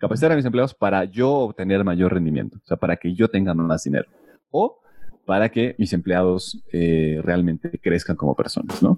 capacitar 0.00 0.32
a 0.32 0.36
mis 0.36 0.46
empleados 0.46 0.72
para 0.72 1.04
yo 1.04 1.30
obtener 1.30 1.84
mayor 1.84 2.14
rendimiento, 2.14 2.56
o 2.56 2.66
sea, 2.66 2.78
para 2.78 2.96
que 2.96 3.14
yo 3.14 3.28
tenga 3.28 3.52
más 3.52 3.84
dinero. 3.84 4.08
O 4.50 4.80
para 5.26 5.50
que 5.50 5.76
mis 5.78 5.92
empleados 5.92 6.58
eh, 6.72 7.20
realmente 7.22 7.78
crezcan 7.78 8.16
como 8.16 8.34
personas, 8.34 8.82
¿no? 8.82 8.96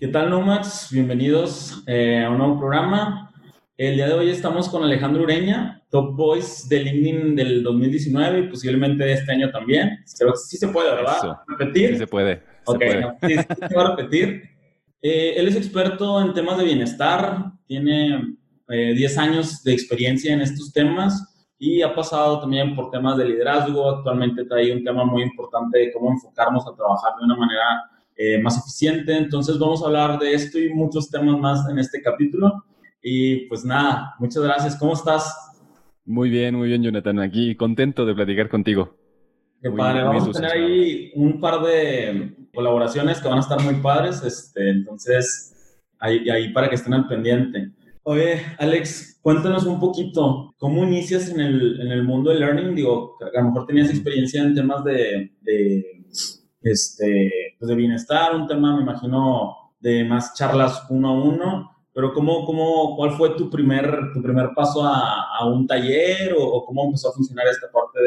¿Qué 0.00 0.08
tal, 0.08 0.30
Nomads? 0.30 0.88
Bienvenidos 0.90 1.82
eh, 1.86 2.24
a 2.24 2.30
un 2.30 2.38
nuevo 2.38 2.58
programa. 2.58 3.28
El 3.78 3.94
día 3.94 4.08
de 4.08 4.14
hoy 4.14 4.28
estamos 4.28 4.68
con 4.68 4.82
Alejandro 4.82 5.22
Ureña, 5.22 5.84
Top 5.88 6.16
Voice 6.16 6.66
de 6.68 6.82
LinkedIn 6.82 7.36
del 7.36 7.62
2019 7.62 8.40
y 8.40 8.48
posiblemente 8.48 9.04
de 9.04 9.12
este 9.12 9.30
año 9.30 9.52
también. 9.52 10.00
Creo 10.18 10.32
que 10.32 10.38
sí 10.38 10.56
se 10.56 10.66
puede, 10.66 10.92
¿verdad? 10.96 11.38
¿Repetir? 11.46 11.90
Sí 11.90 11.98
se 11.98 12.06
puede. 12.08 12.42
ok, 12.64 12.82
sí, 13.22 13.36
se 13.68 13.76
va 13.76 13.84
a 13.84 13.90
repetir. 13.94 14.42
Eh, 15.00 15.34
él 15.36 15.46
es 15.46 15.54
experto 15.54 16.20
en 16.20 16.34
temas 16.34 16.58
de 16.58 16.64
bienestar, 16.64 17.52
tiene 17.68 18.34
10 18.66 19.16
eh, 19.16 19.20
años 19.20 19.62
de 19.62 19.74
experiencia 19.74 20.32
en 20.32 20.40
estos 20.40 20.72
temas 20.72 21.52
y 21.56 21.80
ha 21.80 21.94
pasado 21.94 22.40
también 22.40 22.74
por 22.74 22.90
temas 22.90 23.16
de 23.16 23.26
liderazgo. 23.26 23.88
Actualmente 23.88 24.44
trae 24.46 24.72
un 24.72 24.82
tema 24.82 25.04
muy 25.04 25.22
importante 25.22 25.78
de 25.78 25.92
cómo 25.92 26.10
enfocarnos 26.10 26.66
a 26.66 26.74
trabajar 26.74 27.12
de 27.16 27.26
una 27.26 27.36
manera 27.36 27.84
eh, 28.16 28.38
más 28.42 28.58
eficiente. 28.58 29.16
Entonces 29.16 29.56
vamos 29.56 29.84
a 29.84 29.86
hablar 29.86 30.18
de 30.18 30.34
esto 30.34 30.58
y 30.58 30.68
muchos 30.74 31.08
temas 31.08 31.38
más 31.38 31.68
en 31.70 31.78
este 31.78 32.02
capítulo. 32.02 32.64
Y 33.10 33.46
pues 33.46 33.64
nada, 33.64 34.14
muchas 34.18 34.42
gracias. 34.42 34.76
¿Cómo 34.76 34.92
estás? 34.92 35.34
Muy 36.04 36.28
bien, 36.28 36.54
muy 36.54 36.68
bien, 36.68 36.82
Jonathan. 36.82 37.20
Aquí 37.20 37.56
contento 37.56 38.04
de 38.04 38.14
platicar 38.14 38.50
contigo. 38.50 38.94
Qué 39.62 39.70
padre. 39.70 40.02
Vamos 40.02 40.28
a 40.28 40.32
tener 40.32 40.52
ahí 40.52 41.10
un 41.14 41.40
par 41.40 41.62
de 41.62 42.36
colaboraciones 42.54 43.18
que 43.20 43.28
van 43.28 43.38
a 43.38 43.40
estar 43.40 43.62
muy 43.62 43.76
padres. 43.76 44.22
Este, 44.22 44.68
entonces, 44.68 45.80
ahí, 45.98 46.28
ahí 46.28 46.52
para 46.52 46.68
que 46.68 46.74
estén 46.74 46.92
al 46.92 47.08
pendiente. 47.08 47.70
Oye, 48.02 48.42
Alex, 48.58 49.20
cuéntanos 49.22 49.64
un 49.64 49.80
poquito, 49.80 50.54
¿cómo 50.58 50.84
inicias 50.84 51.30
en 51.30 51.40
el, 51.40 51.80
en 51.80 51.88
el 51.88 52.04
mundo 52.04 52.30
del 52.30 52.40
learning? 52.40 52.74
Digo, 52.74 53.16
a 53.20 53.40
lo 53.40 53.46
mejor 53.46 53.66
tenías 53.66 53.88
experiencia 53.88 54.42
en 54.42 54.54
temas 54.54 54.84
de, 54.84 55.32
de 55.40 56.04
este, 56.60 57.56
pues 57.58 57.68
de 57.70 57.74
bienestar, 57.74 58.34
un 58.34 58.46
tema, 58.46 58.76
me 58.76 58.82
imagino, 58.82 59.72
de 59.80 60.04
más 60.04 60.34
charlas 60.34 60.86
uno 60.90 61.08
a 61.08 61.22
uno, 61.22 61.77
pero 61.98 62.14
¿cómo, 62.14 62.46
cómo, 62.46 62.94
¿cuál 62.94 63.10
fue 63.16 63.30
tu 63.30 63.50
primer, 63.50 64.12
tu 64.14 64.22
primer 64.22 64.50
paso 64.54 64.84
a, 64.84 65.44
un 65.52 65.66
taller 65.66 66.32
o, 66.38 66.64
cómo 66.64 66.84
empezó 66.84 67.08
a 67.08 67.12
funcionar 67.12 67.48
esta 67.48 67.66
parte 67.72 67.98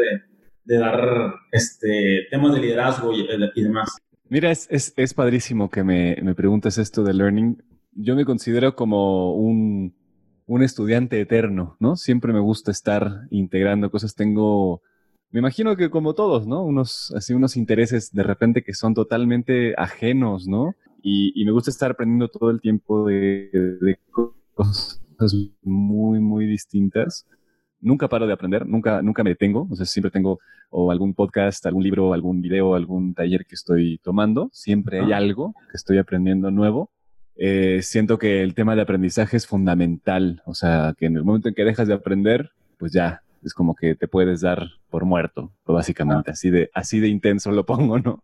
de, 0.63 0.77
dar 0.77 1.33
este, 1.51 2.25
temas 2.31 2.53
de 2.53 2.61
liderazgo 2.61 3.11
y, 3.11 3.27
y 3.53 3.61
demás? 3.61 3.97
Mira, 4.29 4.49
es, 4.49 4.65
es, 4.71 4.93
es 4.95 5.13
padrísimo 5.13 5.69
que 5.69 5.83
me, 5.83 6.15
me, 6.23 6.33
preguntes 6.33 6.77
esto 6.77 7.03
de 7.03 7.13
learning. 7.13 7.61
Yo 7.91 8.15
me 8.15 8.23
considero 8.23 8.77
como 8.77 9.35
un, 9.35 9.93
un 10.45 10.63
estudiante 10.63 11.19
eterno, 11.19 11.75
¿no? 11.81 11.97
Siempre 11.97 12.31
me 12.31 12.39
gusta 12.39 12.71
estar 12.71 13.27
integrando 13.29 13.91
cosas. 13.91 14.15
Tengo 14.15 14.81
me 15.31 15.39
imagino 15.39 15.77
que 15.77 15.89
como 15.89 16.13
todos, 16.13 16.45
¿no? 16.45 16.63
Unos, 16.63 17.13
así 17.15 17.33
unos 17.33 17.55
intereses 17.55 18.11
de 18.11 18.23
repente 18.23 18.63
que 18.63 18.73
son 18.73 18.93
totalmente 18.93 19.73
ajenos, 19.77 20.47
¿no? 20.47 20.75
Y, 21.01 21.43
me 21.45 21.51
gusta 21.51 21.71
estar 21.71 21.91
aprendiendo 21.91 22.27
todo 22.27 22.49
el 22.49 22.61
tiempo 22.61 23.05
de, 23.05 23.97
cosas 24.53 25.01
muy, 25.61 26.19
muy 26.19 26.45
distintas. 26.45 27.27
Nunca 27.79 28.07
paro 28.07 28.27
de 28.27 28.33
aprender, 28.33 28.67
nunca, 28.67 29.01
nunca 29.01 29.23
me 29.23 29.31
detengo, 29.31 29.67
o 29.69 29.75
sea, 29.75 29.85
siempre 29.85 30.11
tengo 30.11 30.39
o 30.69 30.91
algún 30.91 31.13
podcast, 31.13 31.65
algún 31.65 31.83
libro, 31.83 32.13
algún 32.13 32.41
video, 32.41 32.75
algún 32.75 33.13
taller 33.13 33.45
que 33.45 33.55
estoy 33.55 33.99
tomando, 34.03 34.49
siempre 34.53 34.99
hay 35.01 35.11
algo 35.11 35.53
que 35.69 35.77
estoy 35.77 35.97
aprendiendo 35.97 36.49
nuevo. 36.51 36.91
Eh, 37.35 37.81
siento 37.81 38.17
que 38.17 38.43
el 38.43 38.53
tema 38.53 38.75
de 38.75 38.83
aprendizaje 38.83 39.35
es 39.35 39.47
fundamental, 39.47 40.41
o 40.45 40.53
sea, 40.53 40.93
que 40.97 41.07
en 41.07 41.17
el 41.17 41.23
momento 41.23 41.49
en 41.49 41.55
que 41.55 41.65
dejas 41.65 41.87
de 41.87 41.95
aprender, 41.95 42.51
pues 42.77 42.93
ya, 42.93 43.23
es 43.43 43.53
como 43.53 43.75
que 43.75 43.95
te 43.95 44.07
puedes 44.07 44.41
dar 44.41 44.67
por 44.89 45.05
muerto, 45.05 45.51
básicamente, 45.65 46.31
así 46.31 46.49
de, 46.49 46.69
así 46.73 46.99
de 46.99 47.07
intenso 47.07 47.51
lo 47.51 47.65
pongo, 47.65 47.99
¿no? 47.99 48.23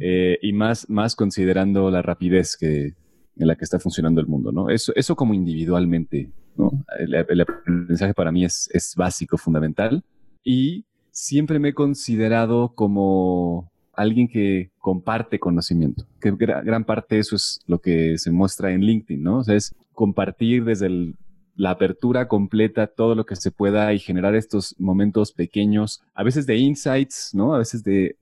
Eh, 0.00 0.38
y 0.42 0.52
más, 0.52 0.88
más 0.90 1.14
considerando 1.14 1.90
la 1.90 2.02
rapidez 2.02 2.56
que, 2.56 2.94
en 3.36 3.46
la 3.46 3.56
que 3.56 3.64
está 3.64 3.78
funcionando 3.78 4.20
el 4.20 4.26
mundo, 4.26 4.52
¿no? 4.52 4.70
Eso, 4.70 4.92
eso 4.96 5.16
como 5.16 5.34
individualmente, 5.34 6.30
¿no? 6.56 6.70
El, 6.98 7.40
aprendizaje 7.40 8.14
para 8.14 8.32
mí 8.32 8.44
es, 8.44 8.68
es 8.72 8.94
básico, 8.96 9.36
fundamental, 9.36 10.02
y 10.42 10.84
siempre 11.10 11.58
me 11.58 11.70
he 11.70 11.74
considerado 11.74 12.74
como 12.74 13.70
alguien 13.92 14.28
que 14.28 14.70
comparte 14.78 15.38
conocimiento, 15.38 16.06
que 16.20 16.32
gran 16.32 16.84
parte 16.84 17.14
de 17.14 17.20
eso 17.20 17.36
es 17.36 17.60
lo 17.66 17.80
que 17.80 18.18
se 18.18 18.30
muestra 18.30 18.72
en 18.72 18.82
LinkedIn, 18.82 19.22
¿no? 19.22 19.38
O 19.38 19.44
sea, 19.44 19.54
es 19.54 19.74
compartir 19.92 20.64
desde 20.64 20.86
el 20.86 21.14
la 21.56 21.70
apertura 21.70 22.28
completa, 22.28 22.86
todo 22.86 23.14
lo 23.14 23.26
que 23.26 23.36
se 23.36 23.50
pueda 23.50 23.92
y 23.92 23.98
generar 23.98 24.34
estos 24.34 24.74
momentos 24.78 25.32
pequeños, 25.32 26.02
a 26.14 26.22
veces 26.22 26.46
de 26.46 26.56
insights, 26.56 27.30
¿no? 27.32 27.54
A 27.54 27.58
veces 27.58 27.82
de, 27.84 28.16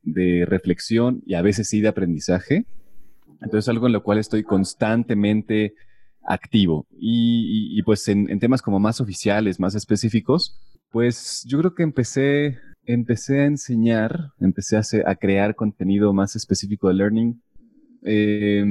reflexión 0.46 1.22
y 1.26 1.34
a 1.34 1.42
veces 1.42 1.68
sí 1.68 1.80
de 1.80 1.88
aprendizaje. 1.88 2.66
Entonces, 3.40 3.68
algo 3.68 3.86
en 3.86 3.92
lo 3.92 4.02
cual 4.02 4.18
estoy 4.18 4.42
constantemente 4.42 5.74
activo. 6.24 6.86
Y, 6.92 7.82
pues 7.82 8.06
en, 8.08 8.38
temas 8.38 8.62
como 8.62 8.78
más 8.78 9.00
oficiales, 9.00 9.58
más 9.58 9.74
específicos, 9.74 10.58
pues 10.90 11.44
yo 11.46 11.58
creo 11.58 11.74
que 11.74 11.82
empecé, 11.82 12.58
empecé 12.84 13.40
a 13.40 13.46
enseñar, 13.46 14.32
empecé 14.40 14.76
a, 14.76 14.82
a 15.06 15.14
crear 15.16 15.54
contenido 15.54 16.12
más 16.12 16.36
específico 16.36 16.88
de 16.88 16.94
learning 16.94 17.42
eh, 18.04 18.64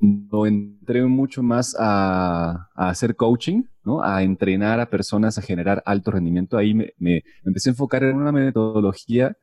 cuando 0.00 0.46
entré 0.46 1.04
mucho 1.04 1.42
más 1.42 1.76
a, 1.78 2.68
hacer 2.74 3.16
coaching, 3.16 3.64
¿no? 3.84 4.02
a 4.02 4.22
entrenar 4.22 4.80
a 4.80 4.90
personas 4.90 5.38
a 5.38 5.42
generar 5.42 5.82
alto 5.86 6.10
rendimiento, 6.10 6.56
ahí 6.56 6.74
me, 6.74 7.22
empecé 7.44 7.70
a 7.70 7.72
enfocar 7.72 8.02
en 8.04 8.16
una 8.16 8.32
metodología 8.32 9.36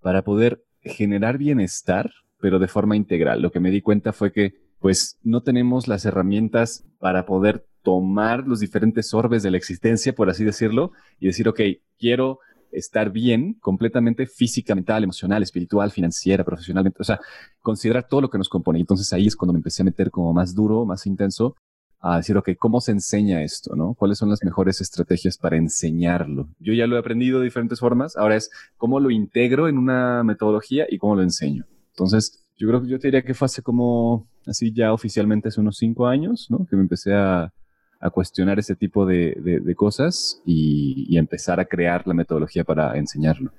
para 0.00 0.22
poder 0.22 0.64
generar 0.80 1.36
bienestar, 1.38 2.10
pero 2.40 2.58
de 2.58 2.68
forma 2.68 2.96
integral. 2.96 3.42
Lo 3.42 3.50
que 3.50 3.60
me 3.60 3.70
di 3.70 3.82
cuenta 3.82 4.12
fue 4.12 4.32
que 4.32 4.54
pues 4.78 5.18
no 5.22 5.42
tenemos 5.42 5.88
las 5.88 6.04
herramientas 6.04 6.84
para 6.98 7.26
poder 7.26 7.66
tomar 7.82 8.46
los 8.46 8.60
diferentes 8.60 9.12
orbes 9.14 9.42
de 9.42 9.50
la 9.50 9.56
existencia, 9.56 10.14
por 10.14 10.28
así 10.30 10.44
decirlo, 10.44 10.92
y 11.18 11.26
decir, 11.26 11.48
ok, 11.48 11.60
quiero 11.98 12.40
estar 12.72 13.10
bien 13.10 13.54
completamente 13.60 14.26
física, 14.26 14.74
mental, 14.74 15.04
emocional, 15.04 15.42
espiritual, 15.42 15.90
financiera, 15.90 16.44
profesionalmente, 16.44 16.98
o 17.00 17.04
sea, 17.04 17.20
considerar 17.60 18.06
todo 18.08 18.20
lo 18.22 18.30
que 18.30 18.38
nos 18.38 18.48
compone. 18.48 18.80
Entonces 18.80 19.12
ahí 19.12 19.26
es 19.26 19.36
cuando 19.36 19.52
me 19.52 19.58
empecé 19.58 19.82
a 19.82 19.84
meter 19.84 20.10
como 20.10 20.32
más 20.32 20.54
duro, 20.54 20.84
más 20.84 21.06
intenso, 21.06 21.56
a 22.00 22.18
decir, 22.18 22.36
ok, 22.36 22.50
¿cómo 22.58 22.80
se 22.80 22.92
enseña 22.92 23.42
esto? 23.42 23.74
¿no? 23.74 23.94
¿Cuáles 23.94 24.18
son 24.18 24.30
las 24.30 24.44
mejores 24.44 24.80
estrategias 24.80 25.38
para 25.38 25.56
enseñarlo? 25.56 26.48
Yo 26.58 26.72
ya 26.72 26.86
lo 26.86 26.96
he 26.96 26.98
aprendido 26.98 27.38
de 27.38 27.46
diferentes 27.46 27.80
formas, 27.80 28.16
ahora 28.16 28.36
es 28.36 28.50
cómo 28.76 29.00
lo 29.00 29.10
integro 29.10 29.68
en 29.68 29.78
una 29.78 30.22
metodología 30.22 30.86
y 30.88 30.98
cómo 30.98 31.16
lo 31.16 31.22
enseño. 31.22 31.64
Entonces, 31.90 32.44
yo 32.56 32.68
creo 32.68 32.82
que 32.82 32.88
yo 32.88 32.98
te 32.98 33.08
diría 33.08 33.22
que 33.22 33.34
fue 33.34 33.46
hace 33.46 33.62
como, 33.62 34.28
así 34.46 34.72
ya 34.72 34.92
oficialmente 34.92 35.48
hace 35.48 35.60
unos 35.60 35.78
cinco 35.78 36.06
años, 36.06 36.46
¿no? 36.50 36.66
Que 36.66 36.76
me 36.76 36.82
empecé 36.82 37.14
a, 37.14 37.52
a 38.00 38.10
cuestionar 38.10 38.58
ese 38.58 38.76
tipo 38.76 39.06
de, 39.06 39.74
cosas 39.76 40.40
y, 40.44 41.16
empezar 41.16 41.60
a 41.60 41.64
crear 41.64 42.06
la 42.06 42.14
metodología 42.14 42.64
para 42.64 42.96
enseñarlo. 42.96 43.50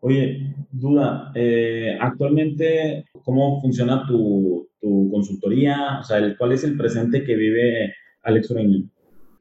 Oye, 0.00 0.54
duda, 0.70 1.30
eh, 1.34 1.96
actualmente, 2.00 3.04
¿cómo 3.24 3.60
funciona 3.60 4.06
tu, 4.06 4.68
consultoría? 5.10 5.98
O 6.00 6.02
sea, 6.02 6.36
¿cuál 6.36 6.52
es 6.52 6.64
el 6.64 6.76
presente 6.76 7.22
que 7.22 7.36
vive 7.36 7.94
Alex 8.22 8.50
Ureña? 8.50 8.82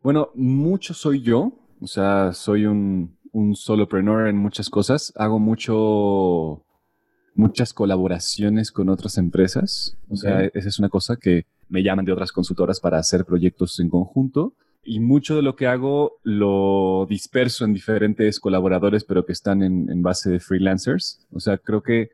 Bueno, 0.03 0.29
mucho 0.35 0.93
soy 0.93 1.21
yo, 1.21 1.53
o 1.79 1.87
sea, 1.87 2.31
soy 2.33 2.65
un, 2.65 3.17
un 3.31 3.55
solopreneur 3.55 4.27
en 4.27 4.37
muchas 4.37 4.69
cosas, 4.69 5.11
hago 5.15 5.39
mucho 5.39 6.63
muchas 7.33 7.73
colaboraciones 7.73 8.71
con 8.71 8.89
otras 8.89 9.17
empresas. 9.17 9.97
O 10.09 10.15
sea, 10.15 10.45
esa 10.53 10.69
es 10.69 10.79
una 10.79 10.89
cosa 10.89 11.15
que 11.15 11.45
me 11.71 11.81
llaman 11.83 12.05
de 12.05 12.11
otras 12.11 12.31
consultoras 12.31 12.79
para 12.79 12.99
hacer 12.99 13.25
proyectos 13.25 13.79
en 13.79 13.89
conjunto. 13.89 14.53
Y 14.83 14.99
mucho 14.99 15.35
de 15.35 15.41
lo 15.41 15.55
que 15.55 15.67
hago 15.67 16.17
lo 16.23 17.05
disperso 17.09 17.65
en 17.65 17.73
diferentes 17.73 18.39
colaboradores, 18.39 19.03
pero 19.03 19.25
que 19.25 19.31
están 19.31 19.63
en, 19.63 20.01
base 20.01 20.29
de 20.29 20.39
freelancers. 20.39 21.25
O 21.31 21.39
sea, 21.39 21.57
creo 21.57 21.81
que 21.81 22.09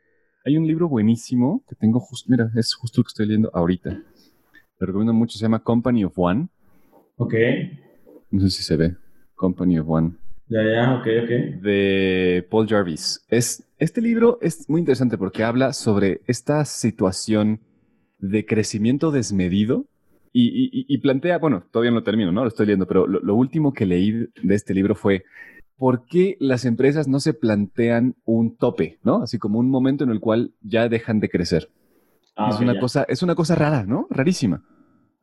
hay 0.46 0.58
un 0.58 0.68
libro 0.68 0.88
buenísimo 0.88 1.64
que 1.68 1.76
tengo 1.76 2.00
justo, 2.00 2.30
mira, 2.30 2.52
es 2.56 2.74
justo 2.76 3.00
lo 3.02 3.06
que 3.06 3.10
estoy 3.10 3.26
leyendo 3.26 3.50
ahorita. 3.54 3.90
Lo 4.80 4.88
recomiendo 4.88 5.14
mucho, 5.14 5.38
se 5.38 5.44
llama 5.44 5.64
Company 5.64 6.04
of 6.04 6.14
One. 6.18 6.50
Ok. 7.16 7.34
No 8.30 8.42
sé 8.42 8.50
si 8.50 8.64
se 8.64 8.76
ve. 8.76 8.96
Company 9.36 9.80
of 9.80 9.90
One. 9.90 10.12
Ya, 10.50 10.60
ya, 10.64 10.96
ok, 10.96 11.08
ok. 11.24 11.62
De 11.62 12.46
Paul 12.50 12.68
Jarvis. 12.68 13.26
Es, 13.30 13.64
este 13.80 14.02
libro 14.02 14.38
es 14.42 14.70
muy 14.70 14.80
interesante 14.80 15.18
porque 15.18 15.44
habla 15.44 15.74
sobre 15.74 16.22
esta 16.28 16.64
situación 16.66 17.62
de 18.20 18.46
crecimiento 18.46 19.12
desmedido 19.12 19.86
y, 20.40 20.98
plantea, 21.00 21.40
bueno, 21.40 21.64
todavía 21.72 21.90
no 21.90 21.98
lo 21.98 22.04
termino, 22.04 22.32
¿no? 22.32 22.44
Lo 22.44 22.48
estoy 22.48 22.68
leyendo, 22.68 22.86
pero 22.86 23.08
lo, 23.08 23.36
último 23.36 23.74
que 23.74 23.88
leí 23.88 24.12
de 24.12 24.56
este 24.56 24.76
libro 24.76 24.94
fue 24.94 25.24
¿por 25.78 26.06
qué 26.06 26.38
las 26.40 26.66
empresas 26.66 27.08
no 27.08 27.20
se 27.20 27.34
plantean 27.34 28.16
un 28.24 28.56
tope, 28.56 29.00
¿no? 29.04 29.24
Así 29.24 29.40
como 29.40 29.58
un 29.58 29.70
momento 29.70 30.04
en 30.04 30.12
el 30.12 30.20
cual 30.20 30.54
ya 30.62 30.90
dejan 30.90 31.20
de 31.20 31.30
crecer. 31.30 31.70
Ah, 32.36 32.52
es, 32.52 32.60
una 32.60 32.80
cosa, 32.80 33.04
es 33.10 33.24
una 33.24 33.34
cosa 33.34 33.56
rara, 33.56 33.84
¿no? 33.88 34.06
Rarísima. 34.12 34.64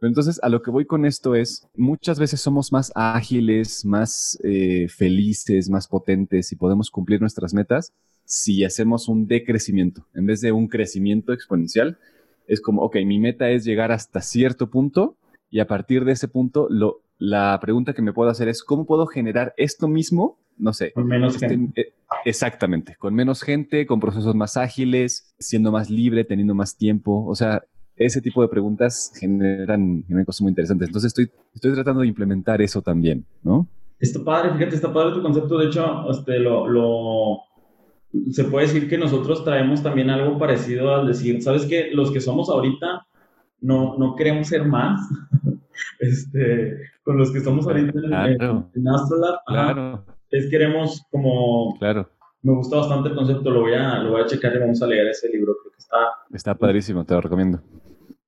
Pero 0.00 0.08
entonces, 0.08 0.41
a 0.43 0.49
lo 0.49 0.62
que 0.62 0.73
voy 0.73 0.85
con 0.85 1.06
esto 1.06 1.37
es, 1.37 1.69
muchas 1.76 2.19
veces 2.19 2.41
somos 2.41 2.73
más 2.73 2.91
ágiles, 2.96 3.85
más 3.85 4.38
eh, 4.43 4.88
felices, 4.88 5.70
más 5.70 5.87
potentes 5.87 6.50
y 6.50 6.56
podemos 6.56 6.91
cumplir 6.91 7.20
nuestras 7.20 7.55
metas 7.55 7.93
si 8.25 8.64
hacemos 8.64 9.08
un 9.08 9.26
decrecimiento. 9.26 10.06
En 10.14 10.26
vez 10.26 10.41
de 10.41 10.50
un 10.50 10.69
crecimiento 10.69 11.32
exponencial, 11.32 11.99
es 12.46 12.61
como, 12.61 12.82
ok, 12.82 12.96
mi 13.05 13.19
meta 13.19 13.50
es 13.50 13.64
llegar 13.64 13.93
hasta 13.93 14.20
cierto 14.20 14.70
punto 14.70 15.17
y 15.50 15.61
a 15.61 15.67
partir 15.67 16.05
de 16.05 16.12
ese 16.12 16.29
punto, 16.29 16.67
lo, 16.69 17.02
la 17.19 17.58
pregunta 17.61 17.93
que 17.93 18.02
me 18.02 18.12
puedo 18.12 18.31
hacer 18.31 18.49
es, 18.49 18.62
¿cómo 18.62 18.87
puedo 18.87 19.06
generar 19.06 19.55
esto 19.56 19.88
mismo? 19.88 20.38
No 20.56 20.73
sé. 20.73 20.93
Con 20.93 21.06
menos 21.06 21.35
este, 21.35 21.49
gente. 21.49 21.81
Eh, 21.81 21.94
exactamente, 22.25 22.96
con 22.96 23.14
menos 23.14 23.43
gente, 23.43 23.87
con 23.87 24.00
procesos 24.00 24.35
más 24.35 24.56
ágiles, 24.56 25.35
siendo 25.38 25.73
más 25.73 25.91
libre, 25.91 26.25
teniendo 26.25 26.55
más 26.55 26.76
tiempo. 26.76 27.25
O 27.26 27.35
sea, 27.35 27.62
ese 27.96 28.20
tipo 28.20 28.43
de 28.43 28.49
preguntas 28.49 29.12
generan, 29.19 30.05
cosas 30.26 30.43
muy 30.43 30.50
interesantes. 30.50 30.88
Entonces 30.88 31.08
estoy, 31.08 31.31
estoy 31.55 31.73
tratando 31.73 32.00
de 32.00 32.08
implementar 32.08 32.61
eso 32.61 32.82
también, 32.82 33.25
¿no? 33.43 33.69
Está 34.00 34.23
padre, 34.25 34.52
fíjate, 34.55 34.75
está 34.75 34.93
padre 34.93 35.14
tu 35.14 35.23
concepto. 35.23 35.58
De 35.58 35.67
hecho, 35.67 36.11
este, 36.11 36.38
lo, 36.41 36.69
lo, 36.69 37.38
se 38.31 38.44
puede 38.44 38.66
decir 38.66 38.88
que 38.88 38.99
nosotros 38.99 39.44
traemos 39.44 39.82
también 39.82 40.11
algo 40.11 40.38
parecido 40.38 40.94
al 40.94 41.06
decir, 41.06 41.43
¿sabes 41.43 41.66
qué? 41.66 41.90
Los 41.93 42.11
que 42.11 42.20
somos 42.20 42.49
ahorita 42.49 43.06
no, 43.61 43.96
no 43.99 44.14
queremos 44.14 44.49
ser 44.49 44.64
más. 44.64 45.00
este, 46.00 46.78
con 47.02 47.19
los 47.19 47.32
que 47.32 47.40
somos 47.40 47.66
ahorita 47.66 47.99
en, 47.99 48.88
Astrolab, 48.88 49.38
claro. 49.46 50.05
es 50.31 50.49
queremos 50.50 51.02
como... 51.11 51.76
Claro. 51.78 52.08
Me 52.43 52.52
gusta 52.52 52.76
bastante 52.76 53.08
el 53.08 53.14
concepto, 53.14 53.50
lo 53.50 53.62
voy 53.62 53.72
a, 53.72 54.00
lo 54.00 54.12
voy 54.12 54.20
a 54.20 54.26
checar 54.26 54.55
y 54.55 54.58
vamos 54.58 54.82
a 54.82 54.87
leer 54.87 55.08
ese 55.08 55.31
libro, 55.31 55.55
creo 55.62 55.72
que 55.72 55.78
está... 55.78 55.96
Está 56.31 56.55
padrísimo, 56.55 57.05
te 57.05 57.14
lo 57.14 57.22
recomiendo. 57.22 57.62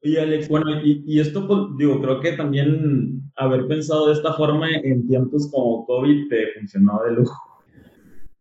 Y 0.00 0.16
Alex, 0.16 0.48
bueno, 0.48 0.80
y, 0.82 1.02
y, 1.06 1.20
esto, 1.20 1.46
pues, 1.46 1.76
digo, 1.76 2.00
creo 2.00 2.20
que 2.20 2.32
también 2.32 3.22
haber 3.36 3.66
pensado 3.66 4.06
de 4.06 4.14
esta 4.14 4.32
forma 4.32 4.70
en 4.70 5.06
tiempos 5.06 5.50
como 5.52 5.84
COVID 5.84 6.28
te 6.28 6.52
funcionó 6.58 7.02
de 7.04 7.12
lujo. 7.12 7.45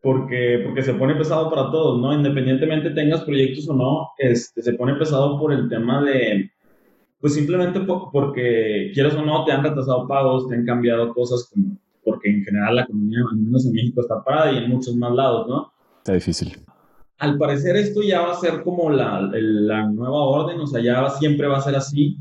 Porque, 0.05 0.61
porque 0.63 0.83
se 0.83 0.93
pone 0.93 1.15
pesado 1.15 1.49
para 1.49 1.71
todos, 1.71 1.99
¿no? 1.99 2.13
Independientemente 2.13 2.91
tengas 2.91 3.23
proyectos 3.23 3.67
o 3.67 3.73
no, 3.73 4.09
este, 4.19 4.61
se 4.61 4.73
pone 4.73 4.93
pesado 4.93 5.39
por 5.39 5.51
el 5.51 5.67
tema 5.67 6.03
de, 6.03 6.51
pues 7.19 7.33
simplemente 7.33 7.79
porque 7.79 8.91
quieras 8.93 9.15
o 9.15 9.25
no, 9.25 9.43
te 9.45 9.51
han 9.51 9.63
retrasado 9.63 10.07
pagos, 10.07 10.47
te 10.47 10.53
han 10.53 10.63
cambiado 10.63 11.11
cosas, 11.11 11.49
como, 11.51 11.75
porque 12.03 12.29
en 12.29 12.43
general 12.43 12.75
la 12.75 12.83
economía, 12.83 13.17
al 13.31 13.37
menos 13.37 13.65
en 13.65 13.73
México, 13.73 14.01
está 14.01 14.23
parada 14.23 14.51
y 14.51 14.57
en 14.57 14.69
muchos 14.69 14.95
más 14.95 15.11
lados, 15.11 15.47
¿no? 15.47 15.71
Está 15.97 16.13
difícil 16.13 16.55
al 17.17 17.37
parecer 17.37 17.77
esto 17.77 18.01
ya 18.01 18.21
va 18.21 18.33
a 18.33 18.39
ser 18.39 18.61
como 18.61 18.89
la, 18.89 19.21
la, 19.31 19.89
nueva 19.89 20.23
orden, 20.23 20.59
o 20.59 20.67
sea, 20.67 20.81
ya 20.81 21.09
siempre 21.11 21.47
va 21.47 21.57
a 21.57 21.61
ser 21.61 21.75
así. 21.75 22.17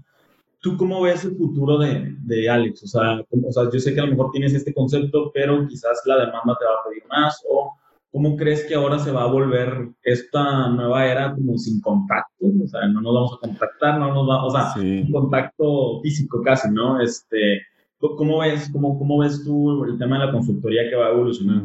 ¿Tú 0.64 0.78
cómo 0.78 1.02
ves 1.02 1.22
el 1.26 1.36
futuro 1.36 1.76
de, 1.76 2.16
de 2.20 2.48
Alex? 2.48 2.84
O 2.84 2.86
sea, 2.86 3.20
o 3.20 3.52
sea, 3.52 3.64
yo 3.70 3.78
sé 3.78 3.92
que 3.92 4.00
a 4.00 4.06
lo 4.06 4.12
mejor 4.12 4.30
tienes 4.30 4.54
este 4.54 4.72
concepto, 4.72 5.30
pero 5.34 5.68
quizás 5.68 6.00
la 6.06 6.16
demanda 6.16 6.56
te 6.58 6.64
va 6.64 6.70
a 6.72 6.88
pedir 6.88 7.02
más, 7.06 7.38
o 7.46 7.74
¿cómo 8.10 8.34
crees 8.34 8.64
que 8.64 8.74
ahora 8.74 8.98
se 8.98 9.12
va 9.12 9.24
a 9.24 9.30
volver 9.30 9.90
esta 10.02 10.70
nueva 10.70 11.06
era 11.06 11.34
como 11.34 11.58
sin 11.58 11.82
contacto? 11.82 12.46
O 12.64 12.66
sea, 12.66 12.88
no 12.88 13.02
nos 13.02 13.12
vamos 13.12 13.34
a 13.34 13.46
contactar, 13.46 14.00
no 14.00 14.14
nos 14.14 14.26
va, 14.26 14.42
o 14.42 14.50
sea, 14.50 14.72
un 14.82 15.12
contacto 15.12 16.00
físico 16.00 16.40
casi, 16.42 16.70
¿no? 16.70 16.98
Este, 16.98 17.60
¿cómo 17.98 18.38
ves, 18.38 18.70
cómo, 18.72 18.98
cómo 18.98 19.18
ves 19.18 19.44
tú 19.44 19.84
el 19.84 19.98
tema 19.98 20.18
de 20.18 20.24
la 20.24 20.32
consultoría 20.32 20.88
que 20.88 20.96
va 20.96 21.08
a 21.08 21.12
evolucionar? 21.12 21.62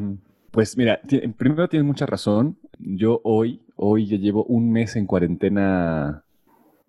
Pues 0.51 0.75
mira, 0.75 1.00
primero 1.38 1.69
tienes 1.69 1.88
mucha 1.88 2.06
razón. 2.06 2.57
Yo 2.78 3.22
hoy, 3.24 3.62
hoy 3.78 4.07
ya 4.07 4.18
llevo 4.18 4.44
un 4.44 4.69
mes 4.74 4.98
en 4.98 5.06
cuarentena 5.06 6.25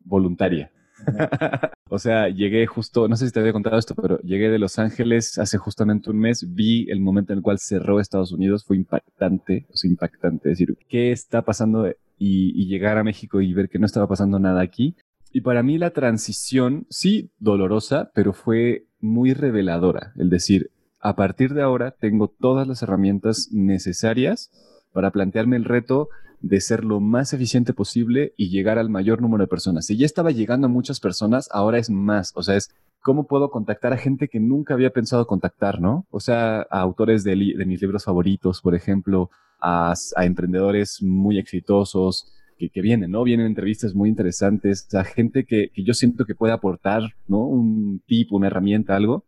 voluntaria. 0.04 0.72
o 1.90 1.98
sea, 1.98 2.28
llegué 2.28 2.66
justo, 2.66 3.08
no 3.08 3.16
sé 3.16 3.26
si 3.26 3.32
te 3.32 3.40
había 3.40 3.52
contado 3.52 3.76
esto, 3.76 3.96
pero 3.96 4.20
llegué 4.20 4.48
de 4.48 4.60
Los 4.60 4.78
Ángeles 4.78 5.38
hace 5.38 5.58
justamente 5.58 6.08
un 6.08 6.18
mes, 6.18 6.54
vi 6.54 6.88
el 6.88 7.00
momento 7.00 7.32
en 7.32 7.38
el 7.38 7.42
cual 7.42 7.58
cerró 7.58 7.98
Estados 7.98 8.30
Unidos, 8.30 8.64
fue 8.64 8.76
impactante, 8.76 9.66
o 9.72 9.76
sea, 9.76 9.90
impactante 9.90 10.50
decir, 10.50 10.78
¿qué 10.88 11.10
está 11.10 11.42
pasando? 11.42 11.88
Y, 12.16 12.52
y 12.54 12.66
llegar 12.66 12.96
a 12.96 13.02
México 13.02 13.40
y 13.40 13.52
ver 13.52 13.68
que 13.68 13.80
no 13.80 13.86
estaba 13.86 14.06
pasando 14.06 14.38
nada 14.38 14.60
aquí. 14.60 14.94
Y 15.32 15.40
para 15.40 15.64
mí 15.64 15.78
la 15.78 15.90
transición, 15.90 16.86
sí, 16.90 17.30
dolorosa, 17.38 18.12
pero 18.14 18.32
fue 18.32 18.86
muy 19.00 19.34
reveladora. 19.34 20.12
El 20.16 20.30
decir, 20.30 20.70
a 21.00 21.16
partir 21.16 21.54
de 21.54 21.62
ahora 21.62 21.92
tengo 21.92 22.28
todas 22.28 22.68
las 22.68 22.82
herramientas 22.82 23.48
necesarias 23.50 24.50
para 24.92 25.10
plantearme 25.10 25.56
el 25.56 25.64
reto 25.64 26.08
de 26.40 26.60
ser 26.60 26.84
lo 26.84 27.00
más 27.00 27.32
eficiente 27.32 27.72
posible 27.72 28.32
y 28.36 28.48
llegar 28.48 28.78
al 28.78 28.88
mayor 28.88 29.20
número 29.20 29.44
de 29.44 29.48
personas. 29.48 29.86
Si 29.86 29.96
ya 29.96 30.06
estaba 30.06 30.30
llegando 30.30 30.66
a 30.66 30.70
muchas 30.70 31.00
personas, 31.00 31.48
ahora 31.52 31.78
es 31.78 31.90
más. 31.90 32.32
O 32.34 32.42
sea, 32.42 32.56
es 32.56 32.70
cómo 33.00 33.26
puedo 33.26 33.50
contactar 33.50 33.92
a 33.92 33.98
gente 33.98 34.28
que 34.28 34.40
nunca 34.40 34.74
había 34.74 34.90
pensado 34.90 35.26
contactar, 35.26 35.80
¿no? 35.80 36.06
O 36.10 36.20
sea, 36.20 36.66
a 36.70 36.80
autores 36.80 37.24
de, 37.24 37.36
mis 37.36 37.80
libros 37.80 38.04
favoritos, 38.04 38.60
por 38.60 38.74
ejemplo, 38.74 39.30
a, 39.60 39.94
emprendedores 40.18 41.02
muy 41.02 41.38
exitosos 41.38 42.32
que, 42.58 42.82
vienen, 42.82 43.10
¿no? 43.10 43.22
Vienen 43.24 43.46
entrevistas 43.46 43.94
muy 43.94 44.10
interesantes, 44.10 44.94
a 44.94 45.04
gente 45.04 45.44
que, 45.44 45.70
que 45.70 45.82
yo 45.82 45.94
siento 45.94 46.26
que 46.26 46.34
puede 46.34 46.52
aportar, 46.52 47.14
¿no? 47.26 47.46
Un 47.46 48.02
tip, 48.06 48.32
una 48.32 48.48
herramienta, 48.48 48.96
algo. 48.96 49.24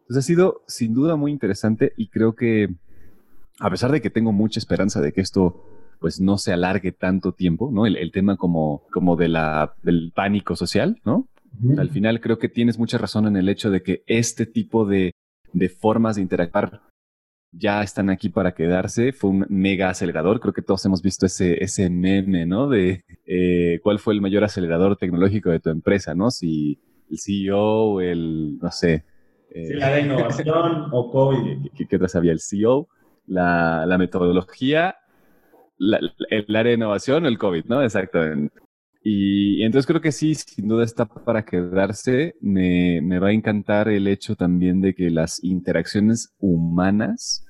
Entonces 0.00 0.24
ha 0.24 0.26
sido 0.26 0.62
sin 0.66 0.94
duda 0.94 1.16
muy 1.16 1.32
interesante 1.32 1.92
y 1.96 2.08
creo 2.08 2.34
que 2.34 2.68
a 3.58 3.70
pesar 3.70 3.90
de 3.90 4.00
que 4.00 4.10
tengo 4.10 4.32
mucha 4.32 4.60
esperanza 4.60 5.00
de 5.00 5.12
que 5.12 5.20
esto 5.20 5.64
pues 5.98 6.20
no 6.20 6.38
se 6.38 6.52
alargue 6.52 6.92
tanto 6.92 7.32
tiempo, 7.32 7.70
¿no? 7.72 7.86
El, 7.86 8.10
tema 8.12 8.36
como, 8.36 8.82
como 8.92 9.16
de 9.16 9.28
la, 9.28 9.74
del 9.82 10.12
pánico 10.14 10.56
social, 10.56 11.00
¿no? 11.04 11.28
Al 11.76 11.90
final 11.90 12.20
creo 12.20 12.38
que 12.38 12.48
tienes 12.48 12.78
mucha 12.78 12.98
razón 12.98 13.26
en 13.26 13.36
el 13.36 13.48
hecho 13.48 13.70
de 13.70 13.82
que 13.82 14.04
este 14.06 14.46
tipo 14.46 14.86
de, 14.86 15.12
de 15.52 15.68
formas 15.68 16.16
de 16.16 16.22
interactuar 16.22 16.82
ya 17.50 17.82
están 17.82 18.10
aquí 18.10 18.28
para 18.28 18.52
quedarse. 18.52 19.12
Fue 19.12 19.30
un 19.30 19.46
mega 19.48 19.88
acelerador. 19.90 20.40
Creo 20.40 20.52
que 20.52 20.62
todos 20.62 20.84
hemos 20.84 21.02
visto 21.02 21.26
ese, 21.26 21.62
ese 21.62 21.90
meme, 21.90 22.46
¿no? 22.46 22.68
De 22.68 23.04
eh, 23.26 23.80
cuál 23.82 23.98
fue 23.98 24.14
el 24.14 24.20
mayor 24.20 24.44
acelerador 24.44 24.96
tecnológico 24.96 25.50
de 25.50 25.60
tu 25.60 25.70
empresa, 25.70 26.14
¿no? 26.14 26.30
Si 26.30 26.78
el 27.10 27.18
CEO 27.18 28.00
el, 28.00 28.58
no 28.58 28.70
sé, 28.70 29.04
eh, 29.50 29.74
la 29.74 29.90
de 29.90 30.02
innovación 30.02 30.88
o 30.92 31.10
COVID. 31.10 31.70
¿Qué, 31.74 31.96
otra 31.96 32.08
sabía? 32.08 32.32
El 32.32 32.40
CEO, 32.40 32.88
la, 33.26 33.86
la 33.86 33.98
metodología, 33.98 34.96
la, 35.78 36.00
el 36.30 36.56
área 36.56 36.70
de 36.70 36.76
innovación 36.76 37.26
el 37.26 37.38
COVID, 37.38 37.64
¿no? 37.66 37.82
Exactamente. 37.82 38.54
Y, 39.02 39.62
entonces 39.62 39.86
creo 39.86 40.00
que 40.00 40.12
sí, 40.12 40.34
sin 40.34 40.68
duda 40.68 40.84
está 40.84 41.06
para 41.06 41.44
quedarse. 41.44 42.34
Me, 42.40 43.00
me, 43.00 43.18
va 43.18 43.28
a 43.28 43.32
encantar 43.32 43.88
el 43.88 44.06
hecho 44.06 44.36
también 44.36 44.80
de 44.80 44.94
que 44.94 45.10
las 45.10 45.42
interacciones 45.42 46.34
humanas 46.38 47.46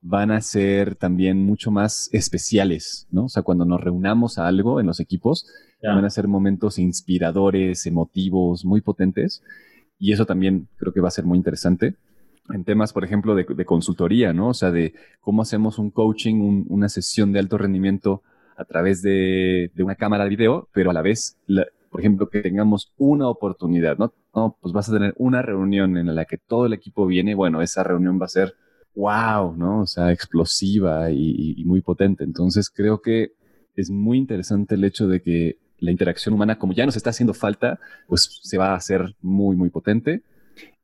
van 0.00 0.30
a 0.30 0.40
ser 0.40 0.94
también 0.94 1.44
mucho 1.44 1.70
más 1.70 2.08
especiales, 2.12 3.06
¿no? 3.10 3.24
O 3.24 3.28
sea, 3.28 3.42
cuando 3.42 3.66
nos 3.66 3.80
reunamos 3.80 4.38
a 4.38 4.46
algo 4.46 4.80
en 4.80 4.86
los 4.86 5.00
equipos, 5.00 5.46
van 5.82 6.04
a 6.04 6.10
ser 6.10 6.28
momentos 6.28 6.78
inspiradores, 6.78 7.86
emotivos, 7.86 8.64
muy 8.64 8.80
potentes. 8.80 9.42
Y 9.98 10.12
eso 10.12 10.24
también 10.24 10.68
creo 10.76 10.94
que 10.94 11.00
va 11.00 11.08
a 11.08 11.12
ser 11.12 11.26
muy 11.26 11.36
interesante 11.36 11.96
en 12.52 12.64
temas, 12.64 12.92
por 12.92 13.04
ejemplo, 13.04 13.34
de, 13.34 13.64
consultoría, 13.64 14.32
¿no? 14.32 14.48
O 14.48 14.54
sea, 14.54 14.70
de 14.70 14.94
cómo 15.20 15.42
hacemos 15.42 15.78
un 15.78 15.90
coaching, 15.90 16.64
una 16.68 16.88
sesión 16.88 17.32
de 17.32 17.38
alto 17.38 17.58
rendimiento 17.58 18.22
a 18.56 18.64
través 18.64 19.02
de, 19.02 19.70
una 19.78 19.94
cámara 19.94 20.24
de 20.24 20.30
video, 20.30 20.68
pero 20.72 20.90
a 20.90 20.92
la 20.92 21.02
vez, 21.02 21.38
por 21.90 22.00
ejemplo, 22.00 22.28
que 22.28 22.40
tengamos 22.40 22.92
una 22.98 23.28
oportunidad, 23.28 23.98
¿no? 23.98 24.12
No, 24.34 24.56
pues 24.60 24.72
vas 24.72 24.88
a 24.88 24.92
tener 24.92 25.14
una 25.16 25.42
reunión 25.42 25.96
en 25.96 26.14
la 26.14 26.24
que 26.24 26.38
todo 26.38 26.66
el 26.66 26.72
equipo 26.72 27.06
viene, 27.06 27.34
bueno, 27.34 27.62
esa 27.62 27.82
reunión 27.82 28.20
va 28.20 28.26
a 28.26 28.28
ser 28.28 28.54
wow, 28.94 29.56
¿no? 29.56 29.80
O 29.80 29.86
sea, 29.86 30.12
explosiva 30.12 31.10
y 31.10 31.62
muy 31.64 31.80
potente. 31.80 32.24
Entonces, 32.24 32.70
creo 32.70 33.00
que 33.00 33.32
es 33.76 33.90
muy 33.90 34.18
interesante 34.18 34.74
el 34.74 34.84
hecho 34.84 35.08
de 35.08 35.22
que 35.22 35.58
la 35.78 35.90
interacción 35.90 36.34
humana, 36.34 36.58
como 36.58 36.72
ya 36.72 36.86
nos 36.86 36.96
está 36.96 37.10
haciendo 37.10 37.34
falta, 37.34 37.80
pues 38.06 38.40
se 38.42 38.58
va 38.58 38.72
a 38.72 38.76
hacer 38.76 39.16
muy, 39.20 39.56
muy 39.56 39.70
potente. 39.70 40.22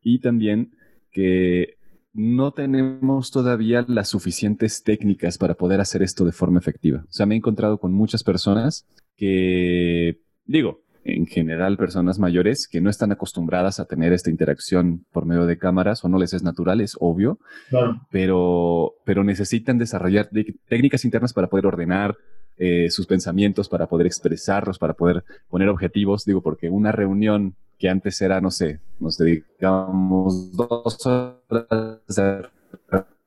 Y 0.03 0.21
también 0.21 0.76
que 1.17 1.79
no 2.13 2.53
tenemos 2.53 3.31
todavía 3.31 3.87
las 3.89 4.11
suficientes 4.11 4.83
técnicas 4.83 5.39
para 5.39 5.55
poder 5.55 5.81
hacer 5.81 6.03
esto 6.03 6.27
de 6.27 6.33
forma 6.33 6.59
efectiva. 6.59 7.05
O 7.09 7.13
sea, 7.13 7.25
me 7.25 7.35
he 7.35 7.39
encontrado 7.39 7.79
con 7.79 7.95
muchas 7.95 8.23
personas 8.23 8.87
que, 9.17 10.21
digo, 10.45 10.83
en 11.05 11.27
general 11.27 11.79
personas 11.79 12.19
mayores 12.19 12.69
que 12.69 12.83
no 12.83 12.91
están 12.91 13.13
acostumbradas 13.13 13.81
a 13.81 13.87
tener 13.87 14.13
esta 14.13 14.29
interacción 14.29 15.07
por 15.11 15.25
medio 15.25 15.47
de 15.47 15.57
cámaras 15.57 16.05
o 16.05 16.09
no 16.11 16.19
les 16.19 16.35
es 16.35 16.43
natural, 16.43 16.83
es 16.83 16.99
obvio, 17.01 17.39
pero, 18.11 18.93
pero 19.07 19.25
necesitan 19.25 19.79
desarrollar 19.79 20.29
técnicas 20.69 21.07
internas 21.07 21.33
para 21.33 21.49
poder 21.49 21.65
ordenar, 21.65 22.17
eh, 22.59 22.91
sus 22.91 23.07
pensamientos, 23.07 23.69
para 23.69 23.87
poder 23.87 24.07
expresarlos, 24.07 24.79
para 24.79 24.95
poder 24.95 25.25
poner 25.49 25.69
objetivos. 25.69 26.25
Digo, 26.25 26.41
porque 26.41 26.71
una 26.71 26.93
reunión 26.93 27.55
que 27.79 27.89
antes 27.89 28.21
era, 28.23 28.41
no 28.41 28.51
sé, 28.51 28.81
nos 28.99 29.19
dedicamos 29.19 30.53
dos 30.57 31.07
horas 31.07 32.51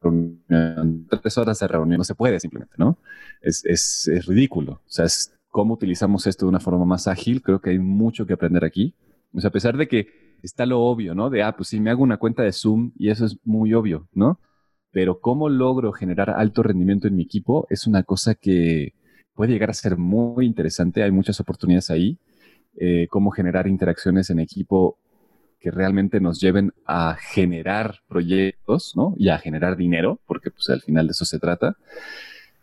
reunión, 0.01 1.07
tres 1.21 1.37
horas 1.37 1.59
de 1.59 1.67
reunión, 1.67 1.97
no 1.97 2.03
se 2.03 2.15
puede 2.15 2.39
simplemente, 2.39 2.75
¿no? 2.77 2.97
Es, 3.41 3.65
es, 3.65 4.07
es 4.07 4.25
ridículo. 4.25 4.73
O 4.73 4.89
sea, 4.89 5.05
es 5.05 5.33
cómo 5.49 5.73
utilizamos 5.73 6.25
esto 6.27 6.45
de 6.45 6.49
una 6.49 6.59
forma 6.59 6.85
más 6.85 7.07
ágil. 7.07 7.41
Creo 7.41 7.59
que 7.59 7.71
hay 7.71 7.79
mucho 7.79 8.25
que 8.25 8.33
aprender 8.33 8.63
aquí. 8.63 8.95
O 9.33 9.41
sea, 9.41 9.49
a 9.49 9.53
pesar 9.53 9.77
de 9.77 9.87
que 9.87 10.07
está 10.41 10.65
lo 10.65 10.81
obvio, 10.81 11.15
¿no? 11.15 11.29
De, 11.29 11.43
ah, 11.43 11.55
pues 11.55 11.69
sí, 11.69 11.79
me 11.79 11.89
hago 11.89 12.03
una 12.03 12.17
cuenta 12.17 12.43
de 12.43 12.53
Zoom 12.53 12.91
y 12.97 13.09
eso 13.09 13.25
es 13.25 13.37
muy 13.43 13.73
obvio, 13.73 14.07
¿no? 14.13 14.39
Pero 14.91 15.19
cómo 15.19 15.49
logro 15.49 15.91
generar 15.91 16.31
alto 16.31 16.63
rendimiento 16.63 17.07
en 17.07 17.15
mi 17.15 17.23
equipo 17.23 17.67
es 17.69 17.85
una 17.85 18.03
cosa 18.03 18.35
que 18.35 18.93
puede 19.39 19.53
llegar 19.53 19.69
a 19.69 19.73
ser 19.73 19.95
muy 19.95 20.45
interesante. 20.45 21.01
Hay 21.01 21.11
muchas 21.11 21.39
oportunidades 21.39 21.89
ahí. 21.89 22.17
Eh, 22.75 23.07
cómo 23.09 23.31
generar 23.31 23.67
interacciones 23.67 24.29
en 24.29 24.41
equipo 24.41 24.97
que 25.61 25.71
realmente 25.71 26.19
nos 26.19 26.41
lleven 26.41 26.73
a 26.85 27.15
generar 27.17 28.01
proyectos, 28.09 28.97
¿no? 28.97 29.13
Y 29.17 29.29
a 29.29 29.37
generar 29.37 29.77
dinero, 29.77 30.19
porque 30.25 30.51
pues 30.51 30.67
al 30.67 30.81
final 30.81 31.07
de 31.07 31.11
eso 31.11 31.23
se 31.23 31.39
trata 31.39 31.77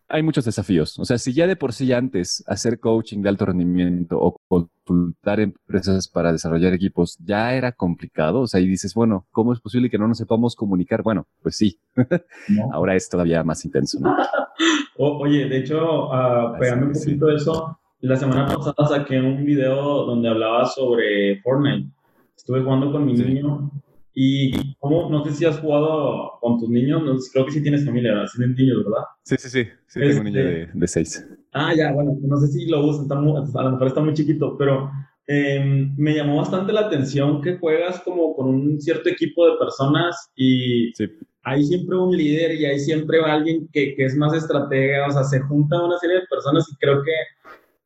hay 0.08 0.22
muchos 0.22 0.44
desafíos. 0.44 0.98
O 0.98 1.04
sea, 1.04 1.18
si 1.18 1.32
ya 1.32 1.46
de 1.46 1.56
por 1.56 1.72
sí 1.72 1.92
antes 1.92 2.44
hacer 2.46 2.78
coaching 2.78 3.22
de 3.22 3.28
alto 3.28 3.46
rendimiento 3.46 4.18
o 4.20 4.40
consultar 4.48 5.40
empresas 5.40 6.08
para 6.08 6.32
desarrollar 6.32 6.72
equipos 6.72 7.18
ya 7.24 7.54
era 7.54 7.72
complicado, 7.72 8.40
o 8.40 8.46
sea, 8.46 8.60
y 8.60 8.68
dices, 8.68 8.94
bueno, 8.94 9.26
¿cómo 9.32 9.52
es 9.52 9.60
posible 9.60 9.90
que 9.90 9.98
no 9.98 10.06
nos 10.08 10.18
sepamos 10.18 10.54
comunicar? 10.54 11.02
Bueno, 11.02 11.26
pues 11.42 11.56
sí, 11.56 11.78
ahora 12.72 12.94
es 12.94 13.08
todavía 13.08 13.42
más 13.42 13.64
intenso. 13.64 13.98
¿no? 14.00 14.16
oye, 14.96 15.48
de 15.48 15.58
hecho, 15.58 16.08
uh, 16.08 16.58
pegando 16.58 16.86
un 16.86 16.92
poquito 16.92 17.26
de 17.26 17.36
eso, 17.36 17.78
la 18.00 18.16
semana 18.16 18.46
pasada 18.46 18.86
saqué 18.88 19.20
un 19.20 19.44
video 19.44 20.04
donde 20.04 20.28
hablaba 20.28 20.66
sobre 20.66 21.40
Fortnite. 21.42 21.90
Estuve 22.36 22.62
jugando 22.62 22.92
con 22.92 23.04
mi 23.04 23.14
niño 23.14 23.70
y 24.18 24.74
cómo, 24.78 25.10
no 25.10 25.22
sé 25.26 25.32
si 25.34 25.44
has 25.44 25.58
jugado 25.60 26.38
con 26.40 26.58
tus 26.58 26.70
niños, 26.70 27.02
no, 27.02 27.18
creo 27.34 27.44
que 27.44 27.52
sí 27.52 27.62
tienes 27.62 27.84
familia, 27.84 28.12
¿verdad? 28.12 28.26
Sí 28.32 28.38
tienes 28.38 28.56
niños, 28.56 28.78
¿verdad? 28.78 29.04
Sí, 29.22 29.36
sí, 29.38 29.50
sí, 29.50 29.64
sí 29.86 30.00
tengo 30.00 30.20
un 30.20 30.24
niño 30.24 30.40
este, 30.40 30.52
de, 30.52 30.70
de, 30.72 30.88
seis. 30.88 31.36
Ah, 31.52 31.74
ya, 31.76 31.92
bueno, 31.92 32.16
no 32.22 32.36
sé 32.38 32.46
si 32.46 32.66
lo 32.66 32.82
usan, 32.86 33.12
a 33.12 33.62
lo 33.62 33.70
mejor 33.72 33.86
está 33.86 34.00
muy 34.00 34.14
chiquito, 34.14 34.56
pero 34.56 34.90
em, 35.26 35.94
me 35.98 36.14
llamó 36.14 36.38
bastante 36.38 36.72
la 36.72 36.86
atención 36.86 37.42
que 37.42 37.58
juegas 37.58 38.00
como 38.00 38.34
con 38.34 38.48
un 38.48 38.80
cierto 38.80 39.10
equipo 39.10 39.50
de 39.50 39.58
personas 39.58 40.32
y 40.34 40.94
hay 41.42 41.62
siempre 41.66 41.98
un 41.98 42.16
líder 42.16 42.54
y 42.54 42.64
hay 42.64 42.80
siempre 42.80 43.20
alguien 43.22 43.68
que, 43.70 43.94
que, 43.96 44.06
es 44.06 44.16
más 44.16 44.32
estratega, 44.32 45.08
o 45.08 45.10
sea, 45.10 45.24
se 45.24 45.40
junta 45.40 45.84
una 45.84 45.98
serie 45.98 46.20
de 46.20 46.26
personas 46.30 46.66
y 46.72 46.76
creo 46.76 47.02
que 47.02 47.12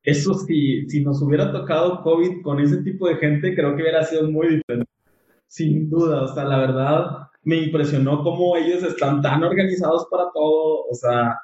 eso 0.04 0.34
si, 0.34 0.88
si 0.88 1.02
nos 1.02 1.20
hubiera 1.22 1.50
tocado 1.50 2.02
COVID 2.02 2.42
con 2.42 2.60
ese 2.60 2.84
tipo 2.84 3.08
de 3.08 3.16
gente, 3.16 3.52
creo 3.52 3.74
que 3.74 3.82
hubiera 3.82 4.04
sido 4.04 4.30
muy 4.30 4.46
diferente 4.58 4.90
sin 5.50 5.90
duda, 5.90 6.22
o 6.22 6.32
sea, 6.32 6.44
la 6.44 6.58
verdad 6.58 7.28
me 7.42 7.56
impresionó 7.56 8.22
cómo 8.22 8.56
ellos 8.56 8.84
están 8.84 9.20
tan 9.20 9.42
organizados 9.42 10.06
para 10.08 10.30
todo, 10.32 10.84
o 10.88 10.94
sea, 10.94 11.40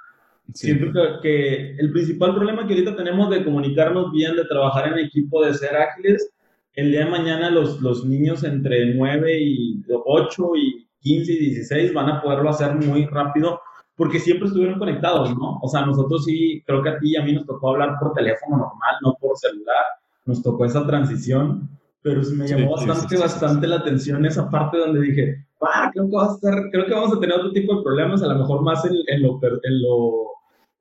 siento 0.54 0.92
que, 1.20 1.72
el 1.76 1.90
principal 1.90 2.36
problema 2.36 2.64
que 2.66 2.74
ahorita 2.74 2.94
tenemos 2.94 3.30
de 3.30 3.44
comunicarnos 3.44 4.12
bien, 4.12 4.36
de 4.36 4.44
trabajar 4.44 4.92
en 4.92 5.04
equipo, 5.04 5.44
de 5.44 5.54
ser 5.54 5.76
ágiles, 5.76 6.30
el 6.74 6.92
día 6.92 7.04
de 7.04 7.10
mañana 7.10 7.50
los, 7.50 7.80
los 7.80 8.04
niños 8.04 8.44
entre 8.44 8.94
9 8.94 9.40
y 9.40 9.84
8 9.88 10.56
y 10.56 10.86
15 11.00 11.32
y 11.32 11.38
16 11.38 11.92
van 11.92 12.08
a 12.08 12.22
poderlo 12.22 12.50
hacer 12.50 12.76
muy 12.76 13.06
rápido 13.06 13.60
porque 13.96 14.20
siempre 14.20 14.46
estuvieron 14.46 14.78
conectados, 14.78 15.36
¿no? 15.36 15.58
O 15.62 15.68
sea, 15.68 15.84
nosotros 15.84 16.24
sí, 16.26 16.62
creo 16.64 16.80
que 16.80 16.90
a 16.90 16.98
ti 16.98 17.14
y 17.14 17.16
a 17.16 17.24
mí 17.24 17.32
nos 17.32 17.44
tocó 17.44 17.70
hablar 17.70 17.96
por 17.98 18.12
teléfono 18.12 18.56
normal, 18.56 18.94
no 19.02 19.16
por 19.20 19.36
celular, 19.36 19.84
nos 20.26 20.42
tocó 20.44 20.64
esa 20.64 20.86
transición 20.86 21.68
pero 22.06 22.22
sí 22.22 22.36
me 22.36 22.46
llamó 22.46 22.76
bastante, 22.76 23.16
bastante 23.16 23.66
la 23.66 23.76
atención 23.78 24.24
esa 24.24 24.48
parte 24.48 24.78
donde 24.78 25.00
dije, 25.00 25.44
ah, 25.60 25.90
creo 25.92 26.08
que, 26.08 26.16
va 26.16 26.30
a 26.30 26.34
estar, 26.36 26.70
creo 26.70 26.86
que 26.86 26.94
vamos 26.94 27.16
a 27.16 27.18
tener 27.18 27.36
otro 27.36 27.50
tipo 27.50 27.74
de 27.74 27.82
problemas, 27.82 28.22
a 28.22 28.28
lo 28.28 28.38
mejor 28.38 28.62
más 28.62 28.84
en, 28.84 28.94
en, 29.08 29.22
lo, 29.22 29.40
en, 29.42 29.82
lo, 29.82 30.12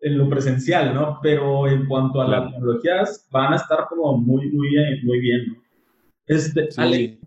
en 0.01 0.17
lo 0.19 0.29
presencial, 0.29 0.93
¿no? 0.93 1.17
Pero 1.23 1.67
en 1.67 1.87
cuanto 1.87 2.21
a 2.21 2.27
las 2.27 2.51
tecnologías, 2.51 3.27
van 3.31 3.53
a 3.53 3.55
estar 3.55 3.87
como 3.89 4.19
muy, 4.19 4.51
muy, 4.51 4.69
muy 5.03 5.19
bien, 5.19 5.47
¿no? 5.47 5.55
Este, 6.27 6.69
Ale, 6.77 7.17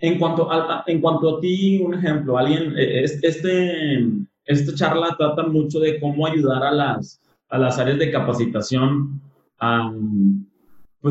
en 0.00 0.18
cuanto, 0.18 0.50
a, 0.50 0.82
en 0.88 1.00
cuanto 1.00 1.36
a 1.36 1.40
ti, 1.40 1.80
un 1.80 1.94
ejemplo, 1.94 2.38
alguien, 2.38 2.76
e, 2.76 3.04
este, 3.04 4.04
esta 4.46 4.74
charla 4.74 5.14
trata 5.16 5.44
mucho 5.44 5.78
de 5.78 6.00
cómo 6.00 6.26
ayudar 6.26 6.64
a 6.64 6.72
las, 6.72 7.20
a 7.50 7.58
las 7.58 7.78
áreas 7.78 8.00
de 8.00 8.10
capacitación 8.10 9.22
a 9.60 9.92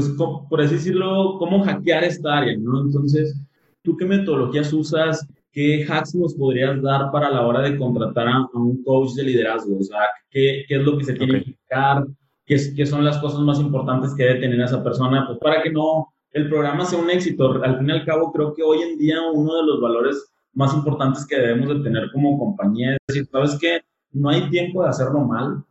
pues, 0.05 0.45
por 0.49 0.61
así 0.61 0.75
decirlo, 0.75 1.37
cómo 1.39 1.63
hackear 1.63 2.03
esta 2.03 2.37
área, 2.37 2.55
¿no? 2.57 2.81
Entonces, 2.81 3.39
¿tú 3.81 3.95
qué 3.97 4.05
metodologías 4.05 4.71
usas? 4.73 5.27
¿Qué 5.51 5.85
hacks 5.89 6.13
nos 6.13 6.35
podrías 6.35 6.81
dar 6.81 7.11
para 7.11 7.31
la 7.31 7.45
hora 7.45 7.61
de 7.61 7.77
contratar 7.77 8.27
a, 8.27 8.47
un 8.53 8.83
coach 8.83 9.13
de 9.15 9.23
liderazgo? 9.23 9.77
O 9.79 9.83
sea, 9.83 10.01
¿qué, 10.29 10.65
qué 10.67 10.75
es 10.75 10.81
lo 10.81 10.97
que 10.97 11.05
se 11.05 11.13
tiene 11.13 11.43
que 11.43 11.57
hacer? 11.71 12.05
¿Qué, 12.45 12.57
¿Qué, 12.75 12.85
son 12.85 13.03
las 13.03 13.17
cosas 13.17 13.39
más 13.39 13.59
importantes 13.59 14.13
que 14.15 14.23
debe 14.23 14.39
tener 14.39 14.61
esa 14.61 14.83
persona? 14.83 15.25
Pues 15.25 15.39
para 15.39 15.61
que 15.63 15.71
no 15.71 16.13
el 16.31 16.47
programa 16.47 16.85
sea 16.85 16.99
un 16.99 17.09
éxito. 17.09 17.63
Al 17.63 17.79
fin 17.79 17.89
y 17.89 17.91
al 17.91 18.05
cabo, 18.05 18.31
creo 18.31 18.53
que 18.53 18.63
hoy 18.63 18.81
en 18.81 18.97
día 18.97 19.17
uno 19.33 19.55
de 19.55 19.63
los 19.65 19.81
valores 19.81 20.31
más 20.53 20.73
importantes 20.73 21.25
que 21.25 21.37
debemos 21.37 21.69
de 21.69 21.83
tener 21.83 22.11
como 22.11 22.37
compañía 22.37 22.93
es 22.93 22.97
decir, 23.07 23.27
¿sabes 23.31 23.57
qué? 23.59 23.81
No 24.11 24.29
hay 24.29 24.49
tiempo 24.49 24.83
de 24.83 24.89
hacerlo 24.89 25.19
mal 25.19 25.63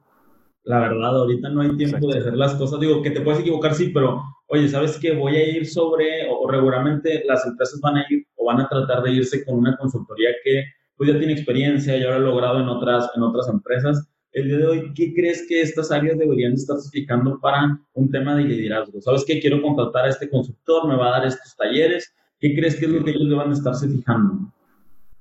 la 0.66 0.80
verdad, 0.80 1.16
ahorita 1.16 1.48
no 1.48 1.60
hay 1.60 1.76
tiempo 1.76 2.12
de 2.12 2.18
hacer 2.18 2.36
las 2.36 2.56
cosas. 2.56 2.80
Digo, 2.80 3.00
que 3.00 3.12
te 3.12 3.20
puedes 3.20 3.40
equivocar, 3.40 3.72
sí, 3.74 3.90
pero 3.94 4.20
oye, 4.48 4.68
¿sabes 4.68 4.98
qué? 4.98 5.14
Voy 5.14 5.36
a 5.36 5.48
ir 5.48 5.64
sobre, 5.64 6.28
o, 6.28 6.50
regularmente 6.50 7.22
las 7.24 7.46
empresas 7.46 7.80
van 7.80 7.98
a 7.98 8.06
ir 8.10 8.26
o 8.34 8.46
van 8.46 8.60
a 8.60 8.68
tratar 8.68 9.04
de 9.04 9.12
irse 9.12 9.44
con 9.44 9.58
una 9.58 9.76
consultoría 9.76 10.30
que 10.42 10.64
pues 10.96 11.12
ya 11.12 11.18
tiene 11.18 11.34
experiencia, 11.34 11.96
ya 11.96 12.10
lo 12.10 12.14
ha 12.14 12.18
logrado 12.18 12.60
en 12.60 12.68
otras, 12.68 13.08
en 13.14 13.22
otras 13.22 13.48
empresas. 13.48 14.08
El 14.32 14.48
día 14.48 14.58
de 14.58 14.66
hoy, 14.66 14.92
¿qué 14.94 15.14
crees 15.14 15.46
que 15.48 15.60
estas 15.60 15.92
áreas 15.92 16.18
deberían 16.18 16.54
estar 16.54 16.76
explicando 16.76 17.38
para 17.40 17.78
un 17.94 18.10
tema 18.10 18.34
de 18.34 18.42
liderazgo? 18.44 19.00
¿Sabes 19.00 19.24
qué? 19.24 19.38
Quiero 19.38 19.62
contratar 19.62 20.06
a 20.06 20.08
este 20.08 20.28
consultor, 20.28 20.88
me 20.88 20.96
va 20.96 21.08
a 21.08 21.18
dar 21.18 21.26
estos 21.28 21.54
talleres. 21.54 22.12
¿Qué 22.40 22.56
crees 22.56 22.74
que 22.74 22.86
es 22.86 22.90
lo 22.90 23.04
que 23.04 23.12
ellos 23.12 23.28
deban 23.28 23.52
estarse 23.52 23.88
fijando? 23.88 24.52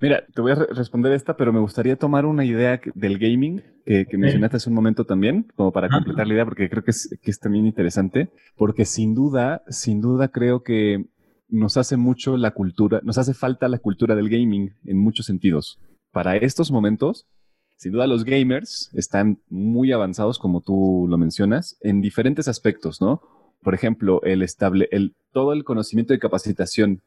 Mira, 0.05 0.23
te 0.35 0.39
voy 0.39 0.51
a 0.51 0.55
responder 0.55 1.13
esta, 1.13 1.35
pero 1.35 1.51
me 1.51 1.59
gustaría 1.59 1.95
tomar 1.95 2.27
una 2.27 2.45
idea 2.45 2.79
del 2.93 3.17
gaming 3.17 3.63
que, 3.85 4.05
mencionaste 4.11 4.57
hace 4.57 4.69
un 4.69 4.75
momento 4.75 5.03
también, 5.03 5.47
como 5.55 5.71
para 5.71 5.89
completar 5.89 6.27
la 6.27 6.33
idea, 6.35 6.45
porque 6.45 6.69
creo 6.69 6.83
que 6.83 6.91
es, 6.91 7.17
que 7.23 7.31
es 7.31 7.39
también 7.39 7.65
interesante, 7.65 8.29
porque 8.55 8.85
sin 8.85 9.15
duda, 9.15 9.63
sin 9.67 10.01
duda 10.01 10.27
creo 10.27 10.61
que 10.61 11.07
nos 11.49 11.77
hace 11.77 11.97
mucho 11.97 12.37
la 12.37 12.51
cultura, 12.51 13.01
nos 13.03 13.17
hace 13.17 13.33
falta 13.33 13.67
la 13.67 13.79
cultura 13.79 14.13
del 14.13 14.29
gaming 14.29 14.75
en 14.85 14.99
muchos 14.99 15.25
sentidos. 15.25 15.79
Para 16.11 16.37
estos 16.37 16.69
momentos, 16.69 17.25
sin 17.75 17.91
duda 17.91 18.05
los 18.05 18.25
gamers 18.25 18.91
están 18.93 19.39
muy 19.49 19.91
avanzados, 19.91 20.37
como 20.37 20.61
tú 20.61 21.07
lo 21.09 21.17
mencionas, 21.17 21.79
en 21.81 22.01
diferentes 22.01 22.47
aspectos, 22.47 23.01
¿no? 23.01 23.23
Por 23.63 23.73
ejemplo, 23.73 24.21
el 24.21 24.43
estable, 24.43 24.87
el, 24.91 25.15
todo 25.31 25.51
el 25.51 25.63
conocimiento 25.63 26.13
de 26.13 26.19
capacitación 26.19 27.01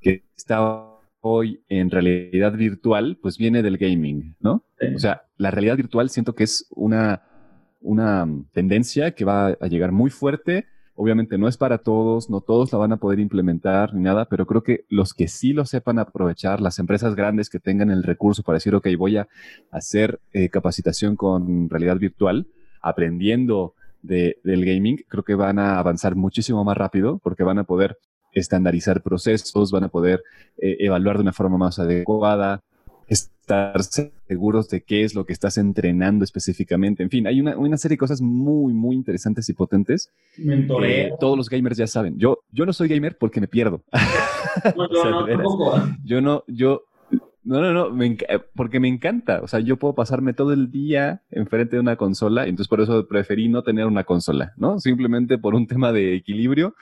que 0.00 0.22
está 0.34 0.95
hoy 1.20 1.62
en 1.68 1.90
realidad 1.90 2.52
virtual, 2.52 3.18
pues 3.20 3.38
viene 3.38 3.62
del 3.62 3.78
gaming, 3.78 4.36
¿no? 4.40 4.64
O 4.94 4.98
sea, 4.98 5.22
la 5.36 5.50
realidad 5.50 5.76
virtual 5.76 6.10
siento 6.10 6.34
que 6.34 6.44
es 6.44 6.66
una, 6.70 7.22
una 7.80 8.26
tendencia 8.52 9.12
que 9.12 9.24
va 9.24 9.48
a 9.48 9.66
llegar 9.66 9.92
muy 9.92 10.10
fuerte. 10.10 10.66
Obviamente 10.94 11.36
no 11.36 11.48
es 11.48 11.56
para 11.56 11.78
todos, 11.78 12.30
no 12.30 12.40
todos 12.40 12.72
la 12.72 12.78
van 12.78 12.92
a 12.92 12.96
poder 12.96 13.20
implementar 13.20 13.92
ni 13.94 14.02
nada, 14.02 14.26
pero 14.26 14.46
creo 14.46 14.62
que 14.62 14.84
los 14.88 15.12
que 15.12 15.28
sí 15.28 15.52
lo 15.52 15.66
sepan 15.66 15.98
aprovechar, 15.98 16.60
las 16.60 16.78
empresas 16.78 17.14
grandes 17.14 17.50
que 17.50 17.60
tengan 17.60 17.90
el 17.90 18.02
recurso 18.02 18.42
para 18.42 18.56
decir, 18.56 18.74
ok, 18.74 18.88
voy 18.96 19.18
a 19.18 19.28
hacer 19.70 20.20
eh, 20.32 20.48
capacitación 20.48 21.16
con 21.16 21.68
realidad 21.68 21.98
virtual, 21.98 22.46
aprendiendo 22.80 23.74
de, 24.02 24.38
del 24.44 24.64
gaming, 24.64 25.04
creo 25.08 25.24
que 25.24 25.34
van 25.34 25.58
a 25.58 25.78
avanzar 25.78 26.14
muchísimo 26.14 26.64
más 26.64 26.76
rápido 26.76 27.18
porque 27.18 27.42
van 27.42 27.58
a 27.58 27.64
poder 27.64 27.98
estandarizar 28.40 29.02
procesos, 29.02 29.70
van 29.70 29.84
a 29.84 29.88
poder 29.88 30.22
eh, 30.58 30.76
evaluar 30.80 31.16
de 31.16 31.22
una 31.22 31.32
forma 31.32 31.58
más 31.58 31.78
adecuada, 31.78 32.62
estar 33.08 33.80
seguros 33.82 34.68
de 34.68 34.82
qué 34.82 35.04
es 35.04 35.14
lo 35.14 35.24
que 35.24 35.32
estás 35.32 35.56
entrenando 35.58 36.24
específicamente. 36.24 37.02
En 37.02 37.10
fin, 37.10 37.26
hay 37.26 37.40
una, 37.40 37.56
una 37.56 37.76
serie 37.76 37.94
de 37.94 37.98
cosas 37.98 38.20
muy, 38.20 38.72
muy 38.72 38.96
interesantes 38.96 39.48
y 39.48 39.52
potentes. 39.52 40.10
todos 41.20 41.36
los 41.36 41.48
gamers 41.48 41.76
ya 41.76 41.86
saben. 41.86 42.18
Yo, 42.18 42.40
yo 42.50 42.66
no 42.66 42.72
soy 42.72 42.88
gamer 42.88 43.16
porque 43.18 43.40
me 43.40 43.48
pierdo. 43.48 43.82
No, 44.74 44.86
no, 44.88 45.26
no, 45.26 45.96
yo 46.02 46.22
no, 46.22 46.42
yo, 46.46 46.84
no, 47.44 47.60
no, 47.60 47.72
no, 47.72 48.06
porque 48.54 48.80
me 48.80 48.88
encanta. 48.88 49.40
O 49.42 49.48
sea, 49.48 49.60
yo 49.60 49.76
puedo 49.76 49.94
pasarme 49.94 50.32
todo 50.32 50.54
el 50.54 50.70
día 50.70 51.22
enfrente 51.30 51.76
de 51.76 51.80
una 51.80 51.96
consola, 51.96 52.46
y 52.46 52.50
entonces 52.50 52.68
por 52.68 52.80
eso 52.80 53.06
preferí 53.06 53.48
no 53.48 53.62
tener 53.62 53.84
una 53.84 54.04
consola, 54.04 54.54
¿no? 54.56 54.80
Simplemente 54.80 55.36
por 55.36 55.54
un 55.54 55.66
tema 55.66 55.92
de 55.92 56.16
equilibrio, 56.16 56.74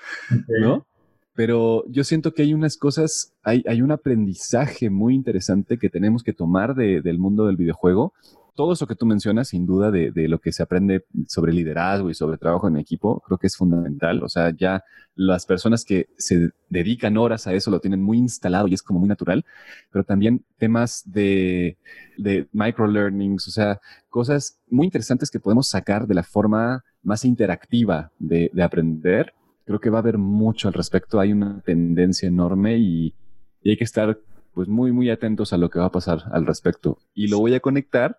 ¿no? 0.61 0.87
Pero 1.35 1.85
yo 1.89 2.05
siento 2.05 2.33
que 2.33 2.43
hay 2.43 2.55
unas 2.55 2.77
cosas, 2.77 3.35
hay, 3.43 3.65
hay 3.69 3.83
un 3.83 3.91
aprendizaje 3.91 4.91
muy 4.91 5.15
interesante 5.15 5.79
que 5.79 5.91
tenemos 5.91 6.23
que 6.23 6.33
tomar 6.33 6.75
del 6.75 7.19
mundo 7.19 7.47
del 7.47 7.57
videojuego 7.57 8.13
todo 8.55 8.73
eso 8.73 8.87
que 8.87 8.95
tú 8.95 9.05
mencionas, 9.05 9.49
sin 9.49 9.67
duda, 9.67 9.91
de, 9.91 10.13
de, 10.13 10.29
lo 10.29 10.41
que 10.41 10.53
se 10.53 10.63
aprende 10.63 11.05
sobre 11.27 11.53
liderazgo 11.53 12.09
y 12.09 12.15
sobre 12.15 12.39
trabajo 12.39 12.69
en 12.69 12.77
equipo, 12.77 13.21
creo 13.27 13.39
que 13.39 13.49
es 13.49 13.57
fundamental. 13.57 14.23
O 14.23 14.29
sea, 14.29 14.55
ya 14.57 14.85
las 15.17 15.45
personas 15.45 15.85
que 15.85 16.09
se 16.17 16.51
dedican 16.69 17.17
horas 17.17 17.47
a 17.47 17.53
eso 17.53 17.71
lo 17.71 17.81
tienen 17.81 18.03
muy 18.03 18.19
instalado 18.19 18.69
y 18.69 18.75
es 18.75 18.83
como 18.83 19.01
muy 19.01 19.09
natural, 19.09 19.45
pero 19.91 20.05
también 20.05 20.45
temas 20.59 21.03
de, 21.05 21.77
de 22.17 22.49
microlearnings, 22.53 23.49
o 23.49 23.51
sea, 23.51 23.81
cosas 24.09 24.59
muy 24.69 24.87
interesantes 24.87 25.31
que 25.31 25.41
podemos 25.41 25.69
sacar 25.69 26.07
de 26.07 26.15
la 26.15 26.23
forma 26.23 26.85
más 27.03 27.25
interactiva 27.25 28.13
de, 28.19 28.51
de 28.53 28.63
aprender. 28.63 29.35
Creo 29.65 29.81
que 29.81 29.91
va 29.91 29.99
a 29.99 30.03
haber 30.03 30.19
mucho 30.19 30.69
al 30.69 30.75
respecto. 30.75 31.21
Hay 31.21 31.33
una 31.33 31.61
tendencia 31.61 32.29
enorme 32.29 32.79
y, 32.79 33.15
y 33.63 33.71
hay 33.71 33.77
que 33.77 33.85
estar 33.85 34.19
pues 34.53 34.69
muy, 34.69 34.93
muy 34.93 35.11
atentos 35.11 35.53
a 35.53 35.59
lo 35.59 35.69
que 35.69 35.79
va 35.79 35.87
a 35.87 35.93
pasar 35.93 36.25
al 36.31 36.47
respecto. 36.47 36.99
Y 37.15 37.29
lo 37.29 37.41
voy 37.41 37.55
a 37.55 37.61
conectar 37.61 38.19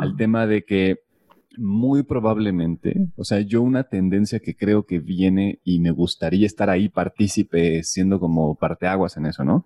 al 0.00 0.16
tema 0.16 0.46
de 0.46 0.64
que 0.64 1.00
muy 1.58 2.02
probablemente, 2.02 3.08
o 3.16 3.24
sea, 3.24 3.40
yo 3.40 3.62
una 3.62 3.84
tendencia 3.84 4.40
que 4.40 4.54
creo 4.54 4.84
que 4.84 4.98
viene 4.98 5.60
y 5.64 5.80
me 5.80 5.90
gustaría 5.90 6.46
estar 6.46 6.70
ahí 6.70 6.88
partícipe, 6.88 7.82
siendo 7.82 8.20
como 8.20 8.54
parteaguas 8.54 9.16
en 9.16 9.26
eso, 9.26 9.44
¿no? 9.44 9.64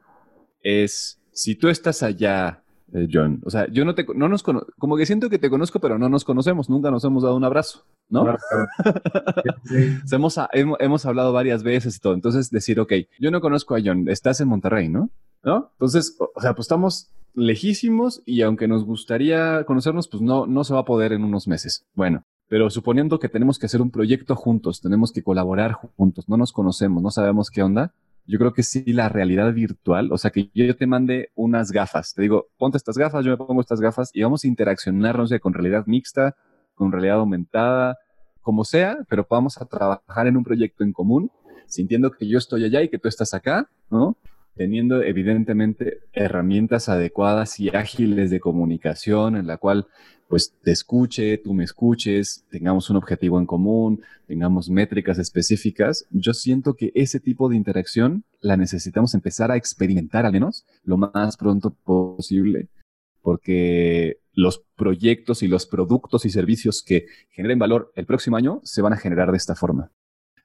Es, 0.62 1.20
si 1.32 1.54
tú 1.54 1.68
estás 1.68 2.02
allá, 2.02 2.62
eh, 2.92 3.08
John, 3.12 3.40
o 3.44 3.50
sea, 3.50 3.68
yo 3.70 3.84
no 3.84 3.94
te, 3.94 4.04
no 4.14 4.28
nos 4.28 4.42
como 4.42 4.96
que 4.96 5.06
siento 5.06 5.30
que 5.30 5.38
te 5.38 5.50
conozco, 5.50 5.80
pero 5.80 5.98
no 5.98 6.08
nos 6.08 6.24
conocemos, 6.24 6.68
nunca 6.68 6.90
nos 6.90 7.04
hemos 7.04 7.22
dado 7.22 7.36
un 7.36 7.44
abrazo, 7.44 7.84
¿no? 8.08 8.24
hemos, 10.12 10.38
hemos, 10.52 10.78
hemos 10.80 11.06
hablado 11.06 11.32
varias 11.32 11.62
veces 11.62 11.96
y 11.96 12.00
todo, 12.00 12.14
entonces 12.14 12.50
decir, 12.50 12.80
ok, 12.80 12.92
yo 13.18 13.30
no 13.30 13.40
conozco 13.40 13.74
a 13.76 13.80
John, 13.84 14.08
estás 14.08 14.40
en 14.40 14.48
Monterrey, 14.48 14.88
¿no? 14.88 15.10
¿no? 15.42 15.70
Entonces, 15.72 16.16
o 16.18 16.40
sea, 16.40 16.54
pues 16.54 16.64
estamos 16.64 17.10
lejísimos 17.34 18.22
y 18.26 18.42
aunque 18.42 18.68
nos 18.68 18.84
gustaría 18.84 19.64
conocernos, 19.64 20.08
pues 20.08 20.22
no, 20.22 20.46
no 20.46 20.64
se 20.64 20.74
va 20.74 20.80
a 20.80 20.84
poder 20.84 21.12
en 21.12 21.24
unos 21.24 21.46
meses. 21.46 21.86
Bueno, 21.94 22.24
pero 22.48 22.68
suponiendo 22.70 23.18
que 23.18 23.28
tenemos 23.28 23.58
que 23.58 23.66
hacer 23.66 23.80
un 23.80 23.90
proyecto 23.90 24.34
juntos, 24.34 24.80
tenemos 24.80 25.12
que 25.12 25.22
colaborar 25.22 25.74
juntos, 25.96 26.28
no 26.28 26.36
nos 26.36 26.52
conocemos, 26.52 27.02
no 27.02 27.10
sabemos 27.10 27.50
qué 27.50 27.62
onda, 27.62 27.94
yo 28.30 28.38
creo 28.38 28.52
que 28.52 28.62
sí 28.62 28.84
la 28.92 29.08
realidad 29.08 29.52
virtual, 29.52 30.12
o 30.12 30.18
sea, 30.18 30.30
que 30.30 30.50
yo 30.54 30.76
te 30.76 30.86
mande 30.86 31.30
unas 31.34 31.72
gafas, 31.72 32.14
te 32.14 32.22
digo, 32.22 32.46
ponte 32.58 32.76
estas 32.76 32.96
gafas, 32.96 33.24
yo 33.24 33.32
me 33.32 33.36
pongo 33.36 33.60
estas 33.60 33.80
gafas 33.80 34.10
y 34.14 34.22
vamos 34.22 34.44
a 34.44 34.46
interaccionar, 34.46 35.18
no 35.18 35.26
sé, 35.26 35.40
con 35.40 35.52
realidad 35.52 35.84
mixta, 35.86 36.36
con 36.74 36.92
realidad 36.92 37.16
aumentada, 37.16 37.98
como 38.40 38.64
sea, 38.64 38.98
pero 39.08 39.26
vamos 39.28 39.60
a 39.60 39.66
trabajar 39.66 40.28
en 40.28 40.36
un 40.36 40.44
proyecto 40.44 40.84
en 40.84 40.92
común, 40.92 41.32
sintiendo 41.66 42.12
que 42.12 42.28
yo 42.28 42.38
estoy 42.38 42.64
allá 42.64 42.82
y 42.82 42.88
que 42.88 42.98
tú 42.98 43.08
estás 43.08 43.34
acá, 43.34 43.68
¿no? 43.90 44.16
Teniendo 44.60 45.02
evidentemente 45.02 46.00
herramientas 46.12 46.90
adecuadas 46.90 47.58
y 47.58 47.70
ágiles 47.70 48.28
de 48.28 48.40
comunicación 48.40 49.36
en 49.36 49.46
la 49.46 49.56
cual 49.56 49.86
pues 50.28 50.52
te 50.62 50.70
escuche, 50.70 51.38
tú 51.38 51.54
me 51.54 51.64
escuches, 51.64 52.44
tengamos 52.50 52.90
un 52.90 52.98
objetivo 52.98 53.38
en 53.38 53.46
común, 53.46 54.02
tengamos 54.26 54.68
métricas 54.68 55.18
específicas. 55.18 56.04
Yo 56.10 56.34
siento 56.34 56.74
que 56.74 56.92
ese 56.94 57.20
tipo 57.20 57.48
de 57.48 57.56
interacción 57.56 58.24
la 58.42 58.58
necesitamos 58.58 59.14
empezar 59.14 59.50
a 59.50 59.56
experimentar 59.56 60.26
al 60.26 60.32
menos 60.32 60.66
lo 60.84 60.98
más 60.98 61.38
pronto 61.38 61.70
posible, 61.70 62.68
porque 63.22 64.18
los 64.34 64.62
proyectos 64.76 65.42
y 65.42 65.48
los 65.48 65.64
productos 65.64 66.26
y 66.26 66.28
servicios 66.28 66.82
que 66.86 67.06
generen 67.30 67.58
valor 67.58 67.92
el 67.96 68.04
próximo 68.04 68.36
año 68.36 68.60
se 68.62 68.82
van 68.82 68.92
a 68.92 68.98
generar 68.98 69.30
de 69.30 69.38
esta 69.38 69.54
forma. 69.54 69.90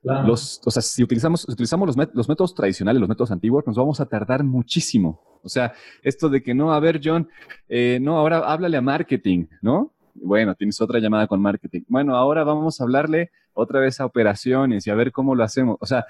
Los, 0.06 0.62
o 0.64 0.70
sea, 0.70 0.84
si 0.84 1.04
utilizamos, 1.04 1.48
utilizamos 1.50 1.88
los, 2.14 2.28
métodos 2.28 2.54
tradicionales, 2.54 3.00
los 3.00 3.10
métodos 3.10 3.32
antiguos, 3.32 3.66
nos 3.66 3.76
vamos 3.76 4.00
a 4.00 4.06
tardar 4.06 4.44
muchísimo. 4.44 5.40
O 5.42 5.50
sea, 5.50 5.74
esto 6.04 6.30
de 6.30 6.44
que 6.44 6.54
no, 6.54 6.74
a 6.74 6.80
ver, 6.80 7.02
John, 7.04 7.28
eh, 7.68 7.98
no, 8.02 8.18
ahora 8.18 8.40
háblale 8.40 8.78
a 8.78 8.82
marketing, 8.82 9.48
¿no? 9.62 9.94
Bueno, 10.14 10.54
tienes 10.54 10.80
otra 10.80 11.00
llamada 11.00 11.28
con 11.28 11.42
marketing. 11.42 11.82
Bueno, 11.88 12.16
ahora 12.16 12.44
vamos 12.44 12.80
a 12.80 12.84
hablarle 12.84 13.32
otra 13.54 13.80
vez 13.80 14.00
a 14.00 14.06
operaciones 14.06 14.86
y 14.86 14.92
a 14.92 14.96
ver 14.96 15.12
cómo 15.12 15.34
lo 15.34 15.44
hacemos. 15.44 15.78
O 15.80 15.86
sea, 15.88 16.06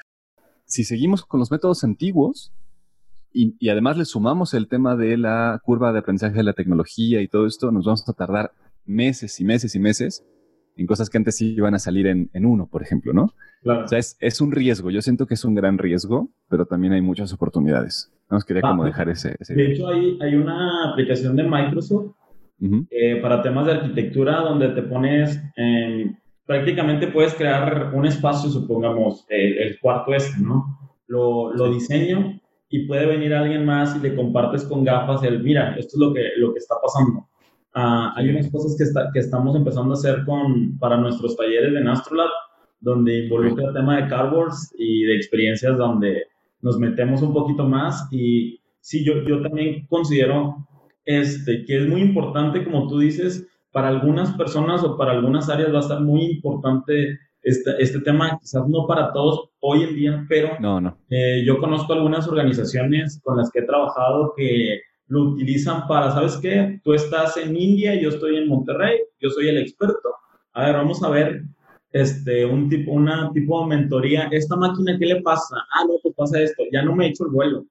si 0.66 0.84
seguimos 0.84 1.26
con 1.26 1.40
los 1.40 1.50
métodos 1.50 1.84
antiguos 1.84 2.52
y 3.32 3.68
además 3.68 3.98
le 3.98 4.06
sumamos 4.06 4.54
el 4.54 4.70
tema 4.70 4.96
de 4.96 5.18
la 5.18 5.60
curva 5.62 5.92
de 5.92 6.00
aprendizaje 6.00 6.36
de 6.36 6.44
la 6.44 6.54
tecnología 6.54 7.22
y 7.22 7.28
todo 7.28 7.48
esto, 7.48 7.70
nos 7.72 7.86
vamos 7.86 8.08
a 8.08 8.14
tardar 8.14 8.54
meses 8.86 9.40
y 9.42 9.44
meses 9.44 9.76
y 9.76 9.80
meses 9.80 10.24
en 10.76 10.88
cosas 10.88 11.10
que 11.10 11.18
antes 11.18 11.38
sí 11.38 11.56
iban 11.56 11.74
a 11.74 11.80
salir 11.80 12.08
en, 12.08 12.30
en 12.34 12.46
uno, 12.46 12.68
por 12.68 12.82
ejemplo, 12.82 13.14
¿no? 13.14 13.34
Claro. 13.62 13.86
O 13.86 13.88
sea, 13.88 14.00
es, 14.00 14.18
es, 14.20 14.42
un 14.42 14.52
riesgo. 14.52 14.92
Yo 14.92 15.02
siento 15.02 15.26
que 15.26 15.36
es 15.36 15.46
un 15.46 15.56
gran 15.56 15.78
riesgo, 15.78 16.30
pero 16.50 16.66
también 16.66 16.94
hay 16.94 17.02
muchas 17.02 17.34
oportunidades. 17.34 18.12
Nos 18.30 18.44
quería 18.44 18.62
como 18.62 18.84
ah, 18.84 18.88
dejar 18.88 19.10
ese, 19.10 19.36
ese, 19.40 19.56
De 19.56 19.72
hecho, 19.72 19.88
hay, 19.88 20.18
hay 20.22 20.36
una 20.36 20.92
aplicación 20.92 21.36
de 21.36 21.44
Microsoft 21.44 22.16
eh, 22.90 23.18
para 23.22 23.42
temas 23.42 23.66
de 23.66 23.74
arquitectura 23.74 24.40
donde 24.40 24.70
te 24.70 24.82
pones, 24.84 25.42
prácticamente 26.46 27.08
puedes 27.08 27.34
crear 27.34 27.92
un 27.94 28.06
espacio, 28.06 28.50
supongamos, 28.50 29.26
el, 29.30 29.58
el 29.58 29.80
cuarto 29.80 30.14
este, 30.14 30.42
¿no? 30.42 30.80
Lo, 31.08 31.54
lo 31.54 31.72
diseño 31.72 32.40
y 32.70 32.88
puede 32.88 33.06
venir 33.06 33.34
alguien 33.34 33.66
más 33.66 33.96
y 33.96 34.00
le 34.00 34.16
compartes 34.16 34.64
con 34.64 34.84
gafas 34.84 35.24
el, 35.24 35.44
mira, 35.44 35.76
esto 35.78 35.98
es 35.98 36.00
lo 36.00 36.14
que, 36.14 36.22
lo 36.38 36.52
que 36.52 36.60
está 36.60 36.76
pasando 36.82 37.28
Ah, 37.76 38.14
hay 38.16 38.30
unas 38.30 38.50
cosas 38.50 38.76
que, 38.78 38.86
está, 38.86 39.10
que 39.14 39.20
estamos 39.20 39.54
empezando 39.54 39.92
a 39.92 39.98
hacer 39.98 40.24
con, 40.26 40.78
para 40.80 40.96
nuestros 40.96 41.36
talleres 41.36 41.74
de 41.74 41.82
Nastrolab, 41.82 42.30
donde 42.80 43.26
involucra 43.26 43.68
el 43.68 43.74
tema 43.74 43.98
de 43.98 44.08
cardboards 44.08 44.74
y 44.78 45.04
de 45.04 45.16
experiencias 45.18 45.78
donde 45.78 46.24
nos 46.62 46.80
metemos 46.80 47.22
un 47.22 47.34
poquito 47.34 47.66
más. 47.66 48.08
Y 48.12 48.62
sí, 48.80 49.04
yo, 49.04 49.22
yo 49.24 49.42
también 49.42 49.86
considero 49.88 50.66
este, 51.04 51.66
que 51.66 51.78
es 51.78 51.88
muy 51.88 52.02
importante, 52.02 52.64
como 52.64 52.88
tú 52.88 53.00
dices, 53.00 53.46
para 53.72 53.90
algunas 53.90 54.32
personas 54.38 54.82
o 54.86 54.98
para 54.98 55.12
algunas 55.12 55.50
áreas 55.50 55.74
va 55.74 55.80
a 55.80 55.82
estar 55.82 56.00
muy 56.00 56.24
importante 56.24 57.20
este, 57.42 57.72
este 57.80 58.00
tema, 58.00 58.40
quizás 58.40 58.68
no 58.70 58.88
para 58.88 59.12
todos 59.12 59.50
hoy 59.60 59.84
en 59.84 59.96
día, 59.96 60.26
pero 60.30 60.58
no, 60.62 60.80
no. 60.80 60.98
Eh, 61.10 61.44
yo 61.46 61.60
conozco 61.60 61.92
algunas 61.92 62.26
organizaciones 62.28 63.20
con 63.22 63.36
las 63.38 63.52
que 63.52 63.60
he 63.60 63.66
trabajado 63.66 64.34
que 64.36 64.80
lo 65.08 65.22
utilizan 65.22 65.88
para, 65.88 66.12
¿sabes 66.12 66.38
qué? 66.38 66.80
Tú 66.84 66.94
estás 66.94 67.38
en 67.38 67.56
India, 67.56 68.00
yo 68.00 68.10
estoy 68.10 68.38
en 68.38 68.48
Monterrey, 68.48 69.00
yo 69.20 69.30
soy 69.30 69.50
el 69.50 69.58
experto. 69.58 70.16
A 70.54 70.66
ver, 70.66 70.76
vamos 70.76 71.04
a 71.04 71.10
ver 71.10 71.44
este, 71.92 72.46
un 72.46 72.70
tipo, 72.70 72.92
una 72.92 73.32
tipo 73.32 73.62
de 73.62 73.68
mentoría. 73.76 74.28
¿Esta 74.32 74.56
máquina 74.56 74.98
qué 75.00 75.06
le 75.06 75.22
pasa? 75.22 75.56
Ah, 75.74 75.86
no, 75.88 75.96
pues 76.02 76.14
pasa 76.16 76.42
esto. 76.42 76.64
Ya 76.72 76.82
no 76.82 76.96
me 76.96 77.06
he 77.06 77.10
hecho 77.10 77.26
el 77.26 77.32
vuelo. 77.32 77.60
O 77.60 77.68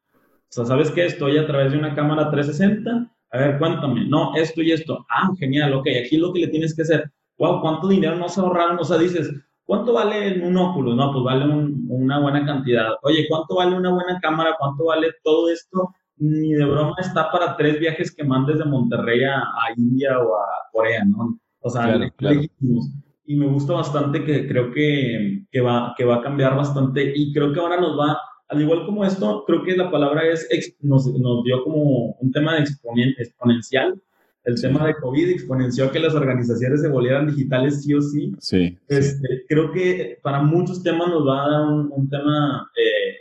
sea, 0.48 0.64
¿sabes 0.64 0.90
qué? 0.90 1.06
Estoy 1.06 1.36
a 1.36 1.46
través 1.46 1.72
de 1.72 1.78
una 1.78 1.94
cámara 1.94 2.30
360. 2.30 3.10
A 3.32 3.38
ver, 3.38 3.58
cuéntame. 3.58 4.06
No, 4.06 4.34
esto 4.36 4.62
y 4.62 4.72
esto. 4.72 5.04
Ah, 5.10 5.28
genial, 5.38 5.74
ok. 5.74 5.88
Aquí 6.04 6.16
lo 6.16 6.32
que 6.32 6.40
le 6.40 6.48
tienes 6.48 6.74
que 6.74 6.82
hacer. 6.82 7.10
Wow, 7.36 7.60
¿cuánto 7.60 7.88
dinero 7.88 8.16
nos 8.16 8.38
ahorraron? 8.38 8.78
O 8.78 8.84
sea, 8.84 8.96
dices, 8.96 9.30
¿cuánto 9.64 9.92
vale 9.92 10.40
un 10.40 10.56
óculo? 10.56 10.94
No, 10.94 11.12
pues 11.12 11.24
vale 11.24 11.44
una 11.88 12.20
buena 12.20 12.46
cantidad. 12.46 12.92
Oye, 13.02 13.26
¿cuánto 13.28 13.56
vale 13.56 13.76
una 13.76 13.90
buena 13.90 14.20
cámara? 14.20 14.54
¿Cuánto 14.58 14.84
vale 14.84 15.08
todo 15.22 15.50
esto? 15.50 15.92
Ni 16.16 16.53
de 16.53 16.64
broma 16.64 16.94
está 16.98 17.31
para 17.31 17.57
tres 17.57 17.79
viajes 17.81 18.14
que 18.14 18.24
mandes 18.24 18.59
de 18.59 18.64
Monterrey 18.64 19.24
a, 19.24 19.42
India 19.77 20.18
o 20.18 20.37
a 20.37 20.46
Corea, 20.72 21.05
¿no? 21.05 21.38
O 21.61 21.70
sea, 21.70 21.98
Y 23.27 23.37
me 23.37 23.46
gusta 23.46 23.72
bastante 23.72 24.22
que 24.22 24.46
creo 24.46 24.70
que, 24.70 25.46
que, 25.50 25.61
va, 25.61 25.94
que 25.96 26.05
va 26.05 26.16
a 26.16 26.22
cambiar 26.22 26.57
bastante 26.57 27.12
y 27.16 27.33
creo 27.33 27.53
que 27.53 27.61
ahora 27.61 27.81
nos 27.81 27.98
va, 27.98 28.18
al 28.48 28.61
igual 28.61 28.85
como 28.85 29.05
esto, 29.05 29.44
creo 29.46 29.62
que 29.62 29.77
la 29.77 29.90
palabra 29.90 30.22
es, 30.29 30.77
nos, 30.81 31.07
nos 31.07 31.42
dio 31.44 31.64
como 31.64 32.12
un 32.20 32.33
tema 32.33 32.55
de 32.55 32.64
exponencial. 33.18 34.00
El 34.44 34.61
tema 34.61 34.87
de 34.87 34.94
COVID 34.96 35.31
exponenció 35.31 35.90
que 35.90 35.98
las 35.98 36.14
organizaciones 36.14 36.83
se 36.83 36.88
volvieran 36.88 37.29
digitales 37.29 37.83
sí 37.83 37.94
o 37.94 38.03
sí. 38.03 38.31
Sí. 38.38 38.79
Este, 38.88 39.46
Creo 39.48 39.72
que 39.72 40.18
para 40.22 40.42
muchos 40.42 40.83
temas 40.83 41.09
nos 41.09 41.27
va 41.27 41.44
a 41.44 41.48
dar 41.48 41.66
un, 41.66 42.11
tema 42.11 42.70
eh, 42.77 43.16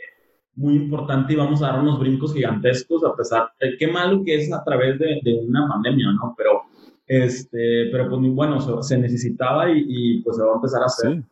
muy 0.56 0.74
importante 0.74 1.32
y 1.32 1.36
vamos 1.36 1.62
a 1.62 1.66
dar 1.68 1.80
unos 1.80 1.98
brincos 1.98 2.32
gigantescos 2.32 3.04
a 3.04 3.14
pesar 3.14 3.50
de 3.60 3.76
qué 3.76 3.88
malo 3.88 4.22
que 4.24 4.36
es 4.36 4.52
a 4.52 4.62
través 4.62 4.98
de, 4.98 5.20
de 5.22 5.34
una 5.34 5.68
pandemia, 5.68 6.12
¿no? 6.12 6.34
Pero, 6.36 6.62
este, 7.06 7.88
pero 7.90 8.08
pues 8.08 8.20
bueno, 8.32 8.82
se, 8.82 8.98
necesitaba 8.98 9.70
y, 9.70 9.84
y, 9.88 10.22
pues 10.22 10.36
se 10.36 10.42
va 10.42 10.52
a 10.52 10.56
empezar 10.56 10.82
a 10.82 10.86
hacer. 10.86 11.16
Sí. 11.16 11.22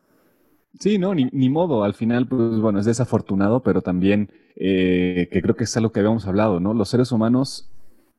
Sí, 0.79 0.97
no, 0.97 1.13
ni, 1.13 1.29
ni, 1.31 1.49
modo. 1.49 1.83
Al 1.83 1.93
final, 1.93 2.27
pues 2.27 2.59
bueno, 2.59 2.79
es 2.79 2.85
desafortunado, 2.85 3.61
pero 3.61 3.81
también 3.81 4.31
eh, 4.55 5.29
que 5.31 5.41
creo 5.41 5.55
que 5.55 5.65
es 5.65 5.77
algo 5.77 5.91
que 5.91 5.99
habíamos 5.99 6.27
hablado, 6.27 6.59
¿no? 6.59 6.73
Los 6.73 6.89
seres 6.89 7.11
humanos 7.11 7.69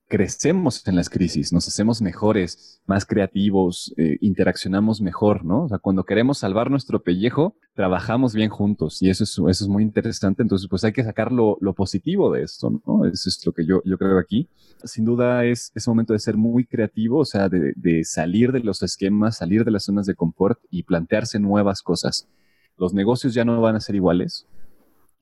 crecemos 0.09 0.87
en 0.87 0.97
las 0.97 1.09
crisis, 1.09 1.53
nos 1.53 1.67
hacemos 1.67 2.03
mejores, 2.03 2.81
más 2.87 3.07
creativos, 3.07 3.95
eh, 3.97 4.19
interaccionamos 4.21 5.01
mejor, 5.01 5.45
¿no? 5.45 5.64
O 5.64 5.69
sea, 5.69 5.79
cuando 5.79 6.05
queremos 6.05 6.38
salvar 6.38 6.71
nuestro 6.71 7.03
pellejo, 7.03 7.57
trabajamos 7.75 8.35
bien 8.35 8.51
juntos 8.51 9.03
y 9.03 9.09
eso 9.09 9.25
es, 9.25 9.31
eso 9.31 9.64
es 9.64 9.69
muy 9.69 9.83
interesante. 9.83 10.43
Entonces, 10.43 10.69
pues 10.69 10.85
hay 10.85 10.93
que 10.93 11.05
sacar 11.05 11.33
lo, 11.33 11.57
lo 11.61 11.73
positivo 11.73 12.33
de 12.33 12.43
esto, 12.43 12.71
¿no? 12.87 13.07
Eso 13.07 13.29
es 13.29 13.45
lo 13.47 13.53
que 13.53 13.64
yo, 13.64 13.83
yo 13.85 13.97
creo 13.97 14.19
aquí. 14.19 14.49
Sin 14.85 15.05
duda 15.05 15.45
es, 15.45 15.73
es 15.75 15.88
momento 15.88 16.12
de 16.12 16.19
ser 16.19 16.37
muy 16.37 16.67
creativo, 16.67 17.19
o 17.21 17.25
sea, 17.25 17.49
de, 17.49 17.73
de 17.77 18.05
salir 18.05 18.53
de 18.53 18.61
los 18.61 18.83
esquemas, 18.83 19.38
salir 19.38 19.64
de 19.64 19.71
las 19.71 19.85
zonas 19.85 20.07
de 20.07 20.14
confort 20.14 20.61
y 20.71 20.83
plantearse 20.83 21.38
nuevas 21.38 21.83
cosas. 21.83 22.29
Los 22.77 22.93
negocios 22.93 23.35
ya 23.35 23.45
no 23.45 23.61
van 23.61 23.77
a 23.77 23.81
ser 23.81 23.95
iguales, 23.95 24.47